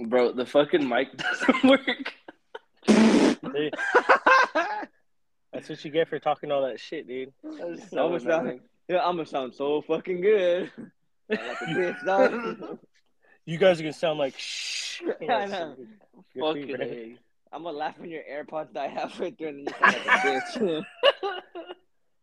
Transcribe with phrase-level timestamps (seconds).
[0.00, 2.14] Bro, the fucking mic doesn't work.
[2.88, 3.70] See?
[5.52, 7.32] That's what you get for talking all that shit, dude.
[7.42, 10.70] That's I'm gonna sound, yeah, I'm gonna sound so fucking good.
[11.28, 12.78] like bitch.
[13.48, 15.02] You guys are gonna sound like shh.
[15.30, 15.76] I know.
[15.76, 15.86] Good
[16.34, 16.88] for you, Fucking man.
[16.88, 17.16] A.
[17.52, 20.26] I'm gonna laugh when your AirPods die halfway through and then you sound like
[20.56, 20.84] a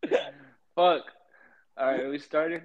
[0.10, 0.20] bitch.
[0.76, 1.06] Fuck.
[1.78, 2.62] All right, are we starting?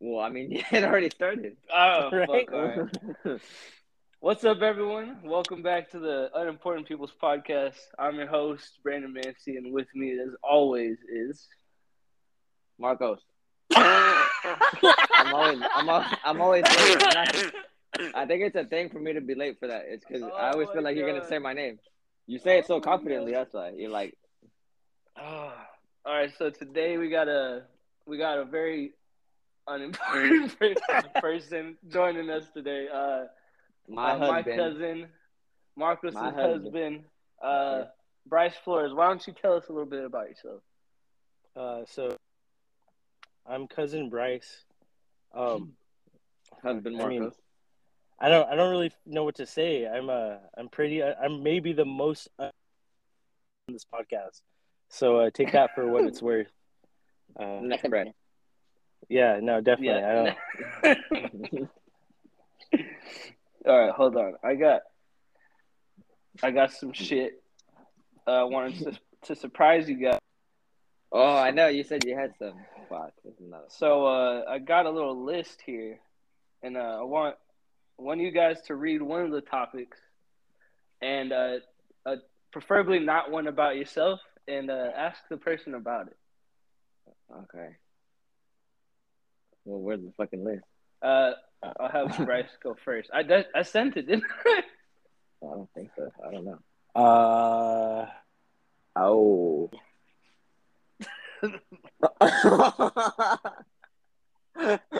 [0.00, 1.56] Well, I mean, it already started.
[1.72, 2.48] Oh, Right?
[2.48, 2.52] fuck.
[2.54, 2.86] All
[3.24, 3.40] right.
[4.20, 5.18] What's up, everyone?
[5.24, 7.78] Welcome back to the Unimportant People's Podcast.
[7.98, 11.46] I'm your host, Brandon Mancy, and with me, as always, is.
[12.78, 13.20] Marcos.
[13.74, 17.52] I'm always, I'm always, I'm always late.
[18.14, 19.84] I think it's a thing for me to be late for that.
[19.86, 21.78] It's because I Oh always feel like you're gonna say my name.
[22.26, 23.32] You say it so Oh confidently.
[23.32, 24.16] That's why you're like,
[25.16, 25.66] Ah.
[26.04, 27.64] all right, so today we got a
[28.06, 28.92] we got a very
[29.70, 30.56] unimportant
[31.20, 32.88] person joining us today.
[32.92, 33.24] Uh,
[33.88, 35.06] my uh, my cousin,
[35.76, 37.04] Marcus's My husband, husband.
[37.42, 37.84] uh, Yeah.
[38.26, 38.92] Bryce Flores.
[38.92, 40.62] Why don't you tell us a little bit about yourself?
[41.56, 42.16] Uh, so
[43.46, 44.64] I'm cousin Bryce.
[45.34, 45.72] Um,
[46.62, 47.38] husband I mean, Marcos.
[48.20, 49.86] I don't, I don't really know what to say.
[49.86, 52.50] I'm, uh, I'm pretty, I'm maybe the most on
[53.68, 54.42] this podcast.
[54.90, 56.50] So uh, take that for what it's worth.
[57.38, 58.12] Uh, Next bread.
[59.08, 60.02] Yeah, no, definitely.
[60.02, 61.68] I don't.
[63.66, 64.34] All right, hold on.
[64.42, 64.82] I got
[66.42, 67.42] I got some shit.
[68.26, 70.18] Uh, I wanted to to surprise you guys.
[71.12, 71.68] Oh, I know.
[71.68, 72.54] You said you had some.
[72.88, 73.12] Fuck.
[73.24, 73.34] this
[73.68, 75.98] So uh, I got a little list here,
[76.62, 77.36] and uh, I want
[77.98, 79.98] want you guys to read one of the topics,
[81.02, 81.56] and uh,
[82.06, 82.16] uh,
[82.52, 86.16] preferably not one about yourself, and uh, ask the person about it.
[87.32, 87.76] Okay.
[89.64, 90.64] Well, where's the fucking list?
[91.02, 91.32] Uh,
[91.78, 93.10] I'll have Bryce go first.
[93.12, 94.62] I did- I sent it, didn't I?
[95.42, 96.10] I don't think so.
[96.26, 96.58] I don't know.
[96.94, 98.06] Uh,
[98.96, 99.70] Oh.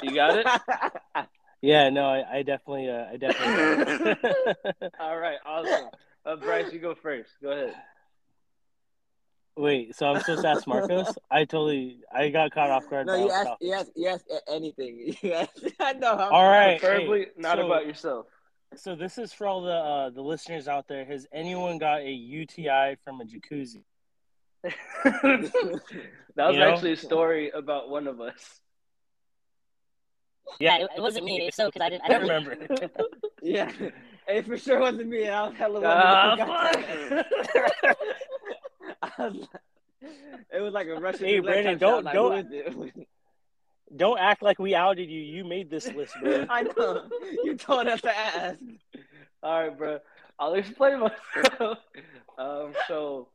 [0.02, 0.46] You got it.
[1.60, 4.14] yeah, no, I, I definitely, uh, I definitely.
[5.00, 5.88] All right, awesome.
[6.24, 7.30] Uh, Bryce, you go first.
[7.42, 7.74] Go ahead.
[9.60, 11.14] Wait, so I'm supposed to ask Marcos?
[11.30, 13.06] I totally, I got caught off guard.
[13.06, 13.60] no, by you all the asked, topics.
[13.66, 15.14] you asked, you asked anything.
[15.22, 16.12] You asked, I know.
[16.14, 16.80] I'm- All right.
[16.80, 18.26] Preferably hey, not so- about yourself.
[18.76, 21.04] So this is for all the uh, the listeners out there.
[21.04, 23.82] Has anyone got a UTI from a jacuzzi?
[24.62, 24.72] that
[26.36, 26.70] was You know?
[26.72, 28.60] actually a story about one of us.
[30.60, 31.46] Yeah, it, it wasn't me.
[31.48, 32.02] If so, because I didn't.
[32.04, 32.88] I I never remember.
[33.42, 33.72] Yeah,
[34.28, 35.28] it for sure wasn't me.
[35.28, 37.24] I was hella wondering.
[37.26, 37.28] fuck.
[37.84, 37.94] I
[39.02, 40.12] was like-
[40.52, 41.26] it was like a Russian.
[41.26, 41.80] Hey, Brandon, type shit.
[41.80, 43.08] Don't- like, don't- who is it?
[43.96, 45.20] Don't act like we outed you.
[45.20, 46.46] You made this list, bro.
[46.50, 47.08] I know.
[47.42, 48.56] You told us to ask.
[49.42, 49.98] All right, bro.
[50.38, 51.78] I'll explain myself.
[52.38, 53.28] um, so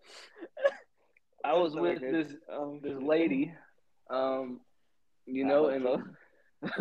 [1.43, 2.13] I was so with good.
[2.13, 3.53] this Um, this lady,
[4.09, 4.61] um,
[5.25, 6.03] you I know, and so.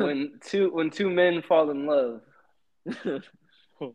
[0.04, 2.20] when two when two men fall in love,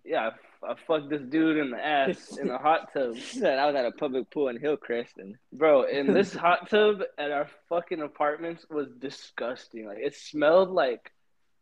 [0.04, 0.32] yeah,
[0.64, 3.86] I, fucked this dude in the ass in a hot tub, Said I was at
[3.86, 5.84] a public pool in Hillcrest, and bro.
[5.84, 9.88] in this hot tub at our fucking apartments was disgusting.
[9.88, 11.12] Like it smelled like,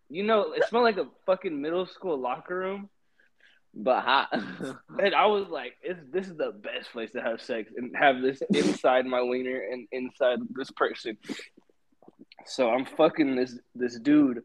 [0.09, 2.89] you know, it smelled like a fucking middle school locker room.
[3.73, 4.29] but hot.
[4.99, 8.21] And I was like, it's, this is the best place to have sex and have
[8.21, 11.17] this inside my wiener and inside this person.
[12.45, 14.43] So I'm fucking this this dude.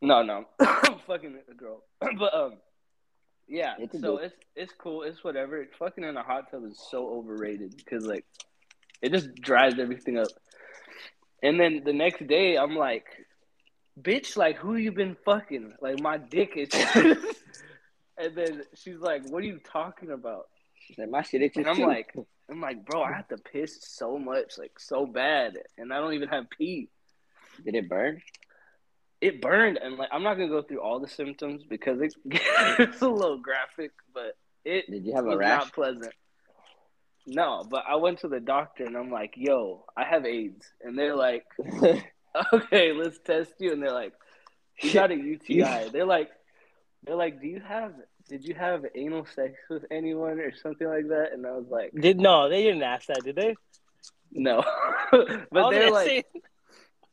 [0.00, 1.82] No, no, I'm fucking a girl.
[2.00, 2.54] but um,
[3.52, 3.74] yeah.
[3.78, 5.02] It's so it's it's cool.
[5.02, 5.66] It's whatever.
[5.78, 8.24] Fucking in a hot tub is so overrated because like,
[9.02, 10.28] it just dries everything up.
[11.42, 13.04] And then the next day, I'm like,
[14.00, 15.74] bitch, like who you been fucking?
[15.82, 16.70] Like my dick is.
[18.16, 20.46] and then she's like, "What are you talking about?"
[20.86, 22.14] She said, my shit itches And I'm too." like,
[22.50, 26.14] I'm like, bro, I have to piss so much, like so bad, and I don't
[26.14, 26.88] even have pee.
[27.64, 28.22] did it burn?
[29.22, 33.02] It burned, and like I'm not gonna go through all the symptoms because it, it's
[33.02, 35.60] a little graphic, but it Did you have a rash?
[35.66, 36.12] not pleasant.
[37.24, 40.98] No, but I went to the doctor and I'm like, "Yo, I have AIDS," and
[40.98, 41.44] they're like,
[42.52, 44.12] "Okay, let's test you," and they're like,
[44.82, 46.30] "You got a UTI." They're like,
[47.04, 47.92] "They're like, do you have?
[48.28, 51.92] Did you have anal sex with anyone or something like that?" And I was like,
[51.94, 52.48] Did no?
[52.48, 53.54] They didn't ask that, did they?
[54.32, 54.64] "No,"
[55.12, 56.24] but they're like, say-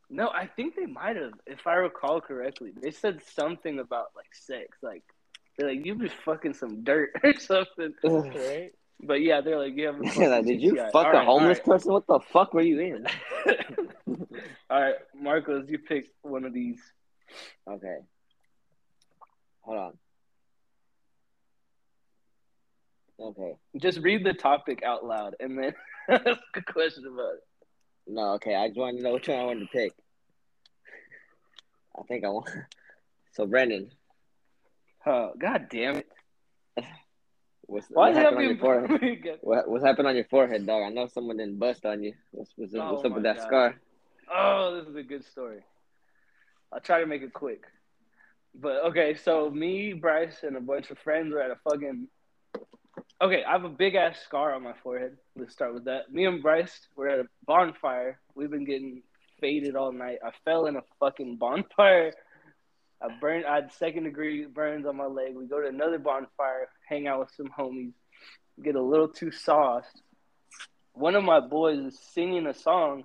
[0.10, 2.72] no, I think they might have, if I recall correctly.
[2.82, 5.04] They said something about like sex, like
[5.58, 8.72] they're like you be fucking some dirt or something, right?
[9.02, 10.00] But yeah, they're like you have.
[10.18, 11.66] like, did you fuck a homeless right.
[11.66, 11.94] person?
[11.94, 13.08] What the fuck were you in?
[14.70, 16.80] all right, Marcos, you pick one of these.
[17.70, 17.98] Okay.
[19.62, 19.98] Hold on.
[23.20, 23.54] Okay.
[23.78, 25.74] Just read the topic out loud and then
[26.10, 27.49] ask a question about it.
[28.10, 28.56] No, okay.
[28.56, 29.94] I just wanted to know which one I wanted to pick.
[31.98, 32.50] I think I want.
[33.32, 33.92] So Brendan,
[35.06, 36.08] Oh, God damn it.
[37.68, 39.38] what's, Why what happened on your forehead?
[39.42, 40.82] What what's happened on your forehead, dog?
[40.84, 42.16] I know someone didn't bust on you.
[42.32, 43.46] What's what's, Oh what's up with that God.
[43.46, 43.76] scar?
[44.34, 45.60] Oh, this is a good story.
[46.74, 47.64] I'll try to make it quick.
[48.56, 52.08] But okay, so me, Bryce, and a bunch of friends were at a fucking.
[53.22, 55.18] Okay, I have a big ass scar on my forehead.
[55.36, 56.12] Let's start with that.
[56.12, 58.20] Me and Bryce were at a bonfire.
[58.34, 59.04] We've been getting
[59.42, 60.20] faded all night.
[60.26, 62.14] I fell in a fucking bonfire.
[63.02, 63.46] I burned.
[63.46, 65.36] I had second degree burns on my leg.
[65.36, 67.94] We go to another bonfire, hang out with some homies,
[68.64, 70.02] get a little too sauced.
[70.94, 73.04] One of my boys is singing a song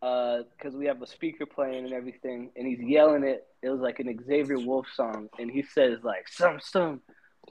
[0.00, 3.48] Uh, because we have a speaker playing and everything, and he's yelling it.
[3.62, 7.02] It was like an Xavier Wulf song, and he says like "some some,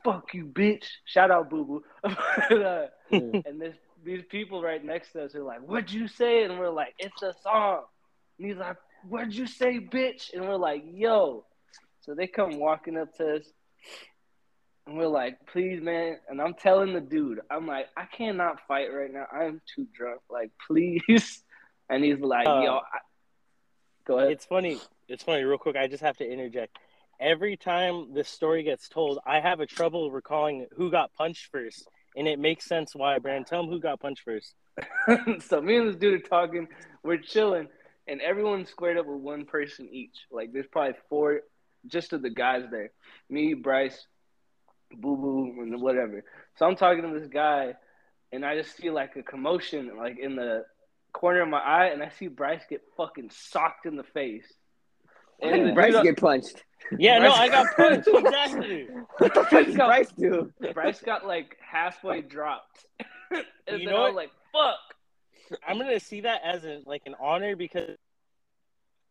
[0.04, 1.84] fuck you, bitch." Shout out, Boo
[2.50, 2.64] Boo.
[2.64, 6.58] uh, and this these people right next to us are like, "What'd you say?" And
[6.60, 7.84] we're like, "It's a song."
[8.38, 8.78] And he's like,
[9.08, 11.46] "What'd you say, bitch?" And we're like, "Yo."
[12.02, 13.52] So they come walking up to us,
[14.86, 18.94] and we're like, "Please, man." And I'm telling the dude, I'm like, "I cannot fight
[18.94, 19.26] right now.
[19.32, 20.22] I'm too drunk.
[20.30, 21.44] Like, please."
[21.90, 23.00] And he's like, Uh, "Yo." I...
[24.06, 24.32] Go ahead.
[24.32, 24.78] It's funny.
[25.08, 25.44] It's funny.
[25.44, 26.78] Real quick, I just have to interject.
[27.20, 31.88] Every time this story gets told, I have a trouble recalling who got punched first,
[32.16, 33.18] and it makes sense why.
[33.18, 34.54] Brandon, tell him who got punched first.
[35.48, 36.68] so me and this dude are talking.
[37.04, 37.70] We're chilling,
[38.08, 40.16] and everyone's squared up with one person each.
[40.32, 41.42] Like there's probably four,
[41.88, 42.92] just of the guys there.
[43.30, 44.06] Me, Bryce,
[44.92, 46.24] Boo Boo, and whatever.
[46.58, 47.74] So I'm talking to this guy,
[48.32, 50.66] and I just see like a commotion, like in the
[51.14, 54.46] corner of my eye, and I see Bryce get fucking socked in the face.
[55.40, 56.64] Why did the Bryce dude- get punched?
[56.98, 58.08] Yeah, no, I got punched.
[58.08, 58.88] Exactly.
[59.18, 60.52] What the fuck did got- Bryce do?
[60.74, 62.86] Bryce got like halfway dropped,
[63.32, 64.16] and You then know I was what?
[64.16, 67.98] like, "Fuck." I'm gonna see that as a, like an honor because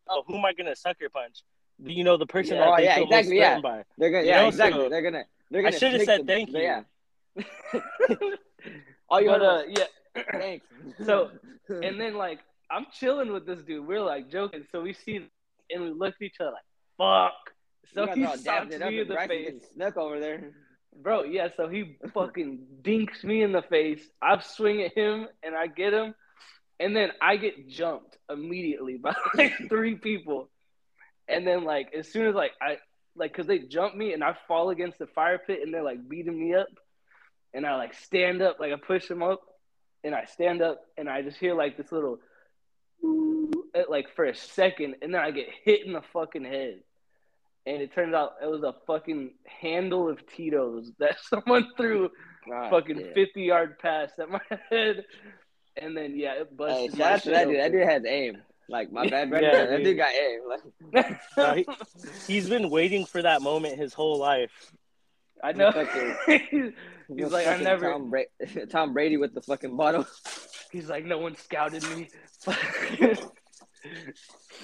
[0.08, 1.42] oh, who am I gonna sucker punch?
[1.82, 2.64] You know, the person Yeah.
[2.64, 3.60] that Oh, they yeah, feel exactly, yeah.
[3.60, 3.84] by.
[3.98, 4.80] They're gonna, You yeah, know, exactly.
[4.84, 5.78] so- they're gonna, they're I gonna.
[5.78, 6.58] should have said the- thank you.
[6.60, 6.82] Yeah.
[9.10, 9.62] All you but heard uh,
[10.16, 10.22] yeah.
[10.32, 10.66] thanks.
[11.04, 11.30] So,
[11.68, 12.40] and then like
[12.70, 13.86] I'm chilling with this dude.
[13.86, 14.64] We're like joking.
[14.72, 15.26] So we see
[15.70, 16.62] and we looked at each other like,
[16.98, 17.34] fuck.
[17.94, 19.54] So he all dapped socks it up me in the face.
[19.74, 20.52] snuck over there.
[20.94, 24.02] Bro, yeah, so he fucking dinks me in the face.
[24.22, 26.14] I swing at him and I get him.
[26.78, 30.50] And then I get jumped immediately by like three people.
[31.28, 32.78] And then like as soon as like I
[33.14, 36.06] like cause they jump me and I fall against the fire pit and they're like
[36.08, 36.68] beating me up.
[37.54, 39.40] And I like stand up, like I push them up
[40.04, 42.18] and I stand up and I just hear like this little
[43.74, 46.80] Uh, like for a second and then I get hit in the fucking head.
[47.66, 52.10] And it turns out it was a fucking handle of Tito's that someone threw
[52.48, 53.14] God fucking damn.
[53.14, 54.40] 50 yard pass at my
[54.70, 55.04] head.
[55.76, 57.58] And then, yeah, it Hey, busted shout my out to shit that dude.
[57.60, 58.38] That dude has aim.
[58.68, 59.52] Like my bad, Brendan.
[59.52, 59.84] Yeah, that dude.
[59.84, 60.40] dude got aim.
[60.92, 61.66] Like No, he-
[62.32, 64.72] He's been waiting for that moment his whole life.
[65.44, 65.70] I know.
[65.72, 66.16] Fucking-
[66.50, 66.72] he's
[67.14, 67.90] He's like, I fucking never.
[67.92, 68.22] Tom, Bra-
[68.70, 70.04] Tom Brady with the fucking bottle.
[70.76, 72.08] He's like, no one scouted me.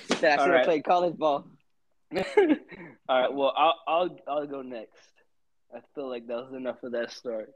[0.08, 0.64] He said I should have Alright.
[0.64, 1.46] played college ball.
[2.16, 2.22] All
[3.08, 4.98] right, well, I'll, I'll I'll go next.
[5.74, 7.46] I feel like that was enough of that story.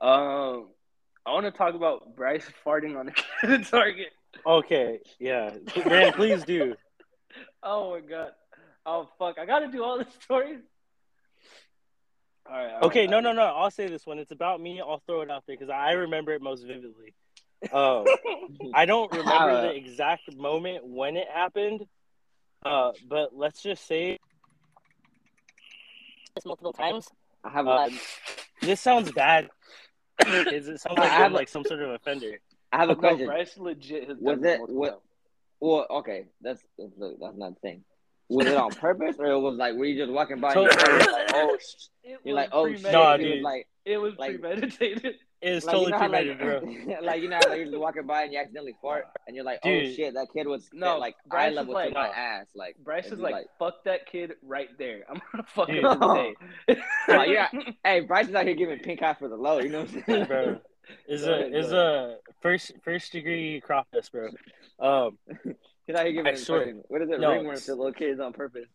[0.00, 0.70] Um,
[1.26, 4.08] I want to talk about Bryce farting on the Target.
[4.46, 5.50] Okay, yeah.
[5.84, 6.74] Brandon, please do.
[7.62, 8.30] Oh my god.
[8.86, 9.38] Oh fuck!
[9.38, 10.60] I gotta do all the stories.
[12.50, 12.72] All right.
[12.74, 13.42] all Okay, right, no, all no, no.
[13.42, 14.18] I'll say this one.
[14.18, 14.80] It's about me.
[14.80, 17.14] I'll throw it out there because I remember it most vividly.
[17.72, 18.04] Um,
[18.74, 21.86] I don't remember Uh, the exact moment when it happened,
[22.64, 24.18] uh, but let's just say
[26.34, 27.08] this multiple times.
[27.42, 27.88] I have uh,
[28.60, 29.48] this sounds bad.
[30.20, 32.38] Kids, it sounds like I have I'm a- like some sort of offender.
[32.72, 33.26] I have a No, question.
[33.26, 35.00] Bryce legit has Was done that it- what-
[35.60, 37.84] Well, okay, that's that's, that's not the thing.
[38.28, 40.72] Was it on purpose or it was like were you just walking by So- and
[41.02, 41.86] you're like, oh, sh-?
[42.04, 42.82] It you're was like oh shit?
[42.82, 42.92] premeditated.
[42.92, 43.42] Nah, It was dude.
[43.42, 45.14] like It was like- premeditated.
[45.46, 47.06] It's like, totally you know how, premeditated, like, bro.
[47.06, 49.58] like you know how like, you're walking by and you accidentally fart and you're like
[49.64, 52.46] oh shit that kid was No, like eye Bryce is level like- to my ass
[52.54, 55.02] like Bryce is be like, fuck that kid right there.
[55.10, 56.80] I'm gonna fuck him today.
[57.08, 57.48] Oh, yeah.
[57.84, 60.02] hey Bryce is out here giving pink eye for the low you know what I'm
[60.06, 60.58] saying bro.
[61.08, 64.28] Is Go a is a first first degree crop dust, bro.
[64.80, 65.16] Um,
[65.86, 66.60] He's out here giving I swear.
[66.60, 68.68] fucking- what is it No, ringworm to little kids on purpose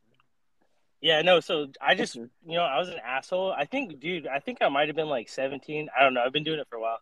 [1.02, 1.40] yeah, no.
[1.40, 3.52] So I just you know I was an asshole.
[3.52, 4.28] I think, dude.
[4.28, 5.90] I think I might have been like 17.
[5.98, 6.22] I don't know.
[6.26, 7.00] I've been doing it for a while.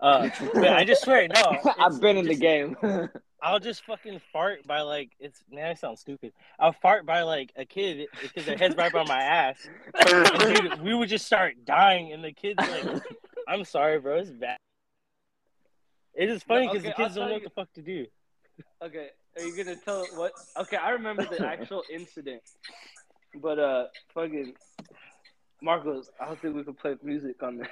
[0.00, 1.58] Uh, but I just swear, no.
[1.78, 2.76] I've been in the game.
[3.42, 5.42] I'll just fucking fart by like it's.
[5.50, 6.32] Now I sound stupid.
[6.58, 9.68] I'll fart by like a kid because their head's right by my ass.
[9.94, 13.02] And dude, we would just start dying, and the kids like,
[13.48, 14.58] "I'm sorry, bro, it's bad."
[16.14, 17.82] It is funny No, because okay, the kids don't know tell what the fuck to
[17.82, 18.06] do.
[18.82, 20.32] Okay, are you gonna tell what?
[20.58, 22.42] Okay, I remember the actual incident,
[23.34, 23.84] but uh,
[24.14, 24.54] fucking
[25.62, 27.68] Marcos, I don't think we can play music on this.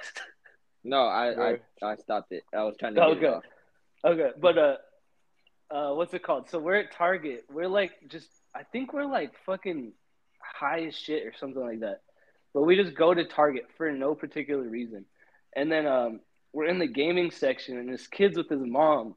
[0.83, 2.43] no, I, I I stopped it.
[2.55, 3.25] I was trying to get Okay.
[3.25, 3.43] it off.
[4.05, 4.75] okay, but uh,
[5.71, 6.49] uh, what's it called?
[6.49, 7.45] So we're at Target.
[7.51, 9.93] We're like just, I think we're like fucking
[10.41, 12.01] high as shit or something like that.
[12.53, 15.05] But we just go to Target for no particular reason,
[15.55, 16.19] and then um,
[16.53, 19.15] we're in the gaming section, and this kid's with his mom.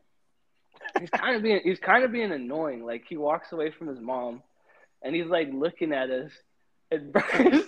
[0.98, 2.84] He's kind of being he's kind of being annoying.
[2.84, 4.42] Like he walks away from his mom,
[5.02, 6.30] and he's like looking at us,
[6.90, 7.64] and Bryce,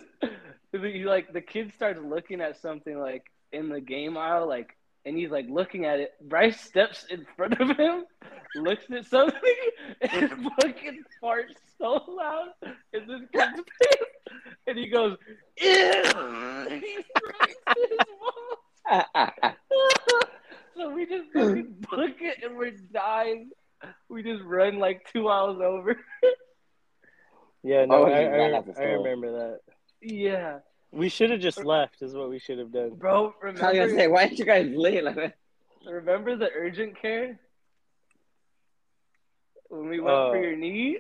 [0.73, 5.17] he like the kid starts looking at something like in the game aisle, like, and
[5.17, 6.13] he's like looking at it.
[6.21, 8.05] Bryce steps in front of him,
[8.55, 9.41] looks at something,
[10.01, 12.49] and fucking farts so loud
[12.93, 15.17] in this kid's face, and he goes,
[15.61, 15.71] "Ew!"
[16.69, 19.03] he his mom.
[20.77, 23.51] so we just fucking book it and we're dying.
[24.09, 25.97] We just run like two hours over.
[27.65, 29.61] Yeah, no, Oh, I, I, I remember that.
[30.03, 30.59] yeah,
[30.93, 32.03] We should have just left.
[32.03, 32.91] Is what we should have done.
[32.91, 33.35] bro.
[33.43, 35.33] I was gonna Remember, say, why didn't you guys leave?
[35.87, 37.41] Remember the urgent care
[39.69, 40.31] when we went Oh.
[40.33, 40.99] for uh, your knee?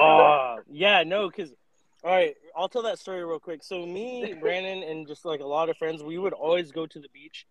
[0.00, 1.50] Oh, yeah, no, because,
[2.02, 3.62] all right, I'll tell that story real quick.
[3.62, 6.98] So, me, Brandon, and just like a lot of friends, we would always go to
[6.98, 7.46] the beach.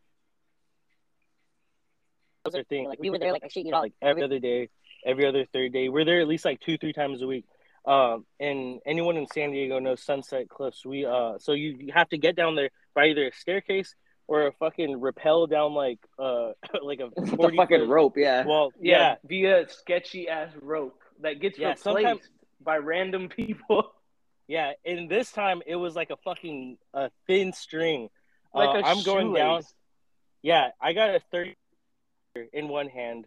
[2.44, 2.88] That was our thing.
[2.90, 4.68] Like, we were there like, shit, you know, like every other day,
[5.06, 5.88] every other third day.
[5.88, 7.46] We're there at least like two, three times a week.
[7.86, 10.86] Um, and anyone in San Diego knows Sunset Cliffs.
[10.86, 13.96] We, uh, so you, you have to get down there by either a staircase
[14.28, 16.52] or a fucking rappel down like, uh,
[16.84, 18.46] like a 40 fucking foot- rope, yeah.
[18.46, 22.30] Well, yeah, yeah, via sketchy ass rope that gets Yeah, replaced sometimes-
[22.62, 23.92] by random people.
[24.50, 28.08] Yeah, and this time it was like a fucking a thin string.
[28.54, 29.62] Like Uh, a I'm going down.
[30.42, 31.58] Yeah, I got a thirty
[32.54, 33.26] in one hand,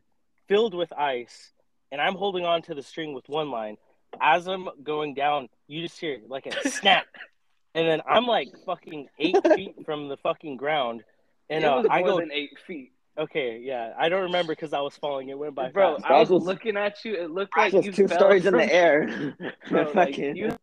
[0.48, 1.52] filled with ice,
[1.92, 3.76] and I'm holding on to the string with one line.
[4.20, 7.06] As I'm going down, you just hear like a snap,
[7.74, 11.02] and then I'm like fucking eight feet from the fucking ground,
[11.48, 12.18] and it uh, was I go.
[12.20, 12.92] than eight feet.
[13.18, 15.28] Okay, yeah, I don't remember because I was falling.
[15.28, 16.06] It went by Bro, fast.
[16.06, 17.14] I was That was- looking at you.
[17.14, 19.34] It looked like you two fell stories in the air.
[19.68, 20.56] Bro, like, Fucking- you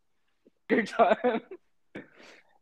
[0.70, 1.42] your time.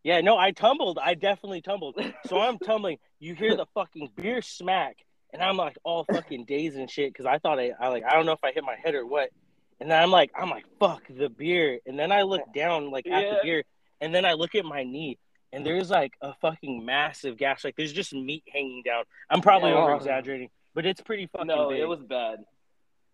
[0.04, 1.00] Yeah, no, I tumbled.
[1.02, 2.00] I definitely tumbled.
[2.28, 2.98] So I'm tumbling.
[3.20, 4.98] You hear the fucking beer smack,
[5.34, 8.14] and I'm like all fucking dazed and shit because I thought I, I like I
[8.14, 9.30] don't know if I hit my head or what.
[9.80, 11.80] And then I'm like, I'm like, fuck the beer.
[11.86, 13.64] And then I look down like at the beer,
[14.02, 15.18] and then I look at my knee,
[15.52, 17.64] and there's like a fucking massive gash.
[17.66, 19.04] Like there's just meat hanging down.
[19.30, 19.78] I'm probably Yeah.
[19.84, 21.80] over exaggerating, but it's pretty fucking No, big.
[21.82, 22.40] it was bad.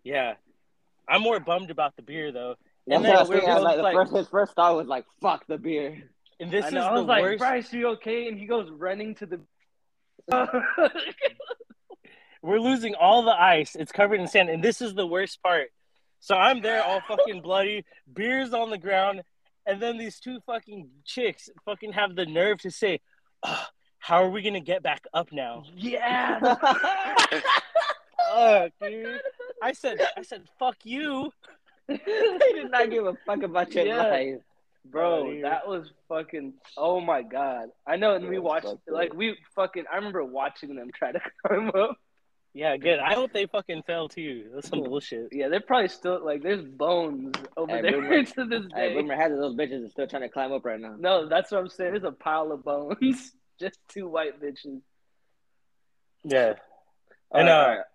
[0.04, 0.36] Yeah,
[1.08, 2.56] I'm more bummed about the beer though.
[2.88, 3.50] That's And what I then was we're thinking.
[3.52, 6.04] I was like, the like- first, his first thought was like, "Fuck the beer."
[6.40, 7.40] And this I, is know, I the was like, worst.
[7.40, 8.28] Bryce, are you okay?
[8.28, 9.40] And he goes running to the.
[12.44, 13.76] We're losing all the ice.
[13.76, 15.68] It's covered in sand, and this is the worst part.
[16.22, 19.24] So I'm there, all fucking bloody, beers on the ground,
[19.66, 23.02] and then these two fucking chicks fucking have the nerve to say,
[23.44, 23.68] "Ugh,
[24.00, 26.40] "How are we gonna get back up now?" yeah.
[28.32, 29.20] Fuck, dude.
[29.62, 31.32] I said, I said, "Fuck you."
[31.88, 34.04] they did not give a fuck about your Yeah.
[34.04, 34.42] life.
[34.86, 35.44] Bro, dude.
[35.44, 36.54] that was fucking.
[36.78, 37.70] Oh my god!
[37.86, 39.86] I know, and we watched like we fucking.
[39.92, 41.98] I remember watching them try to climb up.
[42.54, 43.00] Yeah, good.
[43.00, 44.50] I hope they fucking fell too.
[44.54, 45.30] That's some bullshit.
[45.32, 46.44] Yeah, they're probably still like.
[46.44, 48.96] There's bones over Hey, there rumor- to this Hey, day.
[48.96, 50.96] rumor has it those bitches are still trying to climb up right now.
[51.00, 51.92] No, that's what I'm saying.
[51.92, 53.32] There's a pile of bones.
[53.60, 54.82] Just two white bitches.
[56.24, 56.54] Yeah.
[57.32, 57.86] All And right, uh, all right.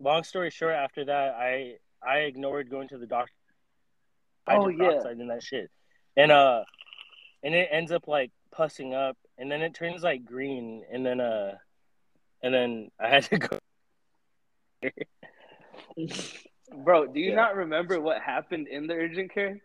[0.00, 3.32] long story short, after that, I I ignored going to the doctor.
[4.48, 4.76] Oh, yeah.
[4.92, 5.70] hydroperoxide and that shit,
[6.16, 6.62] and uh,
[7.42, 11.20] and it ends up like pussing up, and then it turns like green, and then
[11.20, 11.56] uh,
[12.42, 13.58] and then I had to go.
[16.84, 17.34] bro, do you Yeah.
[17.34, 19.60] not remember what happened in the urgent care?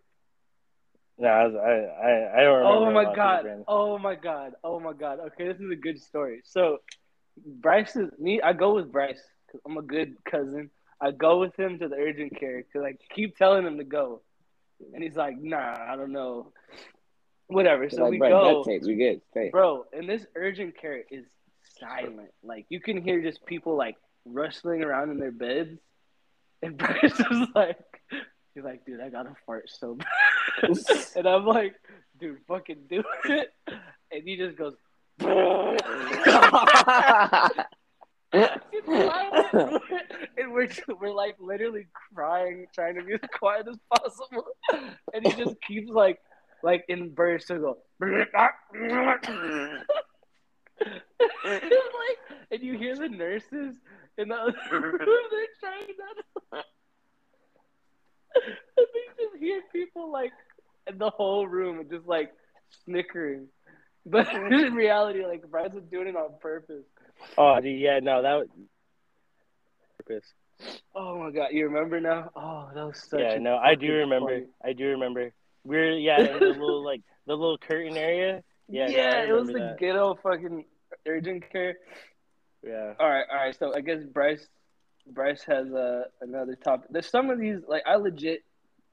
[1.18, 3.00] No, I, was, I I I don't oh remember.
[3.00, 3.63] Oh my god!
[3.68, 4.53] Oh my god!
[4.63, 5.20] Oh my god!
[5.20, 6.41] Okay, this is a good story.
[6.46, 6.80] So,
[7.46, 8.41] Bryce is me.
[8.41, 10.72] I go with Bryce 'cause I'm a good cousin.
[11.00, 14.22] I go with him to the urgent care because I keep telling him to go,
[14.94, 16.53] and he's like, "Nah, I don't know."
[17.48, 17.89] Whatever.
[17.89, 19.22] So like, we go, tape, we good.
[19.51, 19.86] Bro.
[19.91, 21.25] And this urgent care is
[21.80, 22.32] silent.
[22.41, 25.80] Like you can hear just people like rustling around in their beds,
[26.62, 27.78] and Bryce is like,
[28.54, 30.08] he's like, "Dude, I gotta fart so bad."
[31.16, 31.75] and I'm like,
[32.20, 33.54] dude, fucking do it.
[34.12, 34.75] And he just goes,
[35.20, 35.28] and
[40.51, 44.46] we're we're like literally crying, trying to be as quiet as possible,
[45.13, 46.20] and he just keeps like
[46.63, 47.78] like in bursts to go.
[48.00, 48.30] Like,
[52.51, 53.75] and you hear the nurses
[54.18, 54.98] in the other room.
[55.00, 56.63] They're trying not.
[56.63, 56.65] To...
[58.77, 60.32] and they just hear people like
[60.88, 62.32] in the whole room just like
[62.86, 63.48] snickering.
[64.06, 66.86] But in reality, like Bryce was doing it on purpose.
[67.38, 68.48] Oh, yeah, no, that was
[69.98, 70.25] purpose.
[70.96, 72.30] Oh my god, you remember now?
[72.36, 73.20] Oh, that was such.
[73.20, 74.30] Yeah, a no, I do remember.
[74.30, 75.32] funny- I do remember.
[75.63, 78.44] We're yeah in the little like the little curtain area.
[78.68, 79.80] Yeah, no, Yeah, it was the that.
[79.80, 80.65] ghetto fucking
[81.08, 81.77] urgent care.
[82.65, 82.94] Yeah.
[83.00, 83.58] All right, all right.
[83.58, 84.48] So I guess Bryce,
[85.08, 86.89] Bryce has uh, another topic.
[86.91, 88.44] There's some of these like I legit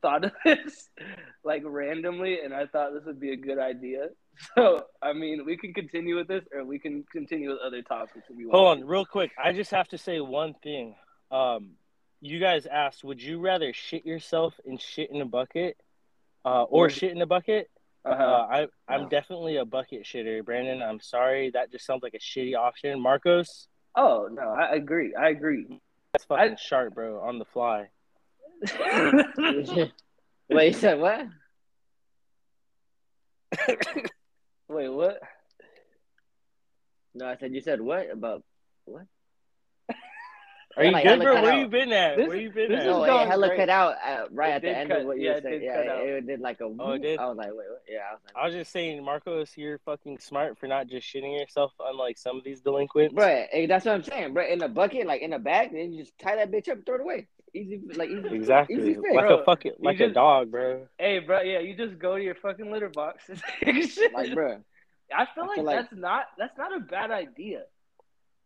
[0.00, 0.88] thought of this
[1.44, 4.08] like randomly, and I thought this would be a good idea.
[4.54, 8.24] So I mean, we can continue with this, or we can continue with other topics
[8.30, 8.56] if you want.
[8.56, 9.32] Hold on, real quick.
[9.36, 10.94] I just have to say one thing.
[11.32, 11.70] Um,
[12.20, 15.76] you guys asked, would you rather shit yourself and shit in a bucket,
[16.44, 17.68] uh, or Or- shit in a bucket?
[18.08, 18.46] Uh, Uh-huh.
[18.50, 19.08] I I'm No.
[19.08, 20.82] definitely a bucket shitter, Brandon.
[20.82, 23.00] I'm sorry, that just sounds like a shitty option.
[23.00, 25.14] Marcos, Oh no, I agree.
[25.14, 25.66] I agree.
[26.12, 27.88] that's fucking I- sharp, bro, on the fly.
[30.50, 31.26] Wait, you said what?
[34.68, 35.20] Wait, what?
[37.14, 38.42] No, I said you said what about?
[40.78, 41.42] Are you like, good, bro?
[41.42, 41.58] Where out.
[41.58, 42.16] you been at?
[42.16, 42.86] This- Where you been this at?
[42.86, 45.06] is No, going it hella cut out uh, right It at the end cut- of
[45.06, 45.62] what you yeah, were it saying.
[45.62, 46.06] Yeah, out.
[46.06, 46.64] it did like a.
[46.78, 47.18] Oh, it did?
[47.18, 47.82] I was like, wait, what?
[47.88, 51.06] Yeah, I was like, I was just saying, Marcos, you're fucking smart for not just
[51.12, 53.14] shitting yourself, unlike some of these delinquents.
[53.14, 54.46] bro, hey, that's what I'm saying, bro.
[54.46, 56.86] In a bucket, like in a bag, then you just tie that bitch up, and
[56.86, 57.26] throw it away.
[57.54, 58.28] Easy, like easy.
[58.34, 59.06] Exactly, Easy fix.
[59.14, 60.86] like Bro, a fucking you like a dog, bro.
[60.98, 61.40] Hey, bro.
[61.40, 63.24] Yeah, you just go to your fucking litter box.
[63.30, 64.12] and take shit.
[64.12, 64.58] Like, bro,
[65.16, 67.62] I feel I like feel like- that's not that's not a bad idea.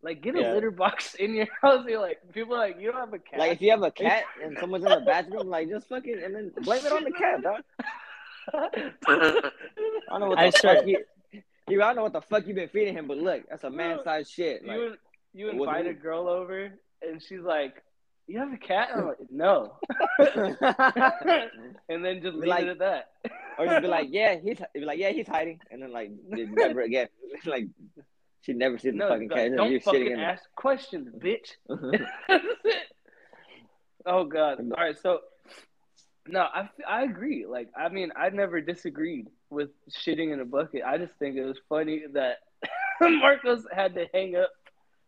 [0.03, 0.53] Like, get a Yeah.
[0.55, 1.85] litter box in your house.
[1.89, 3.39] You're like, people are like, you don't have a cat.
[3.39, 6.35] like if you have a cat and someone's in the bathroom, like just fucking and
[6.35, 7.63] then blame it on the cat, dog.
[8.53, 8.69] I
[10.09, 10.77] don't know what the I swear.
[10.77, 11.05] fuck you.
[11.69, 13.71] You, I don't know what the fuck you've been feeding him, but look, that's a
[13.71, 14.67] man-sized shit.
[14.67, 14.97] Like, you
[15.35, 17.83] you It wasn't invite a girl over and she's like,
[18.27, 19.77] "You have a cat?" And I'm like, "No,"
[21.89, 23.11] and then just Be leave like- it at that.
[23.59, 26.81] or you'd be like, yeah, he's be like, yeah, he's hiding, and then like never
[26.81, 27.09] again,
[27.47, 27.67] like
[28.43, 29.57] she never the no, fucking like, cat.
[29.57, 31.53] don't You're fucking ask questions, bitch.
[31.71, 32.39] Uh-huh.
[34.07, 34.59] oh god.
[34.61, 35.21] All right, so
[36.29, 37.47] no, I I agree.
[37.47, 40.83] Like, I mean, I never disagreed with shitting in a bucket.
[40.87, 42.39] I just think it was funny that
[43.01, 44.51] Marcos had to hang up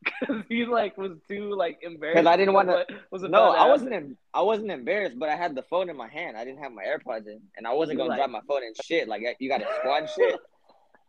[0.04, 2.16] because he like was too like embarrassed.
[2.18, 3.92] 'Cause I didn't wanna- Was no, to I wasn't.
[3.94, 6.36] Em- I wasn't embarrassed, but I had the phone in my hand.
[6.36, 8.62] I didn't have my AirPods in, and I wasn't You gonna like- drop my phone
[8.64, 9.08] and shit.
[9.08, 10.38] Like you got to squad shit.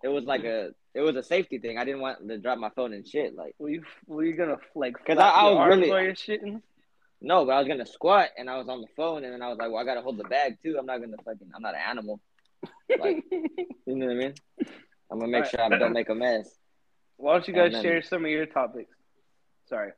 [0.04, 0.70] It was like a.
[0.94, 1.78] It was a safety thing.
[1.78, 3.36] I didn't want to drop my phone and shit.
[3.36, 4.94] Like Were you were you gonna like?
[4.94, 6.62] 'Cause Because I- I was really- while shitting.
[7.22, 9.50] no, but I was gonna squat, and I was on the phone, and then I
[9.50, 10.78] was like, well, I gotta hold the bag too.
[10.80, 11.50] I'm not gonna fucking.
[11.56, 12.22] I'm not an animal.
[13.00, 14.34] Like you know what I mean?
[15.12, 15.52] I'm gonna make Alright.
[15.52, 16.50] sure I don't make a mess.
[17.18, 18.94] Why don't you guys then- share some of your topics?
[19.68, 19.92] Sorry.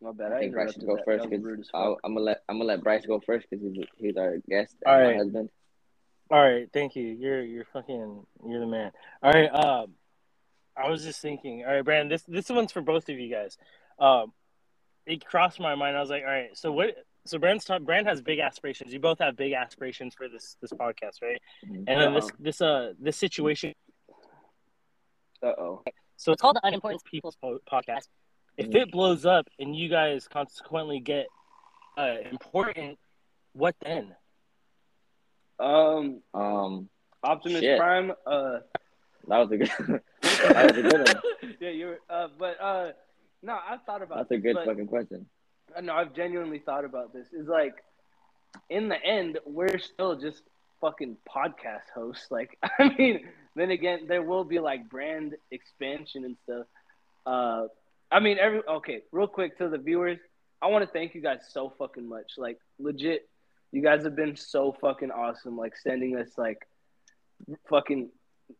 [0.00, 0.32] My bad.
[0.32, 1.04] I, I think Bryce should go that.
[1.04, 1.96] first That was rude because.
[2.04, 4.94] I'm gonna let I'm gonna let Bryce go first because he's he's our guest and
[4.94, 5.48] All my husband.
[6.30, 7.04] All right, thank you.
[7.04, 8.90] You're you're fucking you're the man.
[9.22, 9.92] All right, um,
[10.76, 11.64] I was just thinking.
[11.64, 13.56] All right, Brandon, this this one's for both of you guys.
[13.98, 14.32] Um,
[15.06, 15.96] it crossed my mind.
[15.96, 16.96] I was like, all right, so what?
[17.26, 18.92] So Brand's talk, Brand has big aspirations.
[18.92, 21.40] You both have big aspirations for this this podcast, right?
[21.62, 23.74] And then this this uh this situation.
[25.42, 25.82] Uh oh.
[26.16, 28.08] So it's called the Unimportant People's Podcast.
[28.56, 31.26] If it blows up and you guys consequently get
[31.98, 32.98] uh, important,
[33.52, 34.14] what then?
[35.58, 36.88] Um, Um,
[37.22, 37.78] Optimus Shit.
[37.78, 38.12] Prime.
[38.26, 38.58] Uh,
[39.28, 39.70] that was a good.
[40.22, 41.56] that was a good one.
[41.60, 41.98] yeah, you're.
[42.08, 42.92] Uh, but uh,
[43.42, 44.18] no, I've thought about.
[44.18, 45.26] That's a good but- fucking question.
[45.76, 47.32] Uh, No, I've genuinely thought about this.
[47.32, 47.74] Is like,
[48.70, 50.42] in the end, we're still just
[50.80, 52.26] fucking podcast hosts.
[52.30, 56.66] Like, I mean, then again, there will be like brand expansion and stuff.
[57.24, 57.66] Uh,
[58.12, 60.18] I mean, every okay, real quick to the viewers,
[60.62, 62.32] I want to thank you guys so fucking much.
[62.38, 63.28] Like, legit,
[63.76, 65.56] you guys have been so fucking awesome.
[65.56, 66.60] Like, sending us like,
[67.68, 68.10] fucking.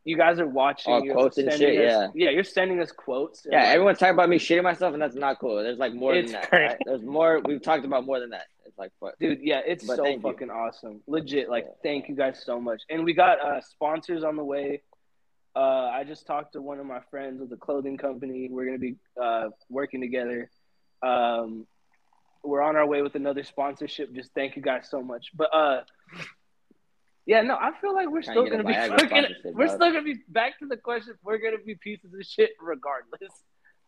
[0.05, 0.92] You guys are watching.
[0.92, 3.46] Oh, quotes and shit, us- yeah, you're sending us quotes.
[3.48, 5.62] Yeah, like, everyone's talking about me shitting myself, and that's not cool.
[5.62, 6.50] There's like more than that.
[6.50, 6.76] right?
[6.85, 7.40] There's more.
[7.44, 8.46] We've talked about more than that.
[8.66, 9.14] It's like fuck.
[9.20, 10.33] Dude, yeah, it's But so thank you.
[10.33, 11.02] fucking awesome.
[11.07, 11.72] Legit, like Yeah.
[11.85, 12.83] thank you guys so much.
[12.90, 14.83] And we got uh sponsors on the way.
[15.55, 15.61] Uh
[15.98, 18.48] I just talked to one of my friends with a clothing company.
[18.50, 20.50] We're gonna be uh working together.
[21.00, 21.68] Um
[22.44, 24.14] we're on our way with another sponsorship.
[24.14, 25.31] Just thank you guys so much.
[25.35, 25.81] But uh
[27.27, 30.59] yeah, no, I feel like we're still gonna be sponsorship, we're still gonna be back
[30.61, 33.33] to the question, we're gonna be pieces of shit regardless.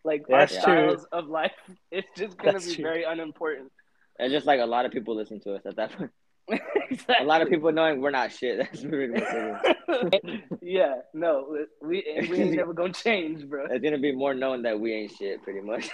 [0.04, 0.90] Like That's our true.
[0.90, 1.50] styles of life,
[1.90, 2.84] it's just gonna That's be true.
[2.84, 3.72] very unimportant.
[4.18, 6.12] And just like a lot of people listen to us at that point.
[6.90, 7.16] exactly.
[7.20, 8.58] A lot of people knowing we're not shit.
[8.58, 10.20] That's pretty much it.
[10.24, 10.40] is.
[10.62, 13.66] yeah, no, we we ain't never gonna change, bro.
[13.68, 15.90] It's gonna be more known that we ain't shit, pretty much.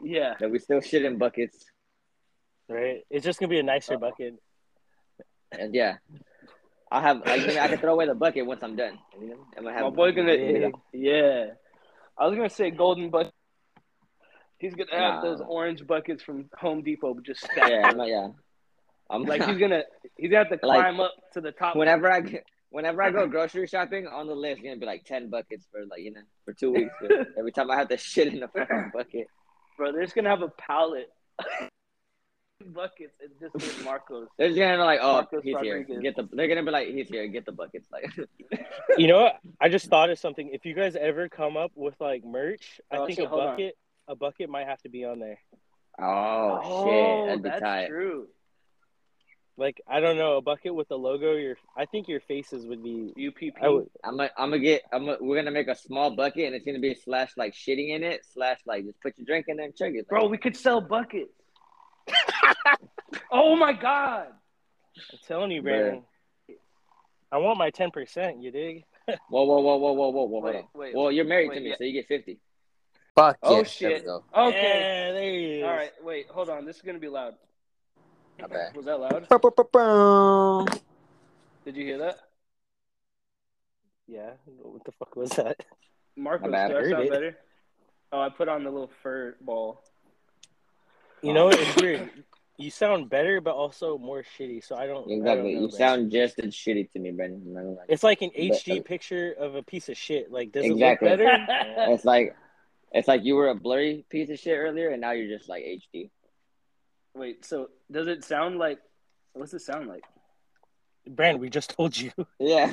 [0.00, 1.66] Yeah, that we still shit in buckets.
[2.70, 3.04] Right?
[3.10, 4.34] It's just gonna be a nicer uh, bucket.
[5.58, 5.96] And yeah,
[6.92, 8.98] I'll have like maybe I can throw away the bucket once I'm done.
[9.14, 10.72] I'm gonna have my boy gonna big.
[10.92, 11.46] yeah.
[12.16, 13.32] I was gonna say golden bucket.
[14.58, 15.22] He's gonna have Nah.
[15.22, 17.70] those orange buckets from Home Depot but just stacked.
[17.70, 18.28] Yeah, I'm, yeah.
[19.10, 19.82] I'm Like he's gonna
[20.16, 21.74] he's gonna have to Like, climb up to the top.
[21.74, 25.28] whenever I get, whenever I go grocery shopping on the list, gonna be like ten
[25.30, 26.94] buckets for like you know for two weeks.
[27.36, 29.26] Every time I have to shit in a fucking bucket.
[29.76, 31.08] bro, they're just gonna have a pallet.
[32.66, 34.28] Buckets and just with Marcos.
[34.38, 35.86] They're just gonna be like, oh, Marcus he's Rodriguez.
[35.88, 36.00] here.
[36.00, 36.28] Get the.
[36.32, 37.26] They're gonna be like, he's here.
[37.28, 37.88] Get the buckets.
[37.92, 38.04] Like,
[38.98, 39.38] You know what?
[39.60, 40.50] I just thought of something.
[40.52, 43.42] If you guys ever come up with like merch, I Oh, think shit, a hold
[43.42, 43.46] on.
[43.52, 43.76] bucket
[44.08, 45.38] a bucket might have to be on there.
[46.00, 47.88] oh, shit, oh, that'd be that's tight.
[47.88, 48.26] true.
[49.56, 51.34] Like I don't know, a bucket with the logo.
[51.34, 53.12] Your I think your faces would be.
[53.28, 53.54] UPP.
[53.62, 53.88] I would.
[54.02, 56.64] I'm gonna, I'm gonna get, I'm gonna, we're gonna make a small bucket and it's
[56.64, 59.66] gonna be slash like shitting in it, slash like just put your drink in there
[59.66, 60.08] and chug it.
[60.08, 61.30] Bro, we could sell buckets.
[63.32, 64.28] oh my god.
[65.12, 65.64] I'm telling you, Bruh.
[65.64, 66.02] Brandon.
[67.32, 68.42] I want my ten percent.
[68.42, 68.84] You dig?
[69.28, 70.94] whoa, whoa, whoa, whoa, whoa, whoa, whoa, Wait, wait.
[70.94, 71.76] Well, you're married wait, to me, yeah.
[71.78, 72.38] so you get fifty.
[73.16, 73.62] Fuck Oh, yeah.
[73.64, 74.04] shit.
[74.04, 74.18] There.
[74.36, 75.06] Okay.
[75.06, 75.64] Yeah, there he is.
[75.64, 76.64] All right, wait, hold on.
[76.64, 77.34] This is gonna be loud.
[78.40, 78.76] My bad.
[78.76, 79.28] Was that loud?
[79.28, 80.66] Ba-ba-ba-boom.
[81.64, 82.16] Did you hear that?
[84.06, 84.30] Yeah.
[84.62, 85.62] What the fuck was that?
[86.16, 86.68] Marcos, bad.
[86.70, 87.10] do I sound it.
[87.10, 87.36] better?
[88.12, 89.82] Oh, I put on the little fur ball.
[91.22, 92.10] You know, it's weird.
[92.56, 94.62] You sound better, but also more shitty.
[94.64, 95.06] So I don't.
[95.10, 95.70] I don't know, You man.
[95.70, 97.42] sound just as shitty to me, Brendan.
[97.46, 97.84] I'm not gonna lie.
[97.88, 100.30] It's like an But- HD picture of a piece of shit.
[100.30, 101.08] Like, does Exactly.
[101.08, 101.66] it look better?
[101.92, 102.36] It's like,
[102.92, 105.64] it's like you were a blurry piece of shit earlier, and now you're just like
[105.64, 106.10] HD.
[107.14, 108.78] Wait, so does it sound like?
[109.32, 110.04] What's it sound like?
[111.08, 112.10] Brand, we just told you.
[112.38, 112.70] Yeah.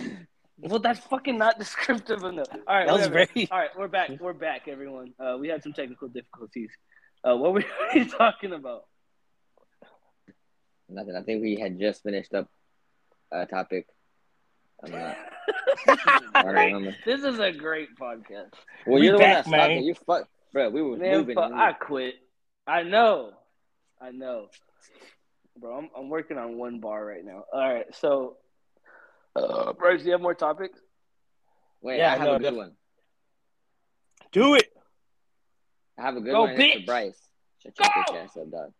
[0.60, 2.48] Well, that's fucking not descriptive enough.
[2.68, 3.28] All right, That was whatever.
[3.34, 4.10] very- All right, we're back.
[4.20, 5.14] We're back, everyone.
[5.20, 6.72] Uh, we had some technical difficulties.
[7.28, 7.63] Uh, what were
[7.96, 8.86] we talking about?
[10.90, 11.16] Nothing.
[11.16, 12.48] I think we had just finished up
[13.32, 13.88] a topic.
[14.84, 15.18] I'm not.
[16.36, 16.96] I don't.
[17.06, 18.52] This is a great podcast.
[18.86, 19.72] Well, We you're the one back, that stopped man.
[19.72, 19.84] it.
[19.84, 20.70] You fuck, bro.
[20.70, 21.36] We were Man, moving.
[21.36, 22.16] fuck, I quit.
[22.66, 23.32] I know.
[24.00, 24.48] I know.
[25.60, 27.44] Bro, I'm, I'm working on one bar right now.
[27.52, 28.38] All right, so,
[29.36, 30.80] uh, Bryce, do you have more topics?
[31.82, 32.72] Wait, Yeah, I have no, a good def- one.
[34.32, 34.68] Do it.
[35.98, 36.50] I have a good Go, one.
[36.52, 36.80] It's bitch.
[36.82, 37.20] for Bryce.
[37.64, 38.14] Shut your Go.
[38.14, 38.74] bitch ass up, dog.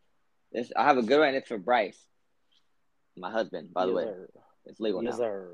[0.52, 1.34] This, I have a good one.
[1.36, 1.98] It's for Bryce,
[3.18, 3.74] my husband.
[3.74, 4.30] By the way, sir.
[4.66, 5.18] it's legal Yes, now.
[5.18, 5.52] sir.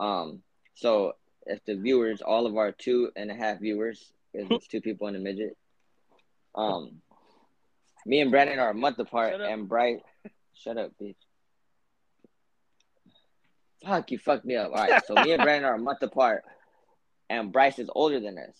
[0.00, 0.42] Um,
[0.74, 1.12] so
[1.46, 5.06] if the viewers, all of our two and a half viewers, because it's two people
[5.08, 5.56] in a midget.
[6.54, 7.00] Um,
[8.06, 9.50] me and Brandon are a month apart, Shut up.
[9.50, 10.00] and Bryce,
[10.54, 11.14] shut up, bitch.
[13.84, 14.72] Fuck, you fucked me up.
[14.72, 16.44] All right, so me and Brandon are a month apart,
[17.28, 18.54] and Bryce is older than us.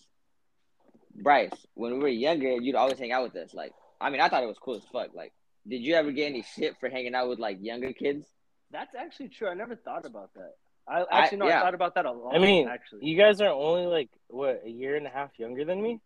[1.23, 3.53] Bryce, when we were younger, you'd always hang out with us.
[3.53, 5.09] Like, I mean, I thought it was cool as fuck.
[5.13, 5.33] Like,
[5.67, 8.25] did you ever get any shit for hanging out with like younger kids?
[8.71, 9.47] That's actually true.
[9.49, 10.53] I never thought about that.
[10.87, 11.59] I I- actually no, yeah.
[11.59, 12.35] I thought about that a lot.
[12.35, 15.63] I mean, actually, You guys are only like what a year and a half younger
[15.65, 15.99] than me.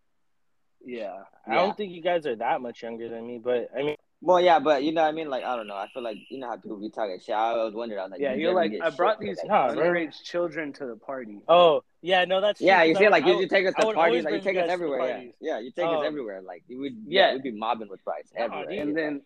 [0.84, 1.23] yeah.
[1.47, 1.62] I Yeah.
[1.62, 4.57] don't think you guys are that much younger than me, but I mean, Well, yeah,
[4.57, 5.29] but you know what I mean?
[5.29, 5.75] Like, I don't know.
[5.75, 7.35] I feel like, you know how people be talking shit.
[7.35, 7.99] I was wondering.
[7.99, 9.47] I was like, Yeah, you you're like, I brought these that?
[9.47, 11.41] Nah, underage children to the party.
[11.47, 13.67] oh yeah, no, that's true, Yeah, you 'cause see, like, I you would- you take
[13.67, 14.23] us to parties.
[14.23, 15.21] Like, you take us everywhere.
[15.21, 15.31] Yeah.
[15.41, 16.41] yeah, you take Um, us everywhere.
[16.41, 17.33] Like, you would, yeah, yeah.
[17.33, 18.69] we'd be mobbing with Bryce Nah, everywhere.
[18.69, 18.79] dude.
[18.79, 19.21] and then,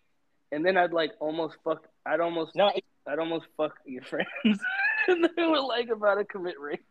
[0.52, 1.86] and then I'd like almost fuck.
[2.04, 2.70] I'd almost, No,
[3.06, 4.60] I'd almost fuck your friends,
[5.08, 6.84] and they were like about to commit rape.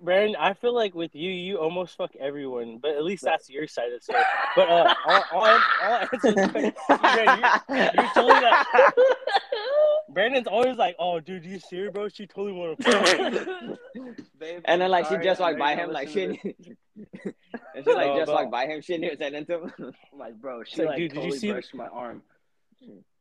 [0.00, 3.66] Brandon, I feel like with you, you almost fuck everyone, but at least that's your
[3.66, 4.22] side of the story.
[4.54, 7.40] But uh, I'll, I'll, I'll answer this question.
[7.68, 8.92] You're totally that.
[10.10, 12.08] Brandon's always like, "Oh, dude, you see her, bro?
[12.08, 13.78] She totally want to fuck."
[14.38, 16.76] Babe, And then, like, she just walked by him, like, listen to shit.
[17.74, 19.72] and she, like, No, just walked by him, shit, and said into him.
[19.78, 22.22] I'm like, bro, she It's like, like, dude, did you totally see- brushed my arm,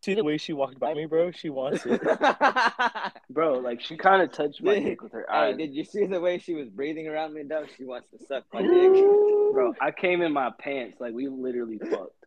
[0.01, 1.31] See the way she walked by me, bro?
[1.31, 2.01] She wants it.
[3.29, 3.53] bro.
[3.59, 6.05] Like she kind of touched my Did- dick with her hey, eyes, did you see
[6.05, 7.67] the way she was breathing around me, dog?
[7.77, 8.71] She wants to suck my dick.
[9.53, 9.73] bro.
[9.81, 12.25] I came in my pants, like we literally fucked,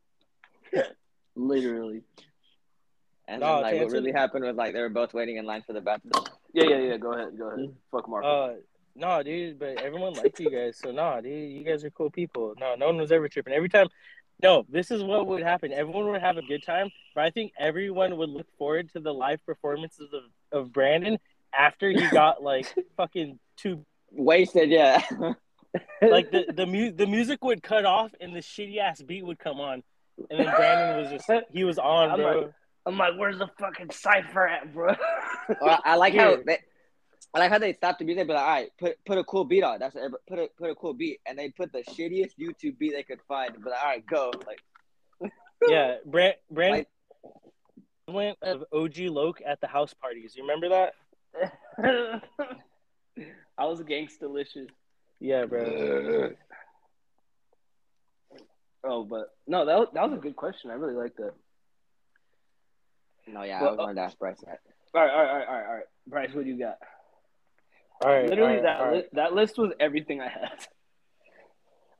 [1.36, 2.02] literally.
[3.28, 5.36] And No, then, like, what answer really the- happened was, like, they were both waiting
[5.36, 6.12] in line for the bathroom.
[6.52, 6.96] Yeah, yeah, yeah.
[6.96, 7.68] Go ahead, go ahead.
[7.92, 8.26] Fuck Marco.
[8.26, 8.54] Uh,
[8.96, 12.54] no, dude, but everyone liked you guys, so nah, dude, you guys are cool people.
[12.58, 13.52] No, no one was ever tripping.
[13.52, 13.86] Every time,
[14.42, 15.72] no, this is what would happen.
[15.72, 19.12] Everyone would have a good time, but I think everyone would look forward to the
[19.12, 20.22] live performances of,
[20.58, 21.18] of Brandon
[21.56, 25.00] after he got like fucking too Wasted, yeah.
[26.02, 29.38] like the the, mu- the music would cut off and the shitty ass beat would
[29.38, 29.84] come on,
[30.30, 32.40] and then Brandon was just he was on, I'm bro.
[32.40, 32.50] like-
[32.86, 34.94] I'm like, where's the fucking cipher at, bro?
[35.60, 36.58] Or I like how they,
[37.32, 39.44] I like how they stop the music, but like, all right, put put a cool
[39.44, 39.78] beat on.
[39.78, 42.76] That's what everybody- put a put a cool beat, and they put the shittiest YouTube
[42.78, 43.52] beat they could find.
[43.62, 44.32] But like, all right, go.
[44.46, 45.32] Like,
[45.68, 46.88] yeah, Brand Brandon Like-
[48.14, 50.34] went of OG Loc at the house parties.
[50.36, 50.94] You remember that?
[53.56, 54.68] I was gangstalicious.
[55.20, 56.30] Yeah, bro.
[58.82, 60.70] Oh, but no, that was, that was a good question.
[60.70, 61.34] I really like that.
[63.26, 64.60] no, yeah, Well, I was going to ask Bryce that.
[64.94, 65.84] All right, all right, all right, all right, all right.
[66.06, 66.78] Bryce, what do you got?
[68.02, 68.96] All right, Literally, all right, that all right.
[68.96, 70.52] li- that list was everything I had.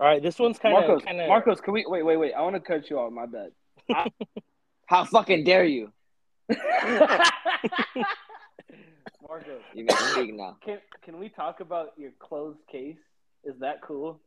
[0.01, 2.33] All right, this one's kind of Marcos, kind of Marcos, can we wait, wait, wait?
[2.33, 3.13] I want to cut you off.
[3.13, 3.51] My bad.
[4.87, 5.93] How fucking dare you?
[9.29, 10.57] Marcos, You can speak now.
[10.65, 12.97] can can we talk about your closed case?
[13.45, 14.21] Is that cool?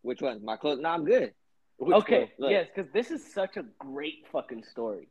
[0.00, 0.42] Which one?
[0.42, 0.80] My clothes?
[0.80, 1.34] No, I'm good.
[1.80, 5.08] okay, yes, because this is such a great fucking story.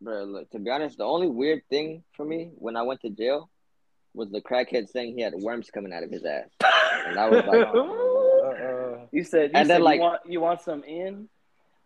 [0.00, 3.10] Bro, look, to be honest, the only weird thing for me when I went to
[3.10, 3.50] jail
[4.14, 6.48] was the crackhead saying he had worms coming out of his ass.
[7.06, 7.66] And I was like,
[9.02, 11.28] uh, you said, you And said then, like- you want you want some in.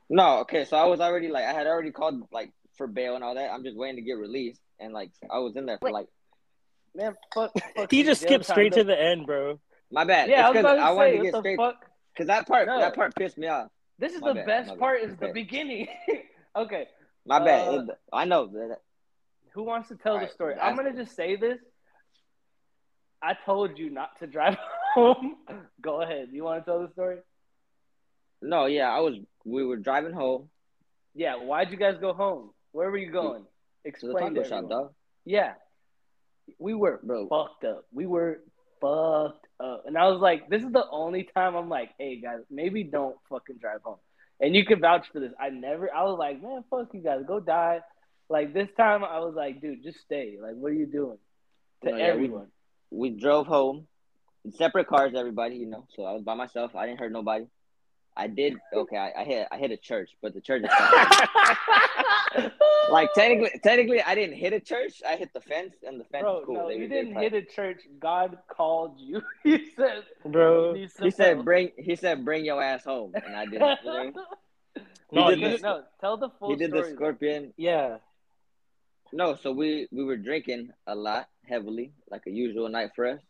[0.09, 3.25] No, okay, so I was already like I had already called like for bail and
[3.25, 3.51] all that.
[3.53, 6.07] I'm just waiting to get released, and like I was in there for like
[6.95, 7.51] Man, fuck.
[7.77, 9.59] fuck he just skipped straight to the end, bro.
[9.91, 10.31] my bad.
[10.31, 11.85] Yeah, I it's was 'cause about to I wanted say, to get what straight fuck?
[12.15, 12.79] because that part No.
[12.79, 13.69] that part pissed me off.
[13.99, 14.81] This is My the bad, best my bad.
[14.81, 15.01] part.
[15.03, 15.89] Is the beginning.
[16.57, 16.87] okay,
[17.27, 17.69] My bad.
[17.69, 18.79] Uh, It- I know that.
[19.55, 20.55] who wants to tell the story?
[20.55, 21.59] I'm gonna just say this.
[23.27, 24.57] I told you not to drive
[24.95, 25.37] home.
[25.81, 26.29] Go ahead.
[26.33, 27.19] You want to tell the story?
[28.43, 29.15] No, yeah, I was.
[29.45, 30.49] We were driving home
[31.15, 31.37] Yeah.
[31.37, 32.51] Why'd you guys go home?
[32.73, 33.43] Where were you going?
[33.43, 33.49] to
[33.85, 34.93] the Explain taco shop, dog.
[35.25, 35.53] Yeah.
[36.59, 37.29] We were Bro.
[37.29, 37.85] fucked up.
[37.93, 38.41] We were
[38.81, 39.85] fucked up.
[39.87, 43.17] And I was like, this is the only time I'm like, hey guys, maybe don't
[43.31, 43.99] fucking drive home.
[44.41, 45.33] And you can vouch for this.
[45.41, 47.81] I never I was like, man, fuck you guys, go die.
[48.29, 50.37] Like this time I was like, dude, just stay.
[50.41, 51.19] Like, what are you doing?
[51.85, 52.49] To No, yeah, we- everyone.
[52.91, 53.87] We drove home
[54.45, 55.87] in separate cars, everybody, you know.
[55.95, 56.75] So I was by myself.
[56.77, 57.47] I didn't hurt nobody.
[58.19, 58.97] I did okay.
[58.97, 62.51] I, I hit I hit a church, but the church is fine.
[62.91, 65.03] like technically, technically, I didn't hit a church.
[65.07, 66.55] I hit the fence, and the fence Bro, is cool.
[66.55, 67.83] no, They- you didn't hit a church.
[68.01, 69.21] God called you.
[69.43, 70.75] He said, Bro.
[70.75, 73.61] "You He said, fell." "Bring." He said, "Bring your ass home," and I did.
[73.63, 74.15] it.
[75.13, 76.95] No, did you- this- no, tell the full he did the story.
[76.95, 77.55] scorpion.
[77.57, 77.99] yeah.
[79.13, 83.21] No, so we we were drinking a lot, heavily, like a usual night for us,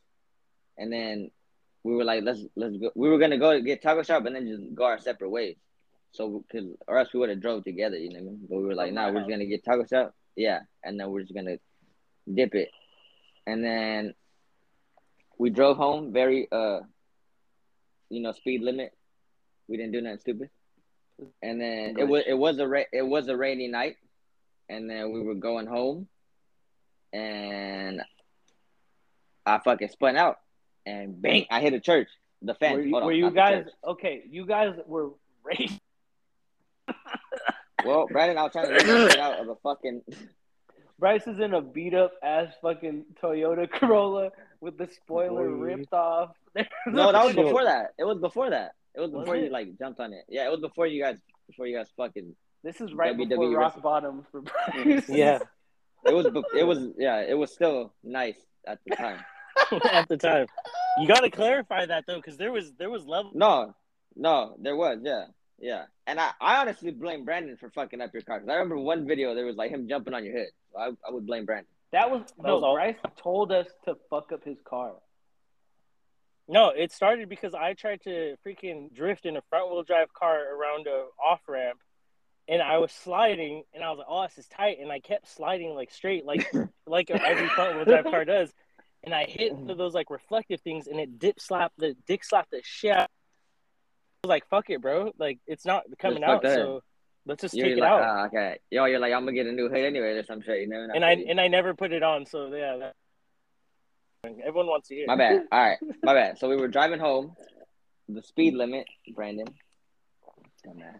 [0.78, 1.30] and then
[1.82, 2.90] we were like, let's let's go.
[2.94, 5.56] We were gonna go to get taco shop and then just go our separate ways.
[6.12, 8.46] So, cause or else we would have drove together, you know what I mean?
[8.48, 10.98] But we were like, From nah, my we're just gonna get taco shop, yeah, and
[10.98, 11.56] then we're just gonna
[12.32, 12.70] dip it,
[13.46, 14.14] and then
[15.38, 16.80] we drove home very uh,
[18.10, 18.92] you know, speed limit.
[19.68, 20.50] We didn't do nothing stupid,
[21.42, 23.96] and then it was it was a ra- it was a rainy night
[24.68, 26.08] and then we were going home,
[27.16, 28.02] and
[29.44, 30.36] I fucking spun out,
[30.84, 31.46] and bang!
[31.50, 32.08] I hit a church.
[32.42, 32.76] The fence.
[32.76, 34.22] Were you, Hold on, were you guys okay?
[34.28, 35.10] You guys were
[35.44, 35.80] raised.
[37.84, 40.02] Well, Brandon, I was trying to get out of a fucking.
[40.98, 45.54] Bryce is in a beat up ass fucking Toyota Corolla with the spoiler Boy.
[45.54, 46.30] ripped off.
[46.86, 47.90] No, that was before that.
[47.98, 48.72] It was before that.
[48.94, 49.44] It was Was before it?
[49.44, 50.24] you like jumped on it.
[50.28, 51.18] Yeah, it was before you guys.
[51.46, 52.34] Before you guys fucking.
[52.64, 53.82] This is right WWE before rock wrestling.
[53.82, 55.08] bottom for Bryce.
[55.08, 55.38] Yeah.
[56.04, 56.26] It was.
[56.56, 56.88] It was.
[56.98, 59.20] Yeah, it was still nice at the time.
[59.90, 60.46] At the time.
[60.98, 63.30] You got to clarify that though, because there was there was level.
[63.34, 63.74] No,
[64.14, 65.24] no, there was, yeah,
[65.58, 65.84] yeah.
[66.06, 68.38] And I, I honestly blame Brandon for fucking up your car.
[68.38, 70.48] 'Cause I remember one video there was like him jumping on your head.
[70.72, 71.66] So I, I would blame Brandon.
[71.92, 72.54] That was That no.
[72.56, 74.92] was all- Bryce told us to fuck up his car.
[76.48, 80.38] No, it started because I tried to freaking drift in a front wheel drive car
[80.54, 81.78] around a off ramp,
[82.48, 85.28] and I was sliding, and I was like, "Oh, this is tight," and I kept
[85.28, 86.52] sliding like straight, like
[86.86, 88.52] like every front wheel drive car does,
[89.02, 92.60] and I hit those like reflective things, and it dip slapped the dick slapped the
[92.62, 92.92] shit.
[92.92, 93.08] out.
[94.24, 95.12] I was like, "Fuck it, bro!
[95.18, 96.82] Like it's not coming fuck out, so
[97.26, 98.58] let's just You're take it like, out." ah, okay.
[98.70, 100.86] Yo, you're like, I'm gonna get a new hood anyway or some shit, you know?
[100.94, 102.76] and I and I never put it on, so yeah.
[102.76, 102.94] That,
[104.44, 105.06] everyone wants to hear.
[105.06, 105.44] my bad.
[105.50, 106.38] All right, my bad.
[106.38, 107.34] So we were driving home,
[108.08, 109.46] the speed limit, Brandon.
[110.66, 110.98] Dumbass.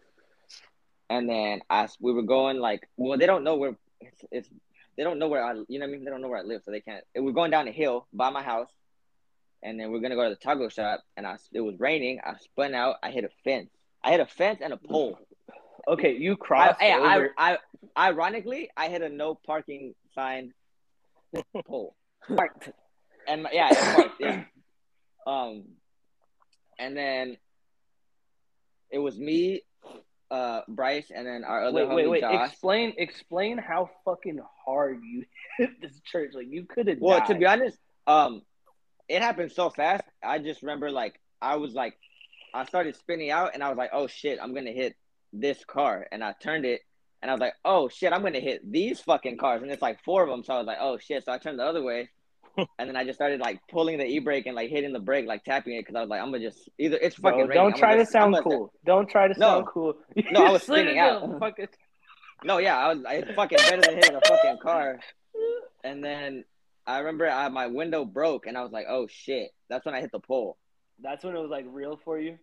[1.08, 4.48] And then I, we were going like, well, they don't know where it's, it's
[4.96, 6.04] they don't know where I, you know what I mean?
[6.04, 7.04] They don't know where I live, so they can't.
[7.14, 8.70] We're going down a hill by my house,
[9.62, 11.02] and then we're gonna go to the taco shop.
[11.16, 12.20] And I, it was raining.
[12.24, 12.96] I spun out.
[13.02, 13.70] I hit a fence.
[14.02, 15.18] I hit a fence and a pole.
[15.88, 17.34] Okay, you I, crossed hey, I, over.
[17.38, 17.58] I,
[17.96, 20.52] ironically, I hit a no parking sign
[21.66, 21.94] pole.
[23.28, 24.44] And my- yeah, parked, yeah.
[25.26, 25.64] Um,
[26.78, 27.36] and then
[28.90, 29.62] it was me,
[30.30, 32.20] uh, Bryce, and then our other Wait, homie wait, wait.
[32.22, 32.50] Josh.
[32.50, 35.24] Explain, explain how fucking hard you
[35.58, 36.32] hit this church.
[36.34, 36.98] Like you could have.
[37.00, 37.28] Well, died.
[37.28, 38.42] to be honest, um,
[39.08, 40.04] it happened so fast.
[40.22, 41.96] I just remember like I was like,
[42.54, 44.96] I started spinning out, and I was like, oh shit, I'm gonna hit
[45.32, 46.82] this car, and I turned it,
[47.22, 50.02] and I was like, oh shit, I'm gonna hit these fucking cars, and it's like
[50.04, 50.42] four of them.
[50.44, 51.24] So I was like, oh shit.
[51.24, 52.10] So I turned the other way,
[52.78, 55.26] and then I just started like pulling the e brake and like hitting the brake,
[55.26, 57.40] like tapping it, because I was like, I'm gonna just either it's fucking.
[57.40, 58.72] raining, don't try gonna to just- I'm sound cool.
[58.84, 59.46] Don't try to No.
[59.46, 59.94] sound cool.
[60.30, 61.20] No, I was Slid out.
[61.22, 61.76] down, fuck it.
[62.44, 63.04] No, yeah, I was.
[63.08, 65.00] It's fucking better than hitting a fucking car.
[65.82, 66.44] And then
[66.86, 70.00] I remember I, my window broke, and I was like, "Oh shit!" That's when I
[70.00, 70.56] hit the pole.
[71.02, 72.38] That's when it was like real for you.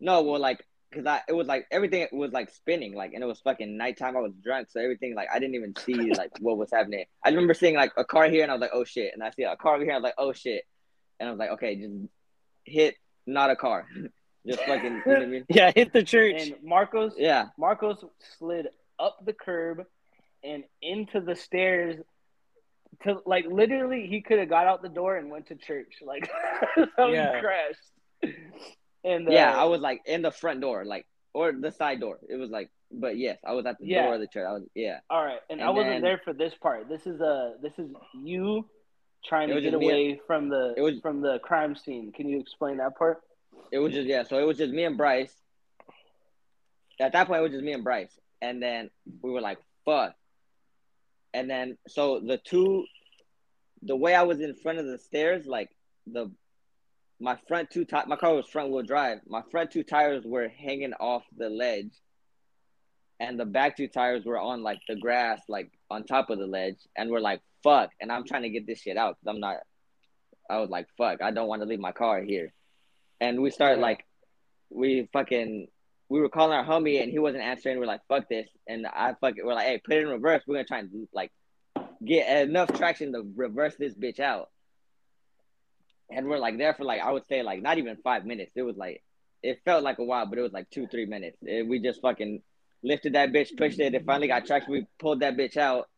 [0.00, 3.26] No, well, like, cause I it was like everything was like spinning, like, and it
[3.26, 4.16] was fucking nighttime.
[4.16, 7.04] I was drunk, so everything like I didn't even see like what was happening.
[7.24, 9.30] I remember seeing like a car here, and I was like, "Oh shit!" And I
[9.30, 10.64] see a car over here, I was like, "Oh shit!"
[11.18, 11.94] And I was like, "Okay, just
[12.64, 13.86] hit, not a car,
[14.46, 15.44] just fucking." You know what I mean?
[15.48, 16.34] Yeah, hit the church.
[16.40, 18.04] And Marcos, Yeah, Marcos
[18.38, 19.84] slid up the curb
[20.44, 21.96] and into the stairs.
[23.04, 25.94] To like literally, he could have got out the door and went to church.
[26.04, 26.30] Like
[26.96, 27.34] how Yeah.
[27.36, 28.36] he crashed.
[29.04, 32.18] And uh, yeah, I was like in the front door, like or the side door.
[32.28, 34.04] It was like, but yes, I was at the Yeah.
[34.04, 34.46] door of the church.
[34.48, 35.00] I was, yeah.
[35.10, 36.88] All right, and, I And wasn't then- there for this part.
[36.88, 37.90] This is a this is
[38.22, 38.68] you
[39.24, 42.12] trying to get away from the it was- from the crime scene.
[42.12, 43.22] Can you explain that part?
[43.70, 45.34] It was just yeah, so it was just me and Bryce.
[47.00, 48.90] At that point, it was just me and Bryce, and then
[49.22, 50.14] we were like, "Fuck!"
[51.34, 52.84] And then so the two,
[53.82, 55.70] the way I was in front of the stairs, like
[56.06, 56.30] the,
[57.22, 59.20] my front two ti- my car was front wheel drive.
[59.26, 61.92] My front two tires were hanging off the ledge,
[63.20, 66.46] and the back two tires were on like the grass, like on top of the
[66.46, 69.40] ledge, and we're like, "Fuck!" And I'm trying to get this shit out because I'm
[69.40, 69.58] not.
[70.50, 72.52] I was like, "Fuck!" I don't want to leave my car here
[73.22, 74.04] and we started like
[74.68, 75.68] we fucking
[76.08, 77.78] we were calling our homie and he wasn't answering.
[77.78, 78.48] We're like, fuck this.
[78.68, 80.42] And I fucking we're like, hey, put it in reverse.
[80.46, 81.30] We're gonna try and like
[82.04, 84.50] get enough traction to reverse this bitch out.
[86.14, 88.52] And we're like there for like I would say like not even five minutes.
[88.54, 89.02] It was like
[89.42, 91.36] it felt like a while, but it was like two, three minutes.
[91.42, 92.42] We just fucking
[92.82, 94.72] lifted that bitch, pushed it, it finally got traction.
[94.72, 95.88] We pulled that bitch out.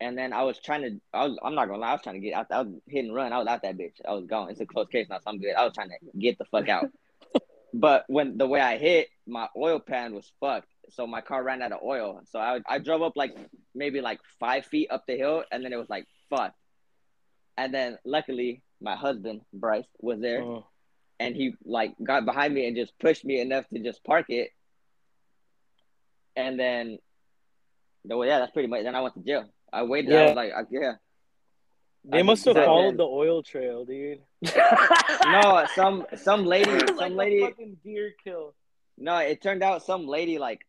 [0.00, 2.20] And then I was trying to I was I'm not gonna lie, I was trying
[2.20, 3.32] to get out I was hit and run.
[3.32, 4.00] I was out that bitch.
[4.06, 4.50] I was gone.
[4.50, 5.54] It's a close case now, so I'm good.
[5.54, 6.86] I was trying to get the fuck out.
[7.74, 10.68] but when the way I hit, my oil pan was fucked.
[10.90, 12.20] So my car ran out of oil.
[12.30, 13.36] So I I drove up like
[13.74, 16.52] maybe like five feet up the hill and then it was like fuck.
[17.56, 20.64] And then luckily my husband, Bryce, was there Mm.
[21.20, 24.50] and he like got behind me and just pushed me enough to just park it.
[26.36, 26.98] And then,
[28.04, 28.82] no, yeah, that's pretty much.
[28.82, 29.44] Then I went to jail.
[29.72, 30.12] I waited.
[30.12, 30.26] I Yeah.
[30.26, 30.92] was like, I- yeah.
[32.04, 34.22] They I must have followed the oil trail, dude.
[35.24, 37.40] No, some some lady, like some a lady.
[37.42, 38.54] fucking deer kill.
[38.98, 40.66] No, it turned out some lady like,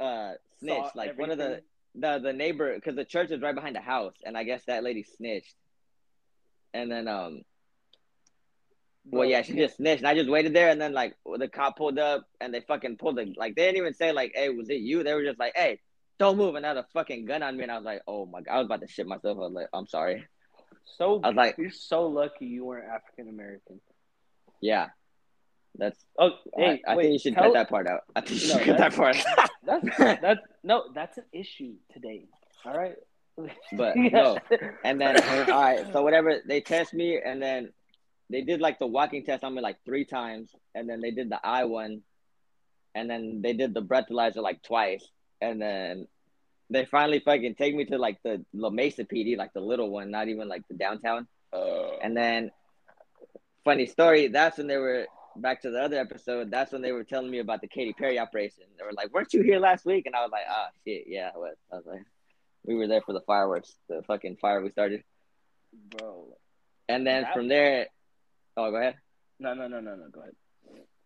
[0.00, 0.96] uh, Saw snitched.
[0.96, 1.62] Like one of the
[1.94, 4.82] the the neighbor, because the church is right behind the house, and I guess that
[4.82, 5.54] lady snitched.
[6.76, 7.42] And then um,
[9.06, 10.00] well, yeah, she just snitched.
[10.00, 12.96] And I just waited there, and then like the cop pulled up, and they fucking
[12.98, 13.54] pulled the like.
[13.54, 15.80] They didn't even say like, "Hey, was it you?" They were just like, "Hey,
[16.18, 18.42] don't move," and had a fucking gun on me, and I was like, "Oh my
[18.42, 19.38] god!" I was about to shit myself.
[19.38, 20.26] I was like, "I'm sorry."
[20.98, 23.80] So I was like, you're so lucky you weren't African American.
[24.60, 24.88] "Yeah,
[25.76, 28.02] that's." Oh, hey, I, I wait, think you should tell- cut that part out.
[28.14, 29.16] I think you No, should cut that part.
[29.64, 32.26] That's that's no, that's an issue today.
[32.64, 32.96] All right.
[33.72, 34.38] But no,
[34.84, 37.72] and then all right, so whatever they test me, and then
[38.30, 41.30] they did like the walking test on me like three times, and then they did
[41.30, 42.02] the eye one,
[42.94, 45.06] and then they did the breathalyzer like twice,
[45.40, 46.06] and then
[46.70, 50.10] they finally fucking take me to like the La Mesa PD, like the little one,
[50.10, 51.28] not even like the downtown.
[52.02, 52.50] And then,
[53.64, 56.50] funny story, that's when they were back to the other episode.
[56.50, 58.64] That's when they were telling me about the Katy Perry operation.
[58.78, 61.30] They were like, "Weren't you here last week?" And I was like, "Ah, shit, yeah,
[61.34, 62.02] I was." I was like,
[62.66, 65.02] "We were there for the fireworks, the fucking fire we started."
[65.72, 66.36] bro.
[66.88, 67.88] And then That- from there,
[68.56, 68.96] oh, go ahead.
[69.38, 70.08] No, no, no, no, no.
[70.08, 70.34] Go ahead.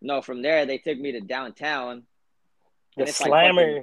[0.00, 2.06] No, from there they took me to downtown.
[2.96, 3.82] The And it's like slammer.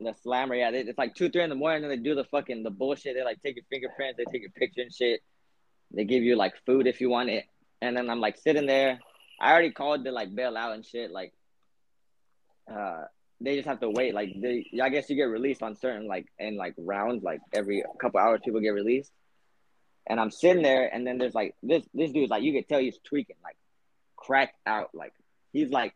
[0.00, 0.70] The slammer, yeah.
[0.70, 3.14] They, it's like two, three in the morning, and they do the fucking the bullshit.
[3.14, 5.20] They like take your fingerprints, they take your picture and shit.
[5.90, 7.44] They give you like food if you want it,
[7.82, 9.00] and then I'm like sitting there.
[9.40, 11.10] I already called to like bail out and shit.
[11.10, 11.34] Like,
[12.70, 13.04] uh,
[13.40, 14.14] they just have to wait.
[14.14, 17.22] Like, they, I guess you get released on certain like in like rounds.
[17.22, 19.12] Like every couple hours, people get released.
[20.06, 22.80] And I'm sitting there, and then there's like this this dude's like you could tell
[22.80, 23.56] he's tweaking, like
[24.16, 24.90] cracked out.
[24.94, 25.12] Like
[25.52, 25.94] he's like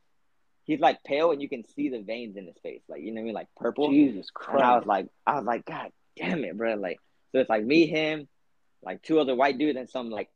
[0.65, 3.21] he's like pale, and you can see the veins in his face, like you know
[3.21, 3.91] what I mean, like purple.
[3.91, 4.61] Jesus Christ!
[4.61, 6.75] And I was like, I was like, God damn it, bro.
[6.75, 6.99] Like,
[7.33, 8.29] so it's like me, him,
[8.83, 10.31] like two other white dudes, and some like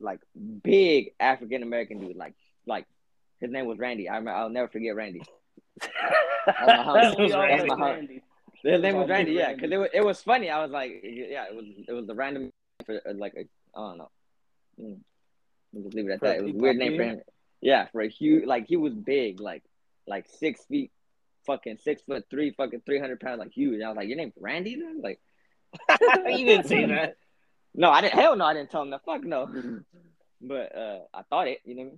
[0.00, 0.20] like
[0.62, 2.34] big African American dude, like
[2.66, 2.86] like
[3.40, 4.08] his name was Randy.
[4.08, 5.22] I remember, I'll never forget Randy.
[6.46, 7.68] That was We all Randy.
[7.68, 8.22] like Randy.
[8.64, 10.50] Name was Randy, yeah, because it was, it was funny.
[10.50, 12.50] I was like, yeah, it was it was the random
[12.86, 13.40] for uh, like a,
[13.78, 14.10] I don't know.
[14.80, 14.98] Mm.
[15.82, 16.36] Just leave it at For that.
[16.38, 17.20] It was a weird name for him.
[17.60, 19.62] Yeah, for a huge like he was big, like
[20.06, 20.92] like six feet,
[21.46, 23.74] fucking six foot three, fucking three hundred pounds, like huge.
[23.74, 25.00] And I was like, your name's Randy, then?
[25.02, 25.20] Like,
[26.38, 27.16] you didn't say that.
[27.74, 28.14] no, I didn't.
[28.14, 29.04] Hell no, I didn't tell him that.
[29.04, 29.48] Fuck no.
[30.40, 31.90] but uh, I thought it, you know.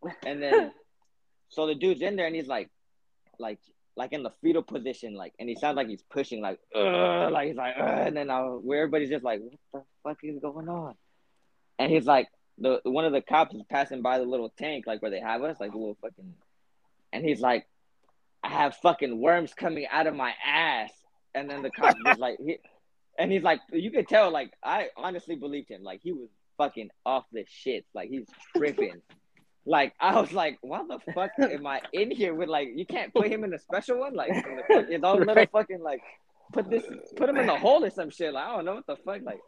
[0.00, 0.34] What I mean?
[0.34, 0.72] And then,
[1.48, 2.70] so the dude's in there, and he's like,
[3.38, 3.58] like,
[3.96, 7.56] like in the fetal position, like, and he sounds like he's pushing, like, like he's
[7.56, 10.94] like, and then I, where everybody's just like, what the fuck is going on?
[11.78, 12.28] And he's like,
[12.58, 15.42] the one of the cops is passing by the little tank, like where they have
[15.42, 16.34] us, like the little fucking,
[17.12, 17.66] and he's like,
[18.42, 20.90] I have fucking worms coming out of my ass,
[21.34, 22.58] and then the cop was like, he,
[23.18, 26.28] and he's like, you could tell, like, I honestly believed him, like he was
[26.58, 29.02] fucking off the shit, like he's tripping.
[29.66, 33.12] Like I was like, why the fuck am I in here with like you can't
[33.14, 34.14] put him in a special one?
[34.14, 34.88] Like the fuck-
[35.26, 36.02] little fucking like
[36.52, 36.84] put this
[37.16, 38.34] put him in the hole or some shit.
[38.34, 39.40] Like I don't know what the fuck like.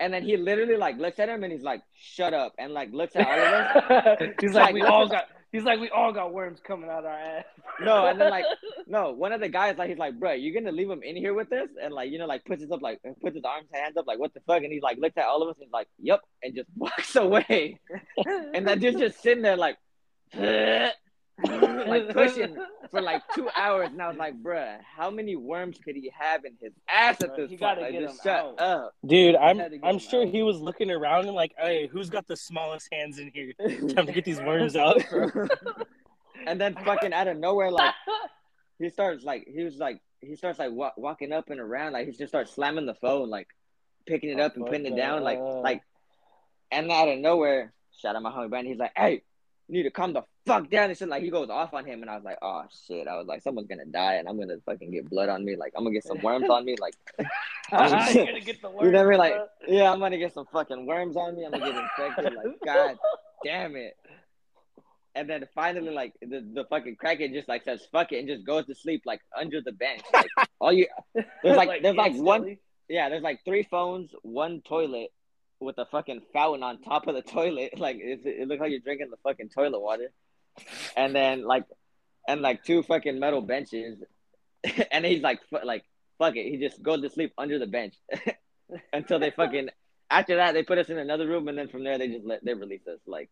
[0.00, 2.92] And then he literally like looks at him and he's like, shut up and like
[2.92, 4.34] looks at all of us.
[4.40, 5.24] he's Like, like, we all got.
[5.52, 7.44] He's like, we all got worms coming out our ass.
[7.78, 8.46] No, and then like
[8.86, 11.34] no, one of the guys like he's like, bro, you're gonna leave him in here
[11.34, 11.68] with us?
[11.80, 14.18] And like, you know, like puts his up like puts his arms hands up, like
[14.18, 14.62] what the fuck?
[14.62, 17.16] And he like looks at all of us and he's like, Yep, and just walks
[17.16, 17.78] away.
[18.54, 19.76] And that dude's just sitting there like
[21.42, 22.56] Mm, like pushing
[22.90, 26.44] for like two hours, and I was like, "Bruh, how many worms could he have
[26.44, 27.60] in his ass at this point?
[27.60, 28.60] gotta Like, just shut out.
[28.60, 30.28] up." Dude, I'm had to get I'm sure out.
[30.28, 33.52] he was looking around and like, hey, who's got the smallest hands in here?
[33.94, 35.02] Time to get these worms out.
[36.46, 37.94] and then fucking out of nowhere, like
[38.78, 42.06] he starts like he was like he starts like wa- walking up and around, like
[42.06, 43.48] he just starts slamming the phone, like
[44.06, 44.96] picking it Oh, up and fuck putting it no.
[44.96, 45.82] down, like like,
[46.70, 49.22] and out of nowhere, shout out my homie Brandon, he's like, "Hey."
[49.68, 51.08] You need to calm the fuck down and shit.
[51.08, 53.42] Like he goes off on him, and I was like, "Oh shit!" I was like,
[53.42, 55.56] "Someone's gonna die, and I'm gonna fucking get blood on me.
[55.56, 56.76] Like I'm gonna get some worms on me.
[56.80, 56.94] Like
[57.72, 58.86] You're gonna get the worms.
[58.86, 59.18] You know what I mean?
[59.18, 59.34] Like,
[59.68, 61.44] yeah, I'm gonna get some fucking worms on me.
[61.44, 62.34] I'm gonna get infected.
[62.34, 62.98] Like, god
[63.44, 63.96] damn it.
[65.14, 68.46] And then finally, like, the, the fucking crackhead just like says fuck it and just
[68.46, 70.02] goes to sleep like under the bench.
[70.12, 72.56] Like, all you there's like, there's like one
[72.88, 75.10] yeah, there's like three phones, one toilet
[75.62, 77.72] with a fucking fountain on top of the toilet.
[77.78, 80.12] Like it, it looks like you're drinking the fucking toilet water.
[80.96, 81.64] And then like
[82.28, 84.02] and like two fucking metal benches.
[84.92, 85.84] and he's like fu- like
[86.18, 86.50] fuck it.
[86.50, 87.94] He just goes to sleep under the bench
[88.92, 89.70] until they fucking
[90.12, 92.44] after that they put us in another room and then from there they just let
[92.44, 93.30] they release us like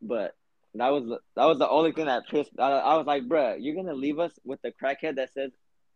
[0.00, 0.34] but
[0.74, 3.74] that was that was the only thing that pissed I, I was like bruh you're
[3.74, 5.50] gonna leave us with the crackhead that says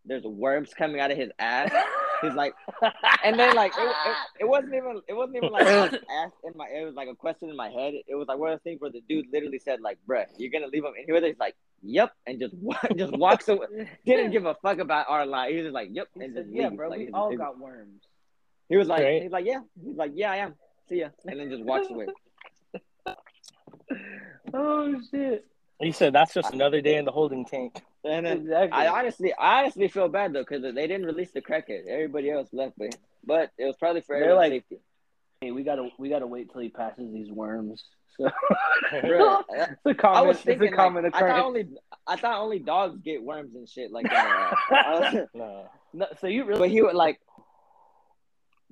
[0.04, 1.72] there's worms coming out of his ass
[2.22, 2.54] he's like
[3.24, 6.52] and then like it, it, it wasn't even it wasn't even like an ass in
[6.56, 8.62] my it was like a question in my head it was like one of the
[8.62, 11.24] things where the dude literally said like bruh you're gonna leave him in here with
[11.24, 13.66] us?" he's like yep and just wa- just walks away
[14.04, 16.44] didn't give a fuck about our life he was just like yep He and said,
[16.44, 16.76] just yeah, leaves.
[16.76, 18.02] bro, Like, we all it- got worms.
[18.68, 19.22] he was like, Right.
[19.22, 19.60] he's like, yeah.
[19.84, 20.54] He's like, yeah, I am.
[20.88, 21.08] See ya.
[21.26, 22.06] And then just walks away.
[24.54, 25.44] Oh shit!
[25.80, 27.82] He said that's just another day in the holding tank.
[28.04, 28.72] And then Exactly.
[28.72, 31.86] I honestly, I honestly feel bad though because they didn't release the crackhead.
[31.88, 34.78] Everybody else left, but but it was probably for They're like- safety.
[35.40, 37.84] hey, we gotta we gotta wait till he passes these worms.
[38.16, 38.30] So
[39.02, 41.68] Bro, it's a I common, was it's thinking, a common like, I thought only,
[42.06, 44.54] I thought only dogs get worms and shit like that.
[44.70, 45.68] Was- No.
[45.92, 46.58] No, so you really?
[46.60, 47.20] but he would like,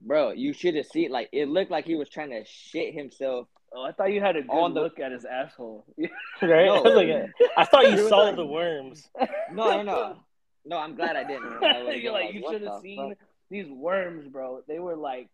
[0.00, 3.48] bro, you should have seen like it looked like he was trying to shit himself.
[3.74, 5.84] Oh, I thought you had a good On the- look at his asshole.
[6.42, 6.66] Right?
[6.66, 6.76] No.
[6.76, 9.08] I, was like, I thought you saw like- the worms.
[9.52, 10.16] No, no, no,
[10.64, 10.78] no.
[10.78, 11.62] I'm glad I didn't.
[11.62, 13.18] I would've You're been like, you should have seen fuck?
[13.50, 14.62] these worms, bro.
[14.68, 15.28] They were like,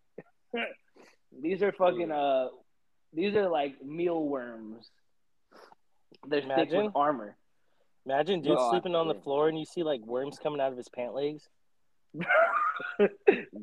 [1.43, 2.49] these are fucking uh,
[3.13, 4.89] these are like mealworms.
[6.27, 6.85] They're thick Imagine.
[6.87, 7.37] with armor.
[8.07, 10.77] Imagine dude Oh, sleeping on the floor and you see like worms coming out of
[10.77, 11.43] his pant legs.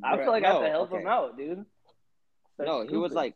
[0.03, 1.65] I feel like I have to No, help him out, dude.
[2.57, 3.35] That's no, he was like,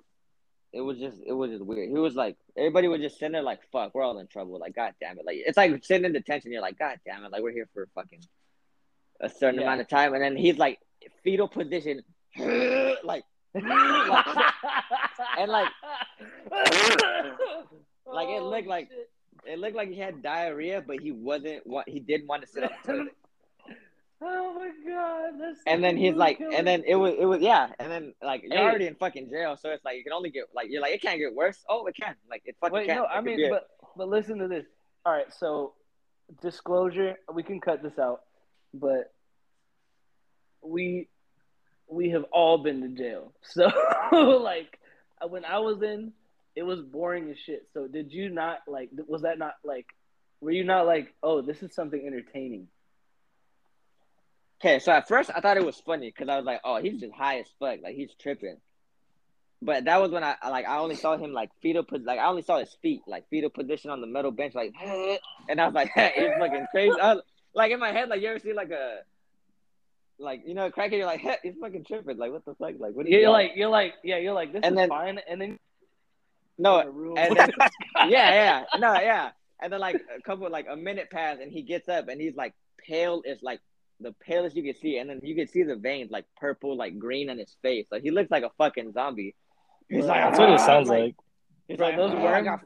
[0.73, 1.89] it was just, it was just weird.
[1.89, 4.57] He was like, everybody was just sitting there like, fuck, we're all in trouble.
[4.59, 5.25] Like, god damn it.
[5.25, 6.51] Like, it's like sitting in detention.
[6.51, 7.31] You're like, god damn it.
[7.31, 8.21] Like, we're here for fucking
[9.19, 9.65] a certain Yeah.
[9.67, 10.13] amount of time.
[10.13, 10.79] And then he's like,
[11.23, 12.01] fetal position,
[13.03, 14.25] like, and like,
[18.05, 21.65] like it looked oh, like- Oh, it looked like he had diarrhea, but he wasn't,
[21.65, 23.15] what he didn't want to sit on the toilet.
[24.23, 27.69] Oh my god, that's And then he's like, and then it was, it was, yeah.
[27.79, 29.57] And then like, you're already in fucking jail.
[29.57, 31.57] So it's like, you can only get, like, you're like, it can't get worse.
[31.67, 32.15] Oh, it can.
[32.29, 32.97] Like, it fucking Wait, can.
[32.97, 33.67] no, I mean, but
[33.97, 34.65] but listen to this.
[35.05, 35.73] All right, so
[36.41, 38.21] disclosure, we can cut this out,
[38.73, 39.11] but
[40.61, 41.07] we
[41.87, 43.33] we have all been to jail.
[43.43, 43.69] So
[44.11, 44.77] like,
[45.27, 46.13] when I was in,
[46.55, 47.67] it was boring as shit.
[47.73, 48.89] So did you not like?
[49.07, 49.87] Was that not like?
[50.41, 52.67] Were you not like, oh, this is something entertaining?
[54.61, 56.99] Okay, so at first I thought it was funny because I was like, oh, he's
[56.99, 58.57] just high as fuck, like he's tripping.
[59.63, 62.27] But that was when I like I only saw him like fetal pos- like I
[62.27, 64.73] only saw his feet like fetal position on the metal bench like
[65.49, 66.89] and I was like it's fucking crazy.
[66.91, 67.21] Was,
[67.53, 68.99] like in my head like you ever see like a
[70.17, 73.05] like you know cracking you're like he's fucking tripping like what the fuck like what
[73.05, 73.31] are you you're doing?
[73.33, 75.59] like you're like yeah you're like this And is then- fine, and then
[76.57, 76.79] no
[77.17, 77.51] and then
[78.07, 79.29] yeah yeah no yeah
[79.61, 82.35] and then like a couple like a minute passed and he gets up and he's
[82.35, 83.59] like pale as like
[84.01, 86.97] the palest you can see and then you can see the veins like purple like
[86.99, 89.35] green on his face like he looks like a fucking zombie.
[89.89, 91.15] He's like That's what it "Ah," sounds like, like.
[91.67, 92.59] He's like, those "Oh, I worms- got-"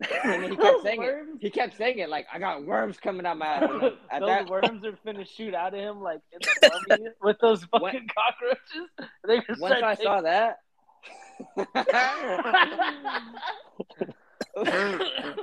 [0.24, 1.14] and then he kept saying it.
[1.40, 4.20] He kept saying it like, "I got worms coming out my ass." And then At
[4.20, 6.38] those that, worms are finna shoot out of him like in
[6.88, 8.88] the with those fucking When- cockroaches.
[9.26, 10.58] They once I taking- saw that,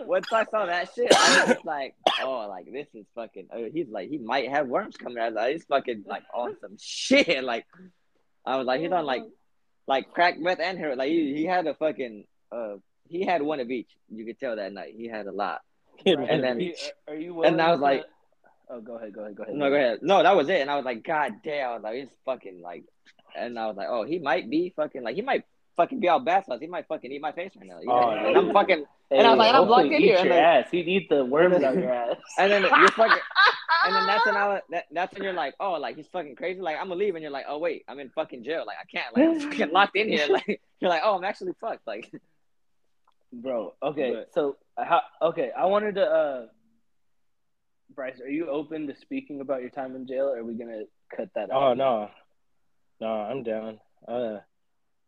[0.05, 3.69] once I saw that shit, I was just like, "Oh, like this is fucking." Uh,
[3.73, 5.33] he's like, he might have worms coming out.
[5.33, 7.43] Like, he's fucking like awesome shit.
[7.43, 7.65] Like,
[8.45, 9.23] I was like, he's on like,
[9.87, 10.97] like crack meth and heroin.
[10.97, 12.75] Like, he, he had a fucking, uh,
[13.09, 13.89] he had one of each.
[14.09, 15.61] You could tell that night he had a lot.
[16.05, 16.75] And then- are you,
[17.07, 18.07] are you and I was like- to-
[18.69, 19.55] oh, go ahead, go ahead, go ahead.
[19.55, 19.99] No, go ahead.
[20.01, 20.61] No, that was it.
[20.61, 21.69] And I was like, God damn.
[21.69, 22.83] I was like, it's fucking like,
[23.35, 25.43] and I was like, oh, he might be fucking like, he might
[25.77, 26.59] fucking be all backslash.
[26.59, 27.79] He might fucking eat my face right now.
[27.79, 27.93] You know?
[27.93, 30.17] Oh, and I'm fucking, Hey, and I was like, I'm hopefully locked in eat here,
[30.17, 30.67] and Your ass.
[30.71, 32.17] He'd eat the worms out your ass.
[32.37, 33.17] and then you're fucking,
[33.85, 36.35] and then that's when I was, that, that's when you're like, oh, like he's fucking
[36.35, 36.59] crazy.
[36.59, 38.65] Like I'm gonna leave, and you're like, oh wait, I'm in fucking jail.
[38.67, 40.27] Like I can't, like I'm fucking locked in here.
[40.31, 41.87] Like you're like, oh, I'm actually fucked.
[41.87, 42.11] Like
[43.31, 45.01] Bro, okay, But- so how?
[45.21, 46.05] Okay, I wanted to.
[46.05, 46.45] uh
[47.95, 50.25] Bryce, are you open to speaking about your time in jail?
[50.25, 50.83] Or are we gonna
[51.15, 51.61] cut that out?
[51.69, 52.09] Oh no,
[52.99, 53.79] no, I'm down.
[54.07, 54.39] Uh,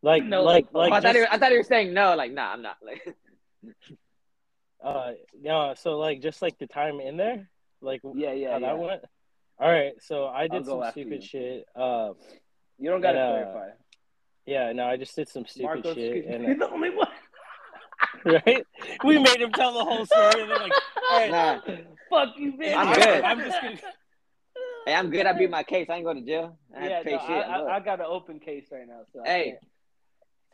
[0.02, 2.16] like, No, like, like, oh, I thought, just, were, I thought you were saying no.
[2.16, 2.78] Like nah, I'm not.
[2.82, 3.16] Like
[4.84, 5.74] uh, no.
[5.78, 7.50] So like, just like the time in there,
[7.82, 8.60] like Yeah, yeah, yeah.
[8.60, 9.02] that went.
[9.60, 11.28] All right, so I did some stupid you.
[11.28, 11.66] shit.
[11.76, 12.12] Uh,
[12.78, 13.70] You don't gotta And, uh, clarify.
[14.46, 17.10] yeah, no, I just did some stupid Marcos, shit, and you're the only one.
[18.26, 18.66] right,
[19.04, 20.74] we made him tell the whole story, and then like,
[21.12, 21.60] right, nah.
[22.10, 22.78] Fuck you, man.
[22.78, 23.24] I'm good.
[23.24, 23.78] I'm just gonna.
[24.86, 25.26] Hey, I'm good.
[25.26, 25.88] I beat my case.
[25.90, 26.58] I ain't going to jail.
[26.76, 27.20] I Yeah, no, shit.
[27.20, 29.58] I, I, I got an open case right now, so Hey.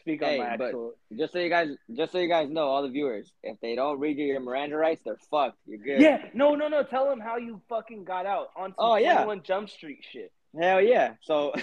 [0.05, 0.93] Speak Hey, on my but- actual.
[1.17, 3.99] Just so you guys, just so you guys know, all the viewers, if they don't
[3.99, 5.57] read you your Miranda rights, they're fucked.
[5.65, 6.01] You're good.
[6.01, 6.83] Yeah, no, no, no.
[6.83, 9.15] Tell them how you fucking got out on some Oh, yeah.
[9.23, 10.31] 21 Jump Street shit.
[10.59, 11.13] Hell yeah.
[11.21, 11.53] So,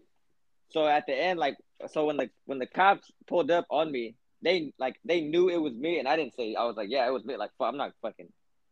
[0.70, 1.56] so at the end, like,
[1.90, 5.56] so when the when the cops pulled up on me, they like they knew it
[5.58, 6.54] was me, and I didn't say.
[6.54, 7.36] I was like, yeah, it was me.
[7.36, 8.28] Like, I'm not fucking,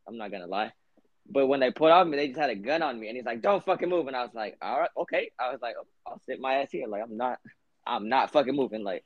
[0.06, 0.72] I'm not gonna lie.
[1.30, 3.26] But when they pulled on me, they just had a gun on me, and he's
[3.26, 5.74] like, "Don't fucking move." And I was like, "All right, okay." I was like,
[6.06, 7.38] "I'll sit my ass here." Like, I'm not,
[7.86, 8.82] I'm not fucking moving.
[8.82, 9.04] Like,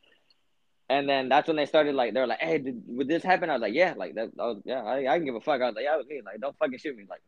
[0.92, 3.54] and then that's when they started like, they're like, "Hey, did, would this happen?" I
[3.54, 4.30] was like, "Yeah." Like that.
[4.38, 5.60] I was, yeah, I, I can give a fuck.
[5.60, 7.04] I was like, "Yeah, it was me." Like, don't fucking shoot me.
[7.08, 7.22] Like,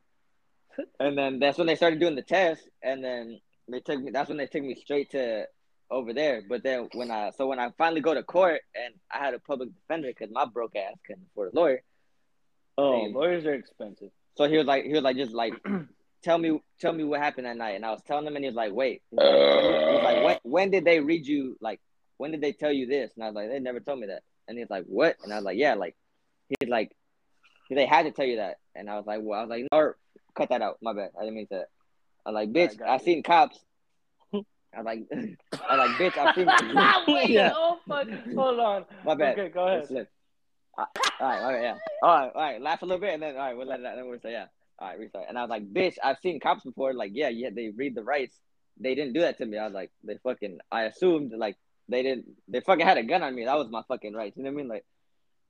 [1.01, 3.41] and then that's when they started doing the test, and then
[3.71, 4.11] they took me.
[4.11, 5.47] That's when they took me straight to
[5.91, 6.43] over there.
[6.49, 9.39] But then when I, so when I finally go to court, and I had a
[9.39, 11.83] public defender because my broke ass couldn't afford a lawyer.
[12.77, 14.11] Oh, Um, lawyers are expensive.
[14.37, 15.55] so he was like, he was like, just like,
[16.23, 17.77] tell me, tell me what happened that night.
[17.77, 20.03] And I was telling him, and he was like, wait, he's like, when, did, he's
[20.05, 21.57] like, when, when did they read you?
[21.61, 21.81] Like,
[22.19, 23.13] when did they tell you this?
[23.15, 24.23] And I was like, they never told me that.
[24.49, 25.17] And he's like, what?
[25.25, 25.97] And I was like, yeah, like,
[26.49, 26.95] he's like,
[27.71, 28.59] they had to tell you that.
[28.75, 29.93] And I was like, well, I was like, no,
[30.37, 30.79] cut that out.
[30.83, 31.11] My bad.
[31.19, 31.65] I didn't mean to.
[32.27, 33.01] I was like, bitch, got I you.
[33.01, 33.59] seen cops.
[34.33, 35.07] I was like,
[35.69, 37.15] I was like, bitch, I seen.
[37.15, 37.53] Wait, Yeah.
[37.55, 38.09] oh fuck.
[38.35, 38.85] Hold on.
[39.05, 39.39] My bad.
[39.39, 39.87] Okay, go ahead.
[39.87, 40.11] Slip.
[40.77, 40.87] All
[41.21, 41.77] right, all right, yeah.
[42.03, 42.61] All right, all right.
[42.61, 43.95] Laugh a little bit, and then all right, we'll let it out.
[43.97, 44.47] Then we'll say, yeah.
[44.79, 45.27] All right, restart.
[45.29, 46.93] And I was like, bitch, I've seen cops before.
[46.93, 48.37] Like, yeah, yeah, they read the rights.
[48.81, 49.57] They didn't do that to me.
[49.57, 50.59] I was like, they fucking.
[50.73, 51.57] I assumed like
[51.89, 52.27] they didn't.
[52.49, 53.45] They fucking had a gun on me.
[53.45, 54.37] That was my fucking rights.
[54.37, 54.69] You know what I mean?
[54.69, 54.85] Like,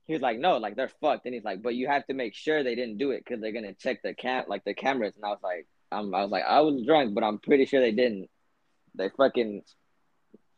[0.05, 1.25] he was like, no, like they're fucked.
[1.25, 3.51] And he's like, but you have to make sure they didn't do it because they're
[3.53, 5.13] gonna check the cam, like the cameras.
[5.15, 7.79] And I was like, I'm, I was like, I was drunk, but I'm pretty sure
[7.81, 8.29] they didn't.
[8.95, 9.61] They fucking.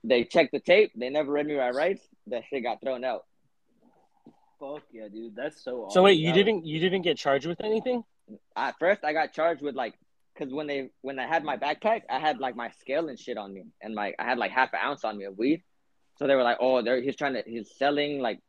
[0.04, 0.92] They checked the tape.
[0.96, 2.02] They never read me my rights.
[2.28, 3.26] That shit got thrown out.
[4.60, 5.36] Fuck yeah, dude.
[5.36, 5.94] That's so awesome.
[5.94, 8.04] So wait, you That- didn't you didn't get charged with anything?
[8.58, 9.94] at first I got charged with like
[10.38, 13.38] because when they when I had my backpack, I had like my scale and shit
[13.38, 15.64] on me, and like I had like half an ounce on me of weed.
[16.18, 18.40] So they were like, "Oh, they're he's trying to he's selling like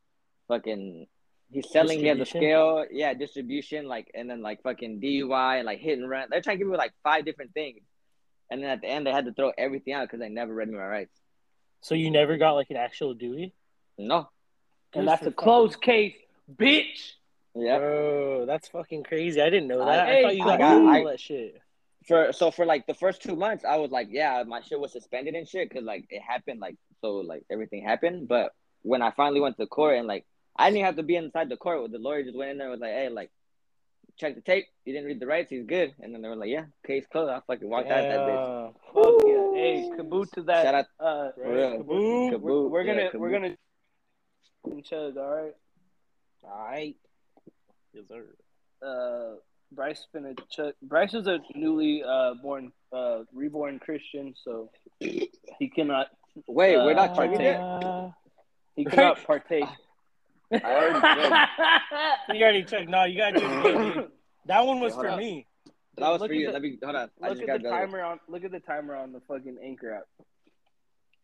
[0.48, 1.06] fucking
[1.50, 5.66] he's selling he has a scale, yeah, distribution like and then like fucking DUI and
[5.66, 6.28] like hit and run.
[6.30, 7.80] They're trying to give me like five different things,
[8.50, 10.68] and then at the end they had to throw everything out because they never read
[10.68, 11.20] me my rights.
[11.80, 13.54] So you never got like an actual Dewey?
[13.98, 14.28] No,
[14.94, 16.14] And that's a closed case,
[16.52, 17.12] bitch.
[17.54, 17.78] yeah.
[17.78, 19.40] Bro, that's fucking crazy.
[19.40, 20.00] I didn't know that.
[20.00, 21.60] I, hey, thought you got, got- all that shit.
[22.08, 24.92] For so for like the first two months, I was like, yeah, my shit was
[24.92, 28.26] suspended and shit because like it happened, like so like everything happened.
[28.26, 28.52] But
[28.82, 30.24] when I finally went to court and like
[30.56, 31.90] I didn't have to be inside the court.
[31.92, 33.30] The lawyer just went in there and was like, "Hey, like,
[34.18, 34.66] check the tape.
[34.84, 35.50] You didn't read the rights.
[35.50, 38.18] He's good." And then they were like, "Yeah, case closed." I fucking walked out that
[38.18, 38.72] bitch.
[38.74, 39.02] Yeah.
[39.02, 39.52] Fuck yeah.
[39.54, 40.64] Hey, kaboot to that.
[40.64, 41.70] Shout out- Uh, For real.
[41.78, 41.86] Kaboom.
[41.86, 42.70] we're, Kaboot.
[42.70, 43.56] we're gonna Yeah, we're gonna
[44.64, 45.16] and chug.
[45.16, 45.54] All right.
[46.42, 46.96] Alright.
[47.92, 48.24] Yes, sir.
[48.82, 49.36] Uh,
[49.72, 50.74] Bryce finna chug.
[50.82, 56.08] Bryce is a newly uh born uh reborn Christian, so he cannot
[56.46, 57.56] Wait, we're not Uh, chugging it.
[57.60, 58.10] Uh,
[58.76, 59.64] he cannot partake.
[60.52, 61.48] I already chugged.
[62.38, 62.88] you already checked.
[62.88, 63.46] No, you gotta do
[64.00, 64.10] it.
[64.46, 65.18] That one was Hold for up.
[65.18, 65.46] me.
[65.96, 66.46] That was Look for you.
[66.46, 67.10] the- Let me hold on.
[67.22, 67.70] I Look just at gotta the go.
[67.70, 68.20] timer on.
[68.28, 70.04] Look at the timer on the fucking anchor app.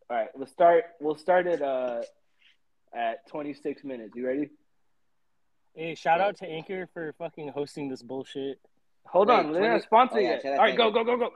[0.09, 0.83] All right, we'll start.
[0.99, 2.01] We'll start it uh
[2.95, 4.11] at 26 minutes.
[4.15, 4.49] You ready?
[5.75, 8.59] Hey, shout out to Anchor for fucking hosting this bullshit.
[9.07, 10.41] Hold Wait, on, they're 20 not sponsored oh, yeah, yet.
[10.41, 11.03] shout out All right, go Anchor.
[11.03, 11.29] go go go.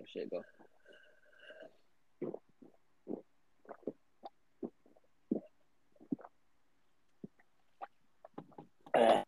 [0.00, 0.42] Oh, shit, go.
[8.94, 9.24] I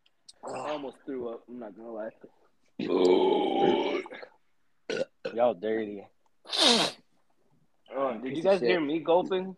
[0.71, 1.43] almost threw up.
[1.49, 2.11] I'm not gonna lie.
[5.35, 6.07] Y'all dirty.
[7.95, 8.69] Oh, did Piece you of guys shit.
[8.69, 9.57] hear me gulping?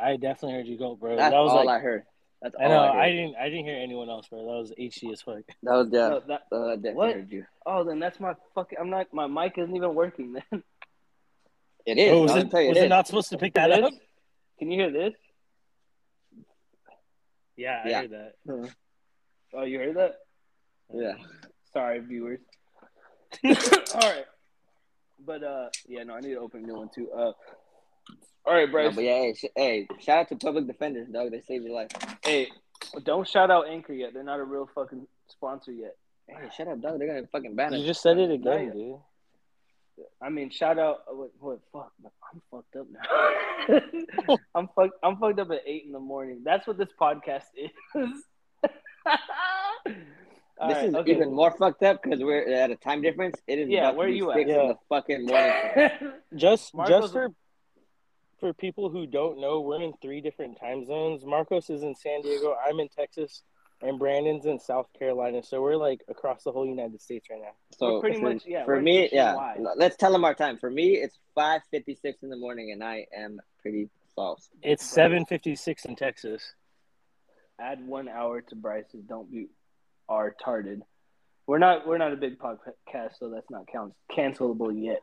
[0.00, 1.16] I definitely heard you go, bro.
[1.16, 2.04] That's that was all like I heard.
[2.40, 2.78] That's all I know.
[2.78, 3.36] I, I, didn't.
[3.36, 4.38] I didn't hear anyone else, bro.
[4.38, 5.38] That was HD as fuck.
[5.64, 6.08] That was yeah.
[6.08, 7.14] No, that, Uh, definitely What?
[7.14, 7.44] heard you.
[7.66, 8.78] oh, then that's my fucking.
[8.80, 9.06] I'm not.
[9.12, 10.34] My mic isn't even working.
[10.34, 10.62] Then
[11.86, 12.12] It is.
[12.12, 12.88] Oh, was it, you was it it is.
[12.90, 13.92] not supposed to pick that up?
[14.58, 15.14] Can you hear this?
[17.56, 18.00] Yeah, I Yeah.
[18.02, 18.72] heard that.
[19.54, 20.16] Oh, you heard that?
[20.92, 21.14] Yeah.
[21.72, 22.40] Sorry, viewers.
[23.44, 24.24] all right,
[25.24, 27.10] but uh, yeah, no, I need to open a new one too.
[27.10, 27.32] Uh,
[28.48, 31.30] all right, No, but yeah, hey, sh- hey, shout out to public defenders, dog.
[31.30, 31.90] They saved your life.
[32.24, 32.48] Hey,
[33.04, 34.14] don't shout out Anchor yet.
[34.14, 35.96] They're not a real fucking sponsor yet.
[36.26, 36.98] Hey, shut up, dog.
[36.98, 37.80] They're gonna fucking ban us.
[37.80, 38.74] You just said it again, yet.
[38.74, 38.96] dude.
[40.22, 40.98] I mean, shout out.
[41.10, 41.30] uh, What?
[41.40, 41.92] what fuck.
[42.32, 42.86] I'm fucked up
[44.28, 44.36] now.
[44.54, 44.94] I'm fucked.
[45.02, 46.42] I'm fucked up at eight in the morning.
[46.44, 47.70] That's what this podcast is.
[50.66, 51.12] This right, is okay.
[51.12, 53.36] even more fucked up because we're at a time difference.
[53.46, 54.38] It is Yeah, where be you at?
[54.38, 54.66] six in Yeah.
[54.72, 55.90] the fucking morning.
[56.36, 57.28] Just Marcos- just for
[58.40, 61.24] for people who don't know, we're in three different time zones.
[61.24, 63.42] Marcos is in San Diego, I'm in Texas,
[63.82, 65.42] and Brandon's in South Carolina.
[65.42, 67.52] So we're like across the whole United States right now.
[67.76, 69.32] So We're pretty for, much- yeah, For me, yeah.
[69.32, 69.58] nationwide.
[69.58, 70.58] l- Let's tell them our time.
[70.58, 74.48] For me, it's five fifty six in the morning, and I am pretty sauce.
[74.62, 76.42] It's seven fifty six in Texas.
[77.60, 79.02] Add one hour to Bryce's.
[79.08, 79.46] Don't be
[80.08, 80.80] retarded.
[81.46, 81.86] We're not.
[81.86, 85.00] We're not a big podcast, so that's not count cancelable yet.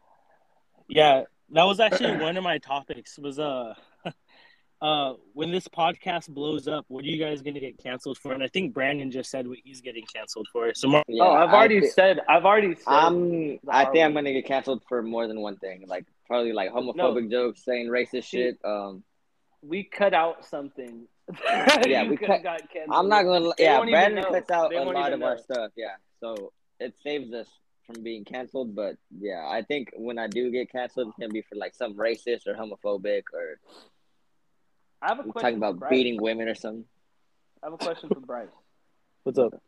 [0.88, 3.18] Yeah, that was actually one of my topics.
[3.18, 3.74] Was uh,
[4.82, 8.34] uh, when this podcast blows up, what are you guys gonna get canceled for?
[8.34, 10.74] And I think Brandon just said what he's getting canceled for.
[10.74, 12.20] So Mar- Yeah, oh, I've already thi- said.
[12.28, 12.84] I've already said.
[12.88, 13.60] I'm.
[13.70, 15.86] I R think I'm gonna get canceled for more than one thing.
[15.88, 18.58] Like probably like homophobic jokes, saying racist See, shit.
[18.66, 19.04] Um,
[19.62, 21.08] we cut out something.
[21.88, 22.92] Yeah, we cut- got canceled.
[22.96, 23.50] I'm not gonna.
[23.58, 24.32] They Yeah, Brandon know.
[24.32, 25.72] cuts out They a lot even of our stuff.
[25.76, 27.48] Yeah, so it saves us
[27.86, 28.76] from being canceled.
[28.76, 31.94] But yeah, I think when I do get canceled, it's gonna be for like some
[31.96, 33.60] racist or homophobic or
[35.02, 35.90] I have a question talking for about Bryce.
[35.90, 36.86] beating women or something.
[37.62, 38.48] I have a question for Bryce.
[39.24, 39.62] what's up?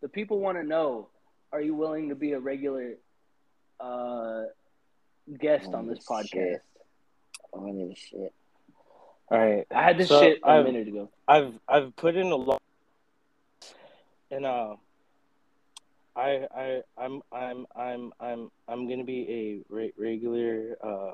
[0.00, 1.08] The people want to know:
[1.52, 2.94] Are you willing to be a regular
[3.80, 4.44] uh,
[5.38, 6.28] guest on this podcast?
[6.30, 6.62] shit.
[7.52, 8.32] Oh, I need shit.
[9.30, 11.10] All right, I had this So, shit a I've- minute ago.
[11.26, 12.62] I've I've put in a lot,
[14.30, 14.76] and uh,
[16.18, 20.76] I I I'm I'm I'm I'm I'm gonna be a re- regular.
[20.82, 21.12] Uh,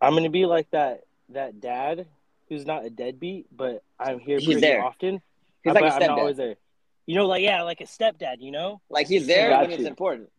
[0.00, 2.06] I'm gonna be like that that dad
[2.48, 4.82] who's not a deadbeat, but I'm here He's pretty there.
[4.84, 5.14] often.
[5.62, 6.18] He's but like a I'm not stepdad.
[6.18, 6.54] always there.
[7.06, 8.36] You know, like yeah, like a stepdad.
[8.40, 10.30] You know, Like he's there Got when it's important.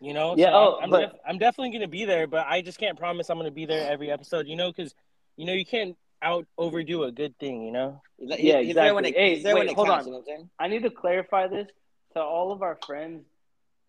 [0.00, 0.34] you know.
[0.36, 2.78] Yeah, So oh, I'm, I'm, but- def- I'm definitely gonna be there, but I just
[2.78, 4.46] can't promise I'm gonna be there every episode.
[4.48, 4.94] You know, because
[5.36, 7.62] you know you can't out overdo a good thing.
[7.62, 8.02] You know.
[8.18, 9.42] Like, Yeah, there when it, exactly.
[9.42, 10.06] Hey, wait, it hold counts.
[10.06, 10.12] on.
[10.12, 10.48] You know?
[10.58, 11.68] I need to clarify this
[12.14, 13.24] to all of our friends.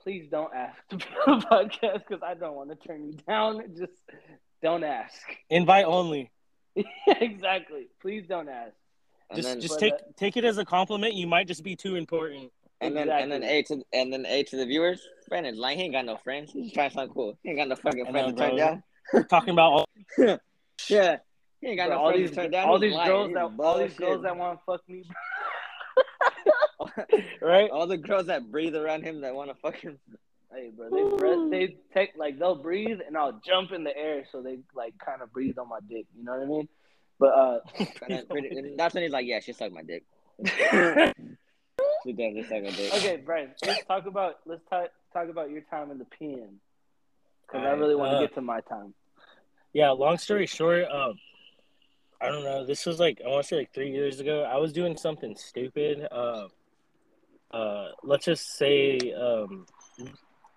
[0.03, 3.13] Please don't ask to be on the podcast because I don't want to turn you
[3.27, 3.63] down.
[3.75, 3.93] Just
[4.61, 5.15] don't ask.
[5.49, 6.31] Invite only.
[7.07, 7.87] exactly.
[8.01, 8.73] Please don't ask.
[9.29, 11.15] And just then just take take it as a compliment.
[11.15, 12.51] You might just be too important.
[12.81, 13.43] and then and then.
[13.43, 15.01] A to and then A to the viewers.
[15.27, 15.79] Brandon's lying.
[15.79, 16.51] He ain't got no friends.
[16.51, 17.37] He's trying to sound cool.
[17.41, 18.83] He ain't got no fucking friends to turn down.
[19.13, 19.89] We're talking about all
[20.89, 21.17] Yeah.
[21.61, 22.67] He ain't got Bro, no all these to down.
[22.67, 23.07] all these lying.
[23.09, 25.03] girls He's that all these girls that want to fuck me.
[27.41, 27.69] right.
[27.71, 29.97] all the girls that breathe around him that want to fuck him.
[30.53, 34.23] Hey, bro, they breath, they take like they'll breathe and I'll jump in the air
[34.31, 36.05] so they like kind of breathe on my dick.
[36.17, 36.69] You know what I mean?
[37.19, 37.59] But uh,
[38.29, 40.03] pretty- that's when he's like, "Yeah, she sucked my dick.
[42.05, 45.61] She definitely sucked my dick." okay, Brian, let's talk about let's talk talk about your
[45.61, 46.59] time in the pen
[47.47, 48.93] because I Alright, really want to uh, get to my time.
[49.73, 49.89] Yeah.
[49.89, 51.15] Long story short, um,
[52.21, 52.65] I don't know.
[52.65, 54.43] This was like I want to say like three years ago.
[54.43, 56.07] I was doing something stupid.
[56.11, 56.47] Uh,
[57.51, 59.65] uh, let's just say um,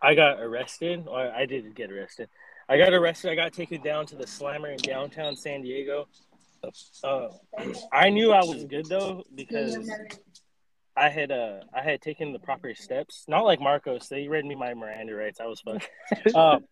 [0.01, 2.29] I got arrested, or I didn't get arrested.
[2.69, 3.31] I got arrested.
[3.31, 6.07] I got taken down to the Slammer in downtown San Diego.
[7.05, 7.29] Uh,
[7.93, 9.89] I knew I was good though because
[10.97, 13.25] I had uh I had taken the proper steps.
[13.29, 14.09] Not like Marcos.
[14.09, 15.41] They read me my Miranda rights.
[15.41, 15.81] I was fun.
[16.35, 16.65] um,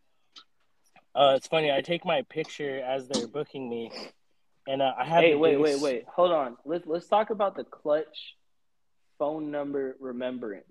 [1.14, 1.72] uh, it's funny.
[1.72, 3.90] I take my picture as they're booking me,
[4.66, 5.22] and uh, I have.
[5.22, 6.04] Hey, wait, wait, wait.
[6.14, 6.56] Hold on.
[6.64, 8.34] Let's let's talk about the clutch
[9.18, 10.64] phone number remembrance.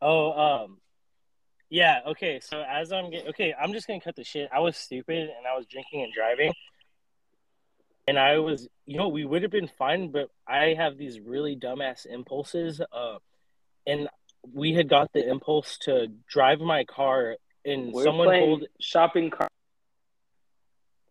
[0.00, 0.78] Oh, um,
[1.70, 2.00] yeah.
[2.08, 2.40] Okay.
[2.40, 4.48] So as I'm getting okay, I'm just gonna cut the shit.
[4.54, 6.52] I was stupid and I was drinking and driving,
[8.06, 11.56] and I was, you know, we would have been fine, but I have these really
[11.56, 12.80] dumbass impulses.
[12.80, 13.16] Uh,
[13.86, 14.08] and
[14.52, 18.64] we had got the impulse to drive my car, and We're someone playing pulled.
[18.80, 19.50] shopping cart.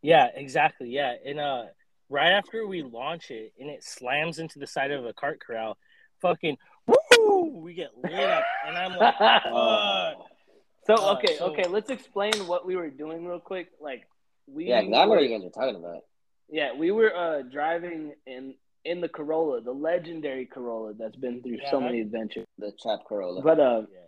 [0.02, 0.90] Yeah, exactly.
[0.90, 1.64] Yeah, and uh,
[2.12, 5.78] right after we launch it, and it slams into the side of a cart corral,
[6.22, 7.46] fucking woo!
[7.64, 9.44] We get lit up, and I'm like, fuck.
[10.86, 11.68] so Uh, okay, so- okay.
[11.68, 13.70] Let's explain what we were doing real quick.
[13.80, 14.04] Like
[14.48, 16.04] we, Yeah, 'cause I know what you guys are talking about.
[16.50, 21.60] yeah, we were uh driving in in the Corolla, the legendary Corolla that's been through
[21.70, 22.46] so many adventures.
[22.58, 23.42] The trap Corolla.
[23.44, 24.00] But uh, Yeah.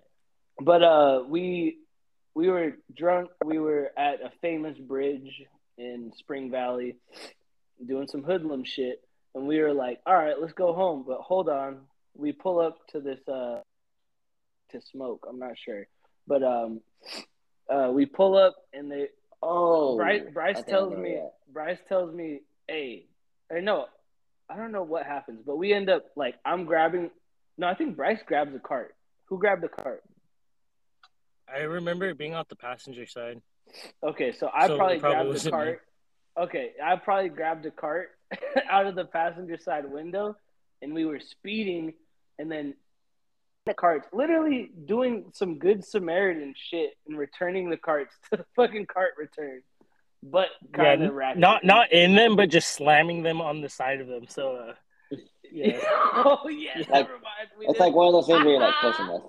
[0.60, 1.78] but uh, we
[2.36, 3.30] we were drunk.
[3.46, 5.30] We were at a famous bridge
[5.78, 6.96] in Spring Valley,
[7.86, 9.02] doing some hoodlum shit,
[9.36, 11.82] and we were like, "All right, let's go home." But hold on,
[12.16, 13.62] we pull up to this uh
[14.72, 15.26] to smoke.
[15.30, 15.88] I'm not sure,
[16.28, 16.82] but um,
[17.70, 19.08] uh, we pull up and they
[19.42, 21.34] oh, Bryce, Bryce tells me that.
[21.52, 23.06] Bryce tells me, "Hey,
[23.50, 23.86] or no,
[24.50, 27.12] I don't know what happens, but we end up like I'm grabbing.
[27.58, 28.96] No, I think Bryce grabs the cart.
[29.26, 30.04] Who grabbed the cart?
[31.54, 33.42] I remember it being off the passenger side.
[34.04, 35.60] Okay, so I So probably, probably grabbed the wasn't me.
[35.60, 35.82] cart.
[36.40, 38.10] Okay, I probably grabbed a cart
[38.70, 40.36] out of the passenger side window,
[40.82, 41.94] and we were speeding,
[42.40, 42.74] and then
[43.66, 48.88] the carts literally doing some good Samaritan shit and returning the carts to the fucking
[48.88, 49.62] cart return,
[50.24, 53.70] but Yeah, kind of n- not not in them, but just slamming them on the
[53.70, 54.26] side of them.
[54.28, 54.56] So,
[55.12, 55.16] uh,
[55.52, 57.50] yeah, oh yeah, Like- never mind.
[57.60, 59.22] We It's like one of those things where you're like pushing us.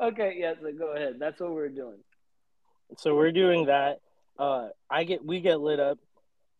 [0.00, 0.54] okay, yeah.
[0.62, 1.16] So go ahead.
[1.18, 1.98] That's what we're doing.
[2.98, 3.98] so we're doing that.
[4.38, 5.98] Uh, I get we get lit up,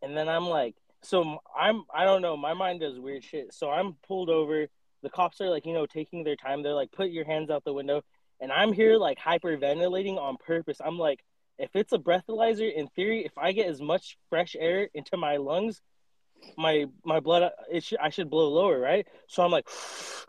[0.03, 2.37] and then I'm like, so I'm I don't know.
[2.37, 3.53] My mind does weird shit.
[3.53, 4.67] So I'm pulled over.
[5.03, 6.63] The cops are like, you know, taking their time.
[6.63, 8.03] They're like, put your hands out the window,
[8.41, 10.79] and I'm here like hyperventilating on purpose.
[10.85, 11.21] I'm like,
[11.59, 15.37] if it's a breathalyzer, in theory, if I get as much fresh air into my
[15.37, 15.81] lungs,
[16.57, 19.07] my my blood it should I should blow lower, right?
[19.29, 19.69] So I'm like,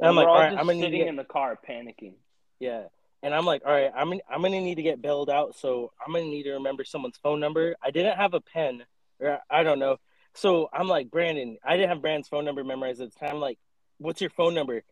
[0.00, 1.58] and I'm like, all all right, I'm gonna need to sitting get in the car
[1.68, 2.14] panicking.
[2.58, 2.84] yeah.
[3.22, 6.12] And I'm like, all right, I'm I'm gonna need to get bailed out, so I'm
[6.12, 7.76] gonna need to remember someone's phone number.
[7.82, 8.84] I didn't have a pen,
[9.20, 9.98] or I don't know.
[10.34, 13.36] So I'm like, Brandon, I didn't have Brandon's phone number memorized at the time.
[13.36, 13.58] I'm like,
[13.98, 14.82] what's your phone number?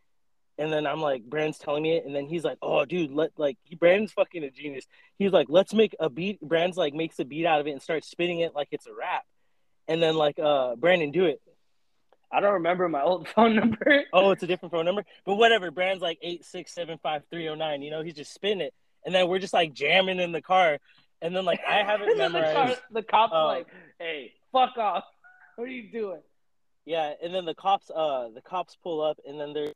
[0.59, 3.31] And then I'm like, Brandon's telling me it, and then he's like, oh, dude, let
[3.37, 4.85] like he, Brandon's fucking a genius.
[5.17, 6.39] He's like, let's make a beat.
[6.41, 8.93] Brandon's like makes a beat out of it and starts spinning it like it's a
[8.93, 9.23] rap.
[9.87, 11.41] And then like, uh, Brandon, do it.
[12.31, 14.03] I don't remember my old phone number.
[14.13, 15.03] oh, it's a different phone number.
[15.25, 17.81] But whatever, Brand's like eight six seven five three zero nine.
[17.81, 18.73] You know, he's just spinning it,
[19.05, 20.77] and then we're just like jamming in the car,
[21.21, 23.47] and then like I haven't then the, car, the cops Oh.
[23.47, 23.67] like,
[23.99, 25.03] "Hey, fuck off!
[25.55, 26.21] What are you doing?"
[26.85, 29.73] Yeah, and then the cops, uh, the cops pull up, and then they're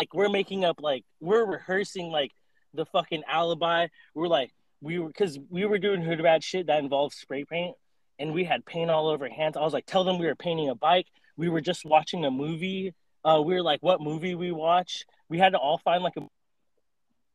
[0.00, 2.32] like, we're making up like we're rehearsing like
[2.74, 3.88] the fucking alibi.
[4.14, 7.76] We're like we were because we were doing hood rat shit that involves spray paint,
[8.18, 9.56] and we had paint all over hands.
[9.56, 11.06] I was like, tell them we were painting a bike.
[11.38, 12.94] We were just watching a movie.
[13.24, 15.06] Uh, we were like, what movie we watch?
[15.30, 16.22] We had to all find like a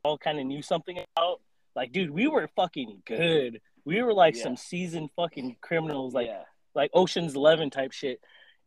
[0.03, 1.39] all kind of knew something about.
[1.75, 3.61] Like, dude, we were fucking good.
[3.85, 4.43] We were like Yeah.
[4.43, 6.43] some seasoned fucking criminals, like yeah,
[6.75, 8.19] like Ocean's Eleven type shit.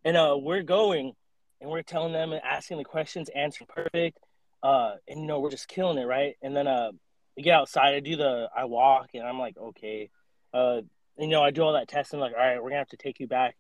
[0.05, 1.13] And uh, we're going
[1.61, 4.19] and we're telling them and asking the questions, answering perfect.
[4.63, 6.37] Uh, and you know we're just killing it, right?
[6.43, 6.93] And then uh,
[7.37, 7.95] we get outside.
[7.95, 10.09] I do the I walk and I'm like, okay.
[10.55, 10.81] Uh,
[11.19, 12.21] you know I do all that testing.
[12.21, 13.57] Like, all right, we're gonna have to take you back.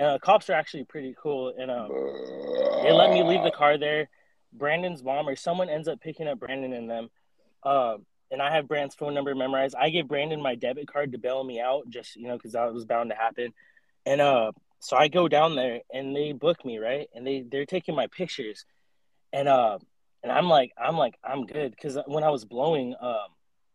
[0.00, 1.52] And uh, cops are actually pretty cool.
[1.58, 1.90] And um,
[2.82, 4.08] they let me leave the car there.
[4.50, 7.10] Brandon's mom or someone ends up picking up Brandon and them.
[7.64, 9.74] Um, and I have Brandon's phone number memorized.
[9.78, 12.72] I give Brandon my debit card to bail me out, just you know, because that
[12.72, 13.52] was bound to happen.
[14.06, 17.66] And uh, so I go down there and they book me right, and they they're
[17.66, 18.64] taking my pictures,
[19.34, 19.78] and uh,
[20.22, 23.28] and I'm like I'm like I'm good because when I was blowing, um,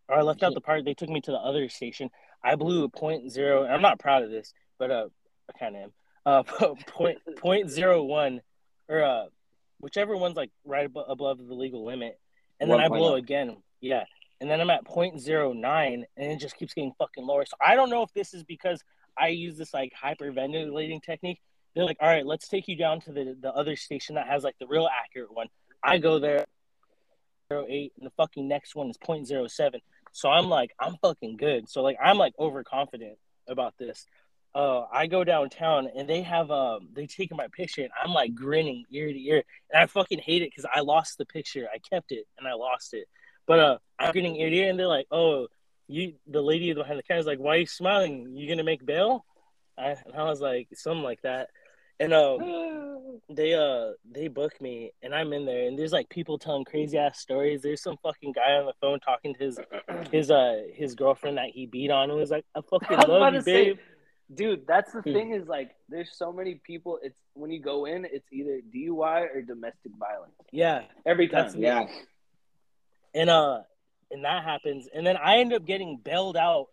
[0.10, 2.10] or I left out the part, they took me to the other station.
[2.44, 3.64] I blew a point zero.
[3.64, 5.10] And I'm not proud of this, but uh,
[5.54, 5.92] I kind of am.
[6.26, 6.44] Uh,
[6.88, 8.42] point point zero one,
[8.90, 9.26] or uh,
[9.80, 12.20] whichever one's like right abo- above the legal limit,
[12.60, 13.18] and then I blow 1.0.
[13.18, 13.58] again.
[13.82, 14.04] Yeah,
[14.42, 17.46] and then I'm at point zero nine, and it just keeps getting fucking lower.
[17.46, 18.84] So I don't know if this is because
[19.18, 21.40] I use this like hyperventilating technique.
[21.74, 24.44] They're like, all right, let's take you down to the the other station that has
[24.44, 25.48] like the real accurate one.
[25.84, 26.46] I go there,
[27.52, 29.82] 08, and the fucking next one is 0.07.
[30.12, 31.70] So I'm like, I'm fucking good.
[31.70, 33.18] So like, I'm like overconfident
[33.48, 34.06] about this.
[34.56, 38.34] Uh, I go downtown and they have um they taking my picture and I'm like
[38.34, 41.68] grinning ear to ear and I fucking hate it because I lost the picture.
[41.74, 43.10] I kept it and I lost it.
[43.48, 45.48] But uh, I'm grinning ear to ear and they're like, oh,
[45.88, 48.34] you the lady behind the counter is like, why are you smiling?
[48.34, 49.26] You gonna make bail?
[49.78, 51.50] I, and I was like, something like that.
[52.00, 56.38] And um, they uh they book me and I'm in there and there's like people
[56.38, 57.62] telling crazy ass stories.
[57.62, 59.60] There's some fucking guy on the phone talking to his
[60.12, 63.34] his uh his girlfriend that he beat on and was like, I fucking I love
[63.34, 63.78] you, say, babe.
[64.34, 65.14] Dude, that's the Hmm.
[65.14, 67.00] thing is like, there's so many people.
[67.04, 70.84] It's when you go in, it's either DUI or domestic violence Yeah.
[71.06, 71.46] every time.
[71.52, 71.88] That's- Yeah.
[73.14, 73.64] And uh
[74.12, 74.88] and that happens.
[74.94, 76.68] And then I end up getting bailed out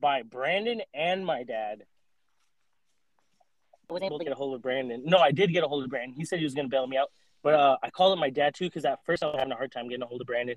[0.00, 1.84] by Brandon and my dad.
[3.88, 5.02] I was able to get a hold of Brandon.
[5.04, 6.14] No, I did get a hold of Brandon.
[6.16, 7.10] He said he was gonna bail me out.
[7.42, 9.56] But uh, I called up my dad too because at first I was having a
[9.56, 10.56] hard time getting a hold of Brandon,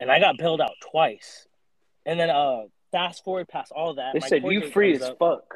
[0.00, 1.46] and I got bailed out twice.
[2.06, 5.08] And then uh, fast forward past all that, They my said you free comes as
[5.10, 5.18] up.
[5.18, 5.54] fuck.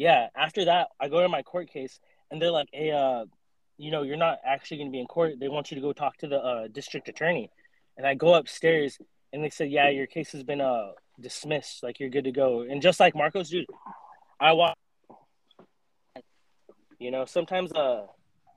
[0.00, 0.28] Yeah.
[0.34, 3.26] After that, I go to my court case, and they're like, "Hey, uh,
[3.76, 5.38] you know, you're not actually going to be in court.
[5.38, 7.50] They want you to go talk to the uh, district attorney."
[7.98, 8.98] And I go upstairs,
[9.34, 11.82] and they said, "Yeah, your case has been uh dismissed.
[11.82, 13.66] Like you're good to go." And just like Marcos, dude,
[14.40, 14.78] I walk.
[16.98, 18.06] You know, sometimes uh,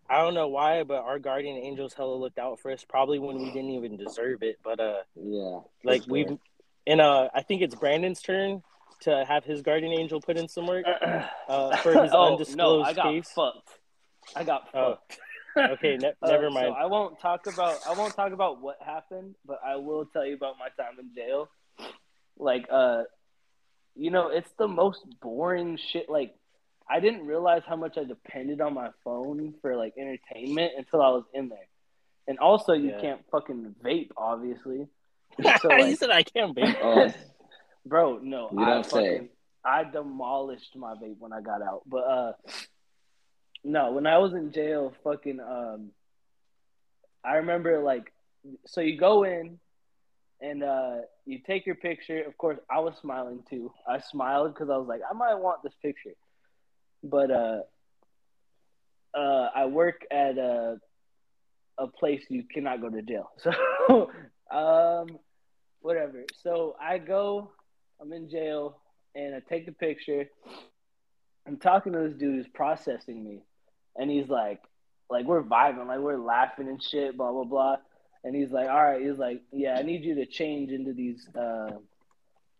[0.10, 2.86] I don't know why, but our guardian angels hella looked out for us.
[2.88, 5.60] Probably when we didn't even deserve it, but uh, Yeah.
[5.84, 6.40] like we've, sure.
[6.88, 8.64] and uh, I think it's Brandon's turn
[9.04, 10.86] to have his guardian angel put in some work
[11.50, 13.30] uh, for his oh, undisclosed no, I got case.
[13.36, 13.70] fucked.
[14.36, 14.98] I got Oh,
[15.56, 15.72] fucked.
[15.74, 16.76] okay, ne- Uh, never so mind.
[16.78, 20.36] I won't talk about I won't talk about what happened, but I will tell you
[20.36, 21.50] about my time in jail.
[22.38, 23.04] Like, uh,
[23.96, 26.10] you know, it's the most boring shit.
[26.10, 26.34] Like,
[26.90, 31.10] I didn't realize how much I depended on my phone for like entertainment until I
[31.10, 31.68] was in there.
[32.28, 33.02] And also, you Yeah.
[33.02, 34.88] can't fucking vape, obviously.
[35.62, 36.62] So, he like, said I can't be.
[37.86, 39.16] Bro, no, You I don't say.
[39.16, 39.30] fucking
[39.66, 41.82] I demolished my vape when I got out.
[41.86, 42.34] But uh
[43.64, 45.92] no, when I was in jail, fucking um
[47.24, 48.12] I remember like
[48.66, 49.60] so you go in
[50.42, 52.22] and uh you take your picture.
[52.24, 53.72] Of course, I was smiling too.
[53.88, 56.16] I smiled because I was like, I might want this picture.
[57.04, 57.60] But uh
[59.16, 60.78] uh I work at a
[61.78, 63.30] a place you cannot go to jail.
[63.88, 64.12] So
[64.52, 65.18] um
[65.82, 66.24] whatever.
[66.44, 67.52] So I go,
[68.02, 68.80] I'm in jail,
[69.16, 70.30] and I take the picture.
[71.48, 73.40] I'm talking to this dude who's processing me,
[73.96, 74.62] and he's like,
[75.10, 77.78] like we're vibing, like we're laughing and shit, blah blah blah.
[78.24, 81.28] And he's like, all right, he's like, yeah, I need you to change into these
[81.36, 81.72] uh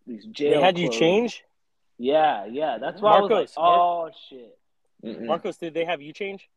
[0.06, 0.60] these jail.
[0.60, 1.44] They had you change,
[1.98, 2.78] Yeah, yeah.
[2.80, 4.58] That's why I was Marcos, like, oh shit.
[5.04, 5.26] mm-mm.
[5.26, 5.58] Marcos.
[5.58, 6.50] Did they have you change?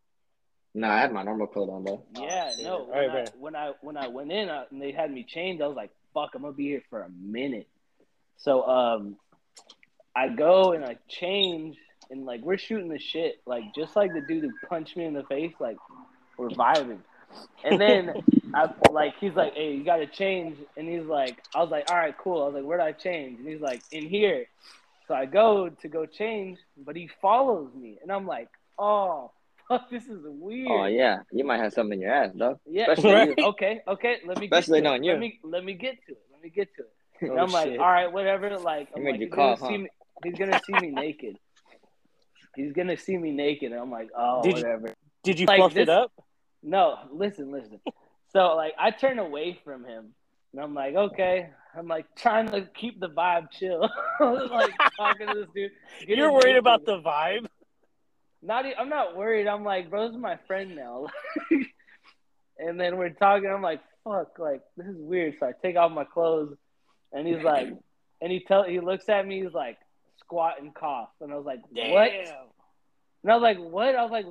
[0.75, 2.05] No, I had my normal clothes on though.
[2.21, 2.65] Yeah, shit.
[2.65, 2.85] no.
[2.85, 3.27] When, right, I, man.
[3.39, 5.91] when I when I went in uh, and they had me changed, I was like,
[6.13, 7.69] "Fuck, I'm gonna be here for a minute."
[8.37, 9.17] So um,
[10.15, 11.77] I go and I change,
[12.11, 15.15] and like we're shooting the shit, like just like the dude who punched me in
[15.15, 15.77] the face, like
[16.39, 17.01] we're vibing.
[17.65, 18.15] And then
[18.55, 21.97] I like he's like, "Hey, you gotta change," and he's like, "I was like, all
[21.97, 24.47] right, cool." I was like, "Where'd I change?" And he's like, "In here."
[25.09, 29.33] So I go to go change, but he follows me, and I'm like, "Oh."
[29.69, 30.69] Fuck, this is weird.
[30.71, 32.61] Oh yeah, you might have something in your ass, though.
[32.71, 32.83] Yeah.
[32.83, 33.35] Especially Right.
[33.39, 33.45] you.
[33.47, 33.81] Okay.
[33.87, 34.17] Okay.
[34.25, 34.47] Let me.
[34.47, 35.05] Especially get to it.
[35.05, 35.13] you.
[35.13, 36.23] Let me let me get to it.
[36.33, 36.93] Let me get to it.
[37.21, 37.79] And Oh, I'm like, shit.
[37.81, 38.57] all right, whatever.
[38.59, 39.79] Like, I'm like, you he's gonna cough, see huh?
[39.79, 39.89] me.
[40.25, 41.37] He's gonna see me naked.
[42.55, 44.95] He's gonna see me naked, and I'm like, oh, Did you- whatever.
[45.23, 46.13] Did you Like fluff this- it up?
[46.63, 47.81] No, listen, listen.
[48.33, 50.15] so like, I turn away from him,
[50.53, 51.51] and I'm like, okay.
[51.77, 53.81] I'm like trying to keep the vibe chill.
[54.21, 55.73] like talking to this dude.
[56.09, 56.59] You're worried naked.
[56.59, 57.47] about the vibe.
[58.43, 59.47] Not, e- I'm not worried.
[59.47, 61.09] I'm like, bro, this is my friend now.
[62.59, 63.51] and then we're talking.
[63.51, 65.35] I'm like, fuck, like this is weird.
[65.39, 66.57] So I take off my clothes,
[67.13, 67.69] and he's like,
[68.21, 69.43] and he tell, he looks at me.
[69.43, 69.79] He's like,
[70.21, 72.11] squat and cough, and I was like, what?
[72.11, 73.95] And I was like, what?
[73.95, 74.27] I was like,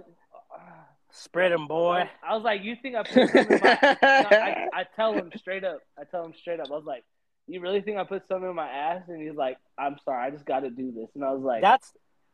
[1.12, 2.04] Spread 'em, boy.
[2.28, 3.98] I was like, you think I put something in my?
[4.04, 5.80] No, I, I tell him straight up.
[5.98, 6.68] I tell him straight up.
[6.70, 7.06] I was like,
[7.48, 9.04] you really think I put something in my ass?
[9.08, 11.08] And he's like, I'm sorry, I just got to do this.
[11.16, 11.94] And I was like, That's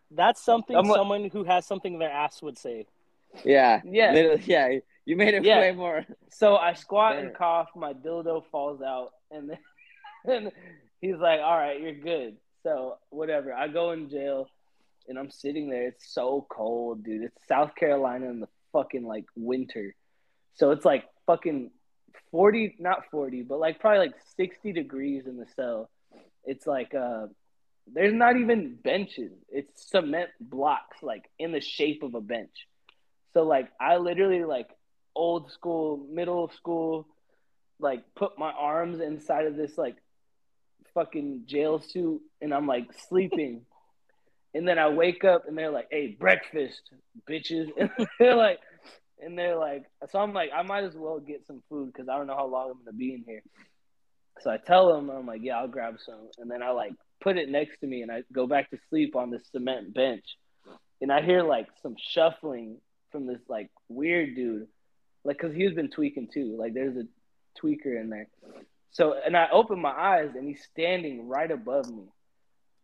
[0.09, 2.87] that's something like- someone who has something in their ass would say.
[3.45, 4.13] yeah, Yeah.
[4.13, 4.69] literally, yeah.
[5.05, 5.59] You made it Yeah.
[5.59, 6.03] way more.
[6.31, 7.69] So I squat and cough.
[7.75, 9.57] My dildo falls out, and then
[10.25, 10.51] and
[10.99, 13.53] he's like, "All right, you're good." So whatever.
[13.53, 14.47] I go in jail,
[15.07, 15.87] and I'm sitting there.
[15.87, 17.23] It's so cold, dude.
[17.23, 19.95] It's South Carolina in the fucking like winter,
[20.53, 21.71] so it's like fucking
[22.31, 25.89] forty, not forty, but like probably like sixty degrees in the cell.
[26.43, 27.27] It's like uh,
[27.91, 29.31] there's not even benches.
[29.49, 32.67] It's cement blocks like in the shape of a bench.
[33.33, 34.69] So like I literally like
[35.15, 37.07] old school, middle school,
[37.79, 39.95] like put my arms inside of this like
[40.93, 43.65] fucking jail suit and I'm like sleeping.
[44.53, 46.81] and then I wake up and they're like, "Hey, breakfast,
[47.29, 47.89] bitches." And
[48.19, 48.59] they're like
[49.23, 52.17] and they're like so I'm like I might as well get some food cuz I
[52.17, 53.43] don't know how long I'm going to be in here.
[54.41, 57.37] So I tell them I'm like, "Yeah, I'll grab some." And then I like put
[57.37, 60.25] it next to me and I go back to sleep on this cement bench.
[61.01, 62.77] And I hear like some shuffling
[63.11, 64.67] from this like weird dude.
[65.23, 66.55] Like cuz he's been tweaking too.
[66.57, 67.07] Like there's a
[67.61, 68.27] tweaker in there.
[68.91, 72.03] So and I open my eyes and he's standing right above me.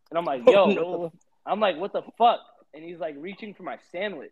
[0.10, 1.14] And I'm like, yo, Oh, no.
[1.46, 2.40] I'm like, what the fuck?
[2.74, 4.32] And he's like reaching for my sandwich.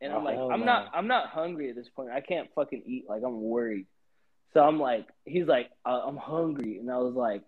[0.00, 0.66] And I'm Oh, like, I'm no.
[0.66, 2.10] not I'm not hungry at this point.
[2.10, 3.04] I can't fucking eat.
[3.08, 3.86] Like I'm worried.
[4.54, 6.78] So I'm like, he's like, uh, I'm hungry.
[6.78, 7.42] And I was like,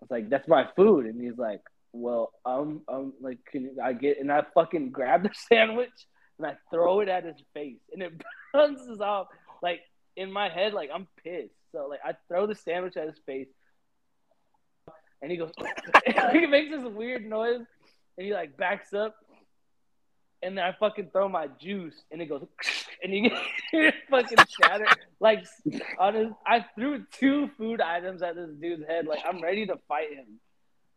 [0.00, 1.04] I was like, that's my food.
[1.06, 1.60] And he's like,
[1.92, 4.18] well, um, um, like, can I get?
[4.20, 5.90] And I fucking grab the sandwich
[6.38, 8.12] and I throw it at his face, and it
[8.54, 9.26] bounces off.
[9.62, 9.80] Like
[10.16, 11.52] in my head, like I'm pissed.
[11.72, 13.48] So like I throw the sandwich at his face,
[15.22, 15.52] and he goes,
[16.32, 17.60] he makes this weird noise,
[18.16, 19.14] and he like backs up,
[20.42, 22.46] and then I fucking throw my juice, and it goes,
[23.02, 23.32] and he
[24.10, 24.86] fucking shatter.
[25.20, 25.44] Like
[25.98, 29.06] on his, I threw two food items at this dude's head.
[29.06, 30.40] Like I'm ready to fight him.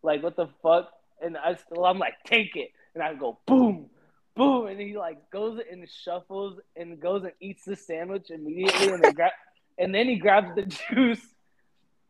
[0.02, 0.90] Like what the fuck?
[1.22, 3.90] And I still, I'm like, take it, and I go boom,
[4.36, 9.04] boom, and he like goes and shuffles and goes and eats the sandwich immediately, and
[9.04, 9.32] then grab,
[9.78, 10.64] and then he grabs the
[10.94, 11.22] juice,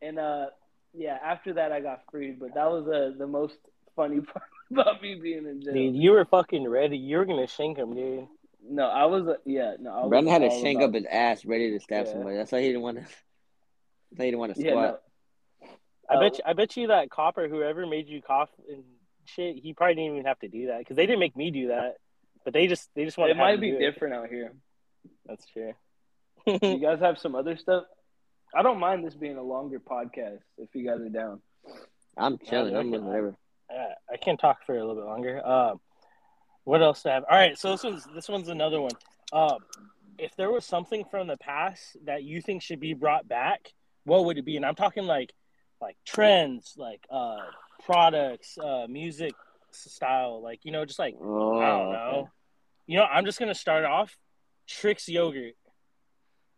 [0.01, 0.47] and uh,
[0.93, 2.39] yeah, after that I got freed.
[2.39, 3.55] But that was uh, the most
[3.95, 5.74] funny part about me being in jail.
[5.74, 6.97] Dude, you were fucking ready.
[6.97, 8.28] You were gonna shank him, dude.
[8.66, 11.45] No, I was uh, yeah, no, I was Brandon had to shank up his ass,
[11.45, 12.11] ready to stab Yeah.
[12.14, 12.38] somebody.
[12.38, 13.03] That's why he didn't want to.
[14.11, 15.01] That's why he didn't want to Yeah, squat.
[15.61, 15.70] no.
[16.09, 18.84] I bet you, I bet you that copper, whoever made you cough and
[19.26, 21.70] shit, he probably didn't even have to do that because they didn't make me do
[21.70, 21.95] that.
[22.43, 24.51] But they just they just want It to might be different out here.
[25.26, 25.74] That's true.
[26.62, 27.84] you guys have some other stuff?
[28.56, 31.41] I don't mind this being a longer podcast if you guys are down.
[32.18, 32.76] I'm chilling.
[32.76, 33.36] I I'm with can- whatever.
[34.12, 35.46] I can talk for a little bit longer.
[35.46, 35.80] Um,
[36.64, 37.24] what else do I have?
[37.30, 38.91] All right, so this one's this one's another one.
[39.32, 39.58] Um,
[40.20, 43.74] if there was something from the past that you think should be brought back,
[44.04, 44.58] what would it be?
[44.58, 45.34] And I'm talking like
[45.82, 47.38] like trends, like uh,
[47.84, 49.34] products, uh, music
[49.72, 52.30] style, like you know, just like Oh, I don't know.
[52.86, 54.16] You know, I'm just gonna start off.
[54.68, 55.56] Trix yogurt,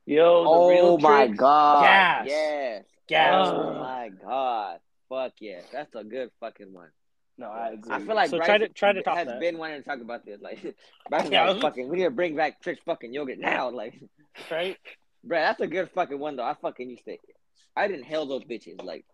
[0.06, 1.40] Yo, the Oh real my Trix.
[1.40, 1.84] god!
[1.84, 2.26] Gas.
[2.30, 2.84] Yes.
[3.08, 3.48] gas.
[3.48, 4.80] Oh my god!
[5.10, 6.90] Fuck yes, that's a good fucking one.
[7.38, 7.94] No, I agree.
[7.94, 9.40] I feel like So Bryce try to- try to top has that.
[9.42, 10.40] been wanting to talk about this.
[10.42, 10.60] Like,
[11.10, 13.70] Bryce Yeah, I like, was- fucking, we need to bring back Trix fucking yogurt now.
[13.72, 14.00] Like,
[14.52, 14.78] right,
[15.24, 16.44] bro, that's a good fucking one though.
[16.46, 17.18] I fucking used to.
[17.76, 18.82] I didn't inhale those bitches.
[18.84, 19.06] Like,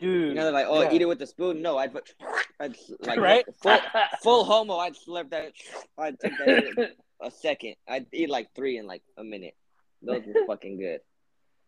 [0.00, 0.28] dude.
[0.30, 0.92] you know, they're like, oh, yeah.
[0.92, 1.62] eat it with a spoon.
[1.62, 2.12] No, I'd put,
[2.58, 3.44] I'd like, Right?
[3.62, 3.78] full,
[4.22, 4.76] full homo.
[4.78, 5.52] I'd slurp that.
[5.96, 6.88] I'd take that in
[7.20, 7.76] a second.
[7.88, 9.54] I'd eat like three in like a minute.
[10.02, 11.00] Those were fucking good.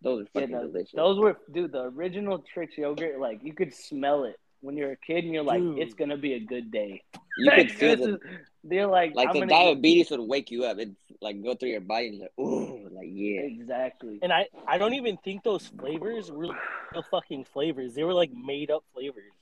[0.02, 0.92] Those are Yeah, fucking delicious.
[0.94, 1.72] those were dude.
[1.72, 5.42] The original Trix yogurt, like you could smell it when you're a kid, and you're
[5.42, 5.78] like, Dude.
[5.78, 7.02] it's gonna be a good day.
[7.38, 8.18] you could feel this the,
[8.64, 10.78] They're like, like I'm the diabetes would wake you up.
[10.78, 13.42] It'd like go through your body and you're like, ooh, like yeah.
[13.42, 14.18] exactly.
[14.22, 16.54] And I, I don't even think those flavors were
[16.92, 17.94] real fucking flavors.
[17.94, 19.32] They were like made up flavors.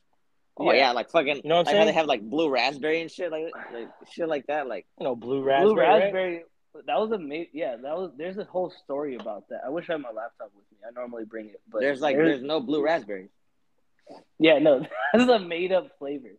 [0.57, 1.36] Oh yeah, like fucking.
[1.36, 3.88] You know what I'm like how they have like blue raspberry and shit like like
[4.12, 4.66] shit like that.
[4.68, 5.72] Like You know, blue raspberry.
[5.72, 6.45] Blue right?
[6.87, 7.77] That was a ma- yeah.
[7.77, 8.12] That was.
[8.16, 9.61] There's a whole story about that.
[9.64, 10.79] I wish I had my laptop with me.
[10.87, 13.29] I normally bring it, but there's like there's no blue raspberry.
[14.39, 16.33] Yeah, no, that's a made up flavor.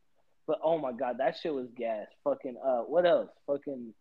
[0.45, 2.07] But oh my god, that shit was gas.
[2.23, 3.29] Fucking uh what else?
[3.47, 3.93] Fucking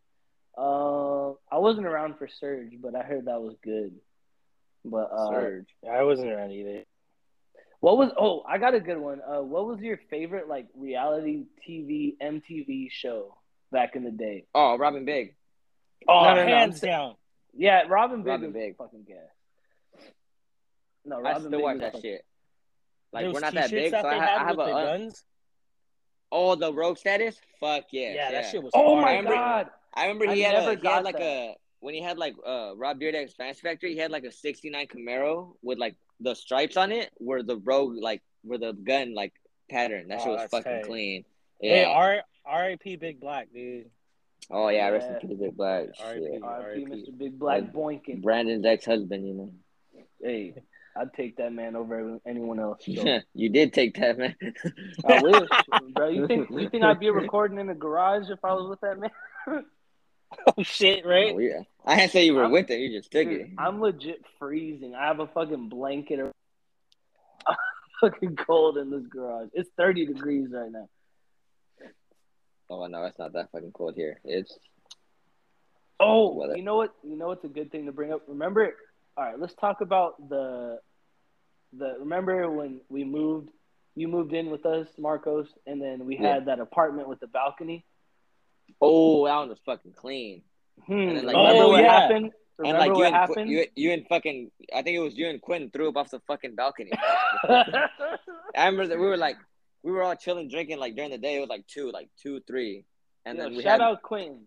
[0.59, 3.95] uh I wasn't around for Surge, but I heard that was good.
[4.85, 5.69] But uh Surge.
[5.89, 6.83] I wasn't around either.
[7.81, 9.21] what was oh, I got a good one.
[9.21, 13.37] Uh what was your favorite like reality TV MTV show
[13.71, 14.47] back in the day?
[14.55, 15.37] Oh, Rob and Big.
[16.09, 17.15] Oh, No, no, no, hands I'm down.
[17.55, 18.77] Yeah, Rob and Big Rob and Big.
[18.77, 19.19] fucking gas.
[21.05, 22.25] No, I Robin still Big watch that fucking- shit.
[23.13, 24.57] Like Those we're not that t-shirts big, so that I, they ha- had I have
[24.57, 25.25] with a the uh, guns.
[26.31, 27.37] oh the rogue status.
[27.61, 28.73] Fuck yes, Yeah, yeah, that shit was.
[28.75, 29.03] Oh hard.
[29.05, 29.71] my remember- god.
[29.95, 31.23] I remember he I had a, he had like that.
[31.23, 33.93] a when he had like uh Rob Dyrdek's Fantasy Factory.
[33.93, 37.97] He had like a '69 Camaro with like the stripes on it, where the rogue
[38.01, 39.35] like where the gun like
[39.69, 40.09] pattern.
[40.09, 40.85] That Oh, shit was fucking tight.
[40.87, 41.25] clean.
[41.61, 41.89] Hey, Yeah.
[41.89, 42.97] R R.I.P.
[42.97, 43.91] Big Black, dude.
[44.53, 45.19] Oh yeah, rest Yeah.
[45.23, 45.87] in peace, Big Black.
[46.05, 46.21] R.I.P.
[46.21, 46.43] Shit.
[46.43, 46.83] R.I.P.
[46.85, 46.85] R.I.P.
[46.87, 47.19] Mr.
[47.19, 48.21] Big Black Like, Boykin.
[48.21, 49.53] Brandon's ex-husband, you know.
[50.23, 50.55] Hey,
[50.97, 52.83] I'd take that man over anyone else.
[52.85, 53.21] so.
[53.35, 54.37] you did take that, man.
[55.07, 55.49] I wish,
[55.95, 56.09] bro.
[56.09, 58.99] You think you think I'd be recording in the garage if I was with that
[59.01, 59.65] man?
[60.57, 61.35] Oh shit, right?
[61.35, 61.61] Oh, yeah.
[61.85, 62.79] I didn't say you were I'm- with it.
[62.81, 63.49] You just took it.
[63.59, 64.95] I'm legit freezing.
[64.95, 66.21] I have a fucking blanket.
[66.21, 66.33] ar-
[68.01, 69.49] fucking cold in this garage.
[69.53, 70.89] It's 30 degrees right now.
[72.73, 74.19] Oh no, it's not that fucking cold here.
[74.25, 74.59] It's
[76.01, 76.57] Oh, Weather.
[76.57, 76.95] you know what?
[77.05, 78.23] You know what's a good thing to bring up?
[78.27, 78.75] Remember?
[79.17, 80.81] All right, let's talk about the
[81.77, 81.97] the.
[81.99, 83.51] Remember when we moved?
[83.95, 86.35] You moved in with us, Marcos, and then we Yeah.
[86.35, 87.85] had that apartment with the balcony.
[88.81, 90.43] oh, that one was fucking clean.
[90.87, 90.93] Hmm.
[90.95, 92.01] And then, like, remember oh, what yeah.
[92.01, 92.33] happened?
[92.59, 93.51] And Remember like you what and happened?
[93.51, 96.21] you, you and fucking, I think it was you and Quinn threw up off the
[96.21, 96.91] fucking balcony.
[97.49, 97.89] I
[98.57, 99.37] remember that we were like,
[99.83, 101.37] we were all chilling, drinking like during the day.
[101.37, 102.85] It was like two, like two, three,
[103.25, 104.47] and Yo, then we shout had, out Quentin.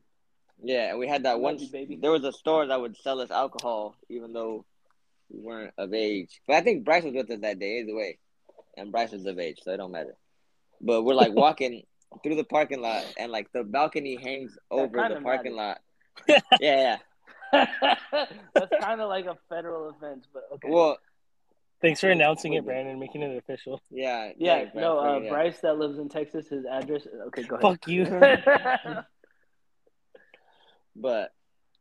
[0.63, 1.59] yeah, and we had that one.
[1.59, 1.97] you, baby.
[2.01, 4.65] There was a store that would sell us alcohol, even though
[5.29, 6.41] we weren't of age.
[6.47, 8.19] But I think Bryce was with us that day, either way,
[8.77, 10.15] and Bryce was of age, so it don't matter.
[10.81, 11.83] But we're like walking
[12.23, 15.79] through the parking lot, and like the balcony hangs over the parking matters.
[16.27, 16.43] lot.
[16.61, 16.97] yeah,
[17.51, 17.65] yeah.
[18.53, 20.69] That's kind of like a federal offense, but okay.
[20.69, 20.97] Well,
[21.81, 23.81] Thanks for announcing it, Brandon, making it official.
[23.91, 25.29] yeah, yeah, Bryce, no, uh, yeah.
[25.29, 27.07] Bryce that lives in Texas, his address.
[27.27, 27.61] Okay, go ahead.
[27.61, 28.05] Fuck you.
[30.95, 31.31] But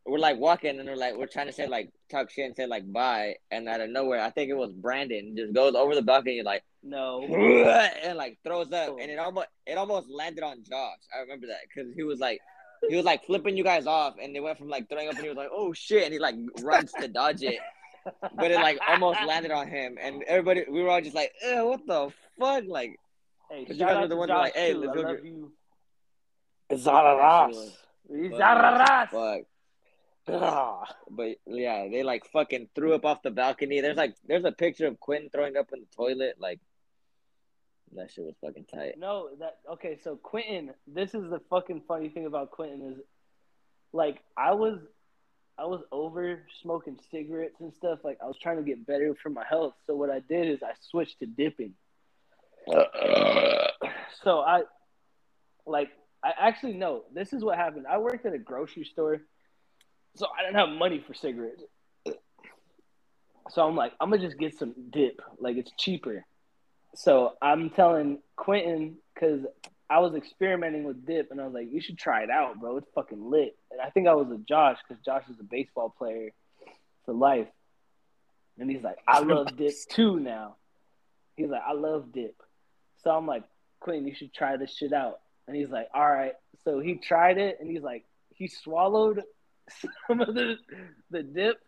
[0.06, 2.66] we're like walking and we're like we're trying to say like talk shit and say
[2.66, 6.02] like bye and out of nowhere I think it was Brandon just goes over the
[6.02, 7.22] balcony like no.
[8.02, 10.98] and like throws up and it almost it almost landed on Josh.
[11.14, 12.40] I remember that because he was like
[12.88, 15.22] he was like flipping you guys off and they went from like throwing up and
[15.22, 17.58] he was like oh shit and he like runs to dodge it
[18.36, 21.64] but it like almost landed on him and everybody we were all just like Ew,
[21.66, 22.98] what the fuck like
[23.50, 25.16] Hey, You guys out were the to ones Josh like, hey, let's I go love
[25.16, 25.52] get- you.
[26.72, 27.72] Zararas.
[28.10, 29.10] Zararas.
[29.10, 29.40] fuck
[30.26, 30.84] Ah.
[31.10, 33.80] But yeah, they like fucking threw up off the balcony.
[33.82, 36.36] There's like there's a picture of Quinn throwing up in the toilet.
[36.38, 36.60] Like
[37.94, 38.94] that shit was fucking tight.
[38.98, 39.98] No, that okay.
[40.02, 42.98] So Quentin, this is the fucking funny thing about Quentin is,
[43.92, 44.78] like, I was,
[45.58, 48.00] I was over smoking cigarettes and stuff.
[48.02, 49.74] Like, I was trying to get better for my health.
[49.86, 51.74] So what I did is I switched to dipping.
[52.66, 53.68] Uh-uh.
[54.22, 54.62] So I,
[55.66, 55.90] like,
[56.24, 57.04] I actually no.
[57.12, 57.86] This is what happened.
[57.86, 59.20] I worked at a grocery store,
[60.16, 61.62] so I didn't have money for cigarettes.
[63.50, 65.20] So I'm like, I'm gonna just get some dip.
[65.38, 66.24] Like it's cheaper.
[66.94, 69.40] So I'm telling Quentin because
[69.88, 72.78] I was experimenting with dip, and I was like, you should try it out, bro.
[72.78, 73.56] It's fucking lit.
[73.70, 76.30] And I think I was with Josh because Josh is a baseball player
[77.04, 77.48] for life,
[78.58, 80.56] and he's like, I love dip too now.
[81.36, 82.40] He's like, I love dip.
[83.02, 83.44] So I'm like,
[83.80, 85.20] Quentin, you should try this shit out.
[85.46, 86.32] And he's like, all right.
[86.64, 88.04] So he tried it, and he's like,
[88.34, 89.22] he swallowed
[90.06, 90.56] some of the
[91.10, 91.60] the dip.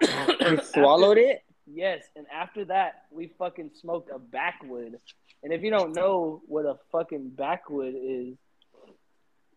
[0.00, 1.42] He swallowed it.
[1.66, 4.98] Yes, and after that, we fucking smoked a backwood.
[5.42, 8.34] And if you don't know what a fucking backwood is,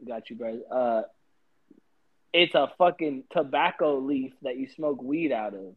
[0.07, 0.59] got you, bro.
[0.69, 1.01] Uh,
[2.33, 5.75] it's a fucking tobacco leaf that you smoke weed out of.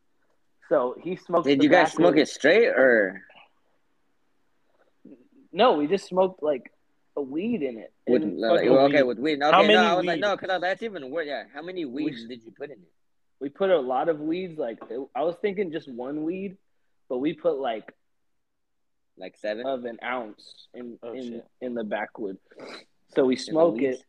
[0.69, 1.47] So he smoked.
[1.47, 3.23] Did you guys smoke it straight or
[5.53, 6.71] No, we just smoked like
[7.17, 7.93] a weed in it.
[8.07, 9.43] with like, fucking- okay with weed?
[9.43, 11.27] Okay, How no, many I was like no, because that's even worse.
[11.27, 12.93] Yeah, how many weeds We- did you put in it?
[13.41, 14.59] We put a lot of weeds.
[14.59, 14.79] Like
[15.15, 16.57] I was thinking just one weed,
[17.09, 17.93] but we put like
[19.17, 19.67] Like seven.
[19.67, 21.45] of an ounce in Oh, in shit.
[21.61, 22.39] in the backwood.
[23.15, 24.03] So we smoke it,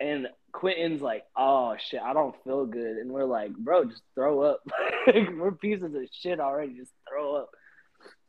[0.00, 4.40] and Quentin's like, "Oh shit, I don't feel good," and we're like, "Bro, just throw
[4.42, 4.60] up.
[5.06, 6.74] we're pieces of shit already.
[6.74, 7.50] Just throw up."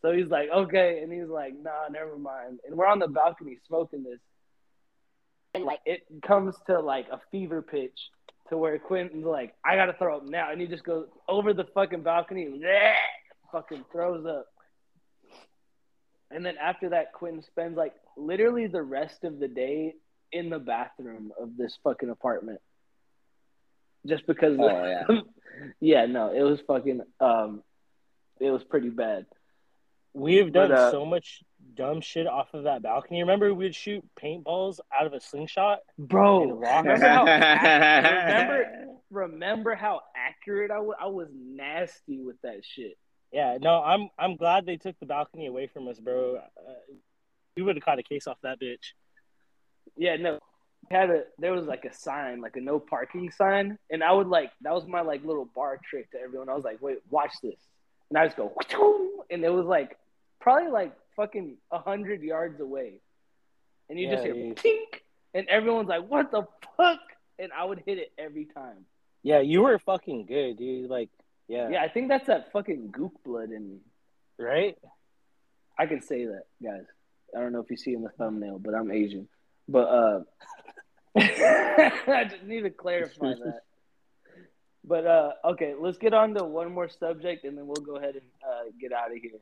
[0.01, 3.57] So he's like, "Okay," and he's like, "Nah, never mind." And we're on the balcony
[3.68, 4.20] smoking this,
[5.53, 8.10] and like it comes to like a fever pitch
[8.54, 11.66] to where Quentin's like, "I gotta throw up now," and he just goes over the
[11.74, 12.64] fucking balcony, and
[13.52, 14.48] fucking throws up.
[16.30, 19.96] And then after that, Quentin spends like literally the rest of the day
[20.32, 22.60] in the bathroom of this fucking apartment.
[24.06, 25.04] Just because Oh yeah.
[25.80, 27.64] yeah, no, it was fucking um
[28.40, 29.26] it was pretty bad.
[30.14, 31.44] We have done But, uh, so much
[31.76, 33.22] dumb shit off of that balcony.
[33.22, 35.80] Remember, we'd shoot paintballs out of a slingshot.
[35.98, 38.65] Bro, remember how remember
[39.10, 40.95] remember how accurate I was?
[41.02, 42.98] I was nasty with that shit.
[43.31, 46.35] Yeah, no, I'm I'm glad they took the balcony away from us, bro.
[46.35, 46.73] Uh,
[47.56, 48.94] we would have caught a case off that bitch.
[49.98, 50.40] Yeah, no.
[50.91, 54.27] Had a there was like a sign, like a no parking sign, and I would
[54.27, 56.49] like that was my like little bar trick to everyone.
[56.49, 57.56] I was like, wait, watch this,
[58.10, 58.53] and I just go,
[59.31, 59.98] and it was like
[60.44, 62.99] probably like fucking a hundred yards away,
[63.90, 64.53] and you just Yeah, hear yeah.
[64.53, 64.99] tink,
[65.34, 66.44] and everyone's like, what the
[66.78, 66.99] fuck,
[67.40, 68.86] and I would hit it every time.
[69.24, 70.90] Yeah, you were fucking good, dude.
[70.90, 71.10] Like,
[71.48, 73.78] yeah, Yeah, I think that's that fucking gook blood in me.
[74.38, 74.78] right?
[75.80, 76.84] I can say that, guys.
[77.36, 79.28] I don't know if you see in the thumbnail, but I'm Asian.
[79.68, 80.20] But uh
[81.18, 83.61] I just need to clarify that.
[84.84, 88.15] But uh okay, let's get on to one more subject and then we'll go ahead
[88.15, 89.40] and uh, get out of here.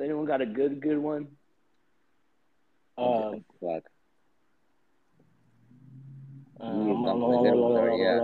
[0.00, 1.26] Anyone got a good good one?
[2.96, 3.84] Um, Fuck.
[6.60, 8.18] um, Don't play that one, sorry, yeah.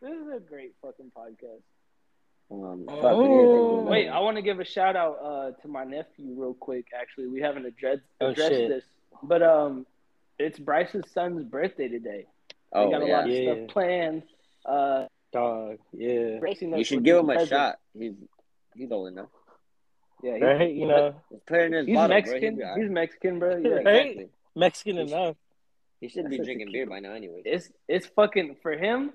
[0.00, 1.62] this is a great fucking podcast.
[2.50, 3.16] Um, Oh.
[3.16, 3.90] what do you think?
[3.90, 6.86] Wait, I want to give a shout out uh, to my nephew real quick.
[6.98, 8.68] Actually, we haven't addressed Oh, addressed shit.
[8.70, 8.84] this,
[9.22, 9.86] but um,
[10.38, 12.26] it's Bryce's son's birthday today.
[12.74, 13.16] Oh, we got a yeah.
[13.16, 13.52] lot of Yeah.
[13.54, 14.22] stuff planned.
[14.64, 16.38] Uh, Dog, yeah.
[16.40, 17.48] racing You should give him a present.
[17.50, 17.78] shot.
[17.98, 18.12] He's
[18.74, 19.28] he's old enough.
[20.22, 20.70] Yeah, he- Right?
[20.74, 22.54] You know, Just put it his he's bottle, Mexican.
[22.56, 22.66] bro.
[22.66, 22.90] He'll be all He's.
[22.90, 23.56] Mexican, bro.
[23.56, 23.86] Yeah, Yeah, Right?
[24.06, 24.28] exactly.
[24.54, 25.36] Mexican He's- enough.
[26.00, 27.42] He should be drinking beer by now, anyway.
[27.44, 29.12] it's it's fucking for him.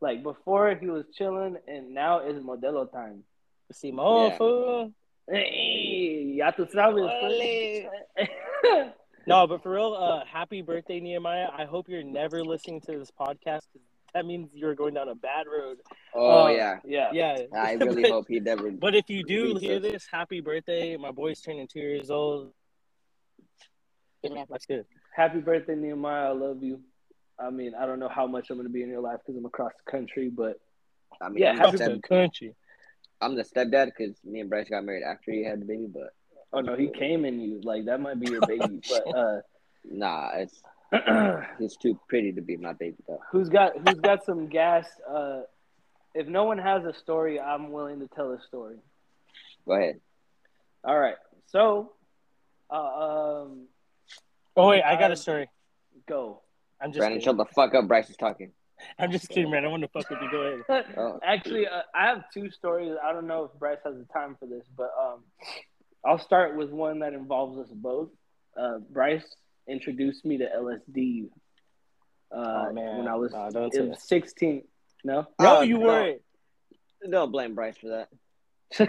[0.00, 3.24] Like before, he was chilling, and now it's Modelo time.
[3.72, 4.36] Simón, Yeah.
[4.38, 4.92] fool.
[5.30, 7.08] Hey, ya tú sabes.
[9.24, 9.28] pues.
[9.28, 11.48] No, but for real, uh, happy birthday, Nehemiah.
[11.56, 13.62] I hope you're never listening to this podcast
[14.14, 15.78] That means you're going down a bad road.
[16.14, 16.78] Oh Uh, yeah.
[16.84, 17.10] yeah.
[17.12, 17.38] Yeah.
[17.52, 18.70] I really but, hope he never.
[18.70, 19.92] But if you do hear sis.
[19.92, 20.96] this, happy birthday.
[20.96, 22.52] My boy's turning two years old.
[24.22, 24.86] That's good.
[25.14, 26.28] Happy birthday, Nehemiah.
[26.30, 26.80] I love you.
[27.38, 29.36] I mean, I don't know how much I'm going to be in your life because
[29.36, 30.58] I'm across the country, but
[31.20, 32.54] I mean, Yeah, I'm, Across the the step, country.
[33.20, 35.88] I'm the stepdad because me and Bryce got married after he had the baby.
[35.92, 36.14] But
[36.54, 37.60] oh no, he came in you.
[37.62, 39.40] Like that might be your baby, but uh,
[39.84, 40.62] nah, it's
[40.92, 43.20] uh, he's too pretty to be my baby though.
[43.30, 44.86] who's got who's got some gas?
[45.08, 45.42] Uh,
[46.14, 48.76] if no one has a story, I'm willing to tell a story.
[49.66, 50.00] Go ahead.
[50.84, 51.16] All right,
[51.46, 51.92] so
[52.70, 52.74] uh,
[53.42, 53.66] um,
[54.56, 55.48] Oh wait, I got a story.
[56.08, 56.40] go.
[56.80, 57.36] I'm just Brandon, kidding.
[57.36, 57.88] shut the fuck up.
[57.88, 58.52] Bryce is talking.
[58.98, 59.64] I'm just kidding, man.
[59.64, 60.30] I want to fuck with you.
[60.30, 60.84] Go ahead.
[60.98, 61.18] Oh.
[61.24, 62.92] Actually, uh, I have two stories.
[63.02, 65.20] I don't know if Bryce has the time for this, but um,
[66.04, 68.10] I'll start with one that involves us both.
[68.56, 69.24] Uh, Bryce
[69.68, 71.28] introduced me to LSD
[72.30, 72.98] uh, Oh, man.
[72.98, 74.62] when I was, Nah, don't it say was 16.
[75.04, 75.26] No?
[75.40, 75.86] No, Oh, you no.
[75.86, 76.20] weren't.
[77.10, 78.08] Don't blame Bryce for that.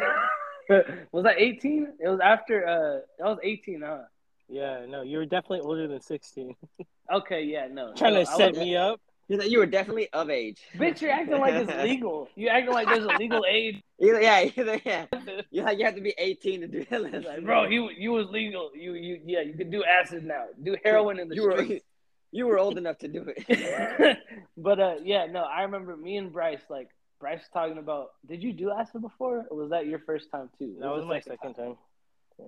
[1.12, 1.94] was I 18?
[2.00, 4.00] It was after, uh, I was 18, huh?
[4.48, 6.56] Yeah, no, you were definitely older than 16.
[7.14, 7.94] Okay, yeah, no.
[7.94, 9.00] Trying to I set was- me up.
[9.28, 10.62] You know, you were definitely of age.
[10.76, 12.30] Bitch, you're acting like it's legal.
[12.36, 13.82] You acting like there's a legal age.
[14.00, 14.50] Either, yeah,
[14.86, 15.06] yeah.
[15.50, 17.24] You have, you have to be 18 to do it.
[17.26, 18.72] Like, bro, you you was legal.
[18.76, 20.46] You you yeah, you could do acid now.
[20.62, 21.86] Do heroin in the you were streets.
[22.32, 24.18] you were old enough to do it.
[24.58, 26.90] but uh, yeah, no, I remember me and Bryce, like
[27.20, 28.10] Bryce was talking about.
[28.28, 30.76] Did you do acid before, or was that your first time too?
[30.78, 31.78] It That was the my second time.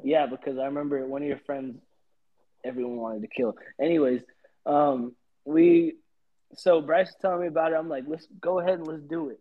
[0.03, 1.79] Yeah, because I remember one of your friends,
[2.63, 3.55] everyone wanted to kill.
[3.81, 4.21] Anyways,
[4.65, 5.95] um, we,
[6.55, 7.75] so Bryce was telling me about it.
[7.75, 9.39] I'm like, let's go ahead and let's do it.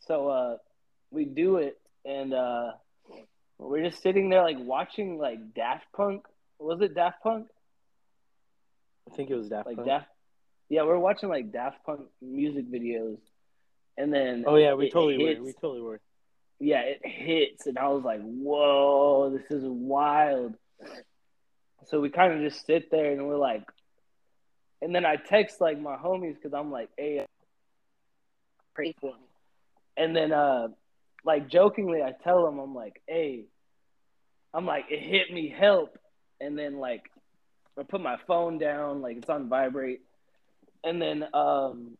[0.00, 0.56] So uh,
[1.10, 2.72] we do it, and uh,
[3.58, 6.26] we're just sitting there like watching like Daft Punk.
[6.58, 7.46] Was it Daft Punk?
[9.10, 9.88] I think it was Daft like Punk.
[9.88, 10.06] Daft.
[10.68, 13.18] Yeah, we're watching like Daft Punk music videos,
[13.98, 15.46] and then Oh yeah, we totally hits- were.
[15.46, 16.00] We totally were.
[16.60, 20.54] yeah, it hits, and I was like, "Whoa, this is wild."
[21.86, 23.64] So we kind of just sit there, and we're like,
[24.84, 27.24] and then I text like my homies because I'm like, "Hey,
[28.74, 29.26] pray for me,"
[29.96, 30.68] and then uh,
[31.24, 33.46] like jokingly, I tell them, I'm like, "Hey,"
[34.52, 35.98] I'm like, "It hit me, help,"
[36.38, 37.10] and then like
[37.78, 40.02] I put my phone down, like it's on vibrate,
[40.84, 41.96] and then um.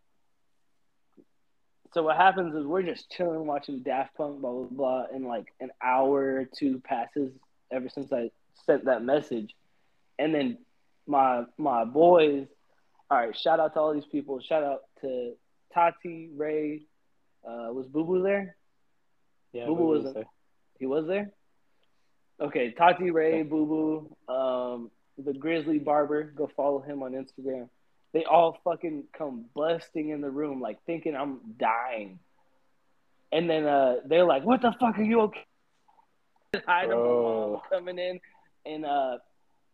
[1.95, 5.47] So what happens is we're just chilling, watching Daft Punk, blah blah blah, and like
[5.59, 7.33] an hour or two passes
[7.71, 8.31] ever since I
[8.67, 9.55] sent that message,
[10.19, 10.59] and then
[11.07, 12.47] my my boys.
[13.11, 14.41] All right, shout out to all these people.
[14.41, 15.35] Shout out to
[15.73, 16.83] Tati, Ray.
[17.47, 18.57] Uh, was Boo Boo there?
[19.53, 20.25] Yeah, Boo Boo was there.
[20.79, 21.31] He was there.
[22.41, 23.67] Okay, Tati, Ray, Boo
[24.29, 26.25] Boo, um, the Grizzly Barber.
[26.25, 27.69] Go follow him on Instagram.
[28.13, 32.19] They all fucking come busting in the room, like thinking I'm dying.
[33.33, 35.45] And then uh, they're like, "What the fuck are you okay?"
[36.67, 37.63] Hide them, Bro.
[37.71, 38.21] coming in,
[38.65, 39.19] and uh,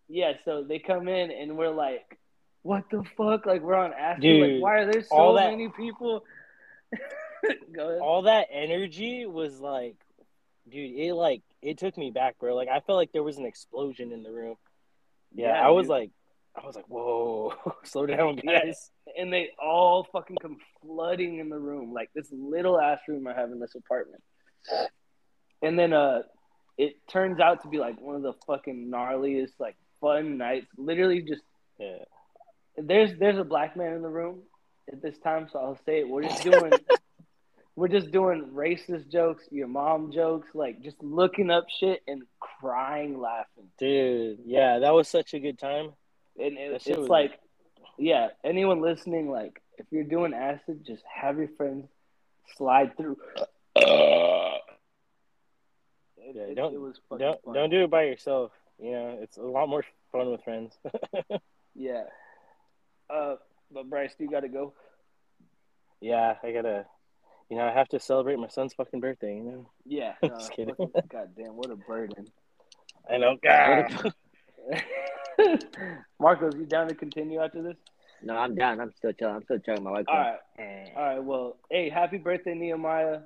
[0.08, 2.18] yeah, so they come in, and we're like,
[2.62, 4.22] "What the fuck?" Like we're on acid.
[4.22, 6.24] Dude, like, why are there so that- many people?
[8.02, 9.96] All that energy was like,
[10.68, 12.54] dude, it like it took me back, bro.
[12.54, 14.56] Like I felt like there was an explosion in the room.
[15.34, 15.90] Yeah, Yeah, I was dude.
[15.90, 16.10] like,
[16.60, 17.54] I was like, whoa,
[17.84, 18.64] slow down, Yeah.
[18.64, 18.90] guys.
[19.16, 23.34] and they all fucking come flooding in the room, like this little ass room I
[23.34, 24.22] have in this apartment.
[25.62, 26.22] And then uh
[26.76, 30.66] it turns out to be like one of the fucking gnarliest, like fun nights.
[30.76, 31.42] Literally just
[31.78, 32.04] Yeah.
[32.82, 34.40] There's there's a black man in the room
[34.92, 36.08] at this time, so I'll say it.
[36.08, 36.72] We're just doing
[37.76, 43.18] we're just doing racist jokes, your mom jokes, like just looking up shit and crying
[43.20, 43.68] laughing.
[43.78, 45.92] Dude, yeah, that was such a good time.
[46.38, 47.38] And it, it's was- like,
[47.98, 51.86] yeah, anyone listening, like, if you're doing acid, just have your friends
[52.56, 53.16] slide through.
[53.76, 54.62] It,
[56.34, 57.54] Yeah, don't- it was Don't fun.
[57.54, 58.52] don't do it by yourself.
[58.78, 60.76] You know, it's a lot more fun with friends.
[61.76, 62.02] Yeah.
[63.12, 63.36] Uh,
[63.72, 64.72] but Bryce, you got to go.
[66.00, 66.86] yeah, I gotta.
[67.50, 69.36] You know, I have to celebrate my son's fucking birthday.
[69.36, 69.70] You know.
[69.84, 70.14] Yeah.
[70.24, 70.74] Just kidding.
[70.74, 72.26] fucking- God damn, what a burden.
[73.10, 73.36] I know.
[73.42, 74.12] God.
[76.20, 77.76] Marcos, you down to continue after this?
[78.22, 78.80] No, I'm down.
[78.80, 79.36] I'm still chilling.
[79.36, 80.04] I'm still chilling my wife.
[80.08, 80.92] All right.
[80.94, 81.24] All right.
[81.24, 83.20] Well, hey, happy birthday, Nehemiah.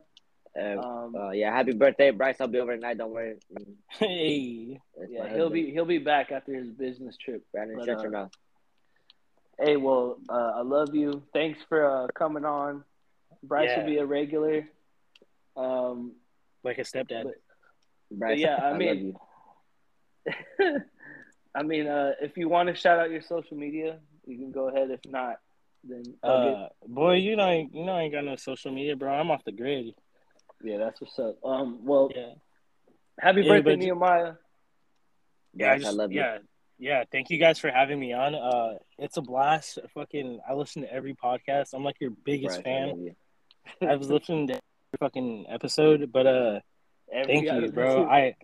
[0.56, 2.40] Uh, Um, uh, yeah, happy birthday, Bryce.
[2.40, 2.98] I'll be over tonight.
[2.98, 3.34] Don't worry.
[3.88, 4.80] Hey.
[4.96, 5.52] that's yeah, he'll husband.
[5.52, 7.44] be he'll be back after his business trip.
[7.52, 8.30] Brandon, but, shut uh, your mouth.
[9.58, 11.22] Hey, well, uh, I love you.
[11.32, 12.84] Thanks for uh, coming on.
[13.42, 13.80] Bryce Yeah.
[13.80, 14.68] will be a regular.
[15.56, 16.12] Um,
[16.64, 17.30] Like a stepdad.
[18.10, 19.16] Bryce, yeah, I love mean-
[20.26, 20.34] you.
[21.54, 24.68] I mean, uh, if you want to shout out your social media, you can go
[24.68, 24.90] ahead.
[24.90, 25.36] If not,
[25.84, 28.72] then I'll get- Uh, boy, you know, I- you know, I ain't got no social
[28.72, 29.12] media, bro.
[29.12, 29.94] I'm off the grid.
[30.62, 31.36] yeah, that's what's up.
[31.44, 32.32] Um, well, Yeah.
[33.20, 34.34] happy Yeah, birthday, but- Nehemiah.
[35.52, 36.20] Yeah, I Bryce, I love you.
[36.20, 36.38] yeah,
[36.84, 37.04] yeah.
[37.10, 38.34] Thank you guys for having me on.
[38.34, 39.78] Uh, it's a blast.
[39.94, 41.72] Fucking, I listen to every podcast.
[41.72, 42.88] I'm like your biggest Bryce, I fan.
[42.88, 43.14] love you.
[43.88, 46.60] I was listening to every fucking episode, but uh,
[47.12, 48.04] Every thank you, bro.
[48.04, 48.36] I,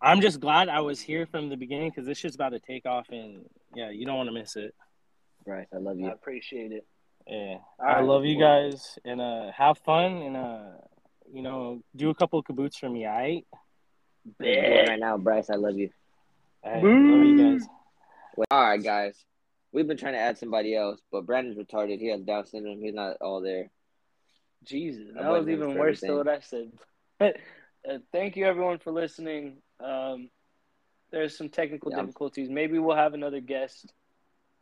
[0.00, 2.86] I'm just glad I was here from the beginning because this shit's about to take
[2.86, 3.44] off, and
[3.74, 4.74] yeah, you don't want to miss it.
[5.44, 6.06] Bryce, I love you.
[6.08, 6.86] I appreciate it.
[7.26, 10.60] Yeah, All I right, love you well- guys, and uh, have fun, and uh,
[11.32, 13.44] you know, do a couple of kaboots for me, alright?
[14.24, 15.50] I'm doing right now, Bryce.
[15.50, 15.90] I love you.
[16.64, 17.68] Alright, love you guys.
[18.50, 19.24] All right, guys.
[19.72, 22.00] We've been trying to add somebody else, but Brandon's retarded.
[22.00, 22.80] He has Down syndrome.
[22.80, 23.70] He's not all there.
[24.64, 26.72] Jesus, that was even worse than what I said.
[27.88, 29.58] Uh, thank you, everyone, for listening.
[29.80, 30.28] Um,
[31.10, 32.00] there's some technical Yeah.
[32.00, 32.50] difficulties.
[32.50, 33.92] Maybe we'll have another guest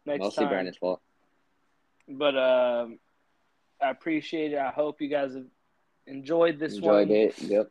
[0.05, 0.27] next time.
[0.27, 0.47] Mostly.
[0.47, 1.01] Brandon's fault.
[2.07, 2.99] But um,
[3.83, 4.59] I appreciate it.
[4.59, 5.47] I hope you guys have
[6.07, 7.17] enjoyed this Enjoyed one.
[7.17, 7.43] Enjoyed it.
[7.43, 7.71] Yep.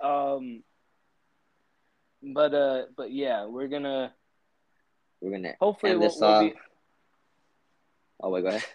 [0.00, 0.62] Um,
[2.22, 4.12] but uh, but yeah, we're gonna
[5.20, 6.54] We're gonna hopefully end we'll, this we'll be.
[8.22, 8.64] Oh wait, go ahead.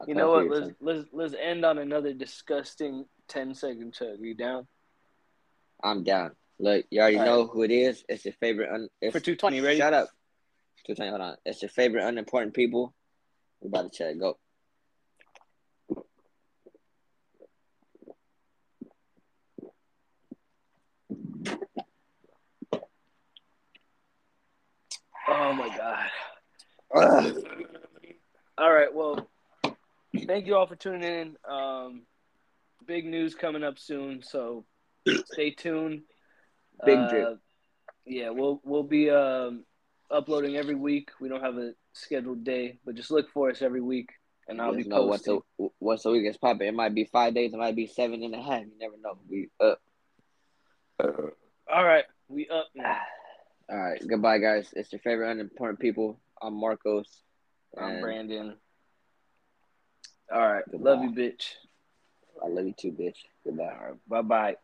[0.00, 0.48] I'll You know what?
[0.48, 4.18] Let's let's let's end on another disgusting 10 second chug.
[4.20, 4.66] You down
[5.82, 6.32] I'm down.
[6.58, 8.04] Look, you already All know who it is.
[8.08, 8.70] It's your favorite.
[8.72, 9.60] Un- it's, for 220?
[9.60, 9.78] Ready?
[9.78, 10.08] Shut up.
[10.86, 11.10] Two twenty.
[11.10, 11.36] Hold on.
[11.44, 12.94] It's your favorite unimportant people.
[13.60, 14.18] We're about to check.
[14.18, 14.38] Go.
[25.28, 26.08] Oh my god.
[28.58, 28.92] All right.
[28.92, 29.28] Well,
[30.26, 31.36] thank you all for tuning in.
[31.48, 32.02] Um,
[32.86, 34.64] big news coming up soon, so
[35.32, 36.02] stay tuned.
[36.84, 37.38] Big Uh, drip.
[38.04, 39.64] Yeah, we'll we'll be um,
[40.10, 41.10] uploading every week.
[41.20, 44.10] We don't have a scheduled day, but just look for us every week,
[44.48, 45.40] and I'll Just be know posting.
[45.60, 46.66] a once a week it's popping.
[46.68, 47.52] It might be five days.
[47.54, 48.62] It might be seven and a half.
[48.62, 49.18] You never know.
[49.30, 49.80] We up.
[51.72, 52.98] All right, we up now.
[53.70, 54.02] All right.
[54.06, 54.72] Goodbye, guys.
[54.74, 56.20] It's your favorite unimportant people.
[56.42, 57.08] I'm Marcos.
[57.78, 58.56] I'm and Brandon.
[60.32, 60.90] All right, Goodbye.
[60.90, 61.44] love you, bitch.
[62.42, 63.18] I love you too, bitch.
[63.44, 63.64] Goodbye.
[63.64, 64.56] All right, bye bye.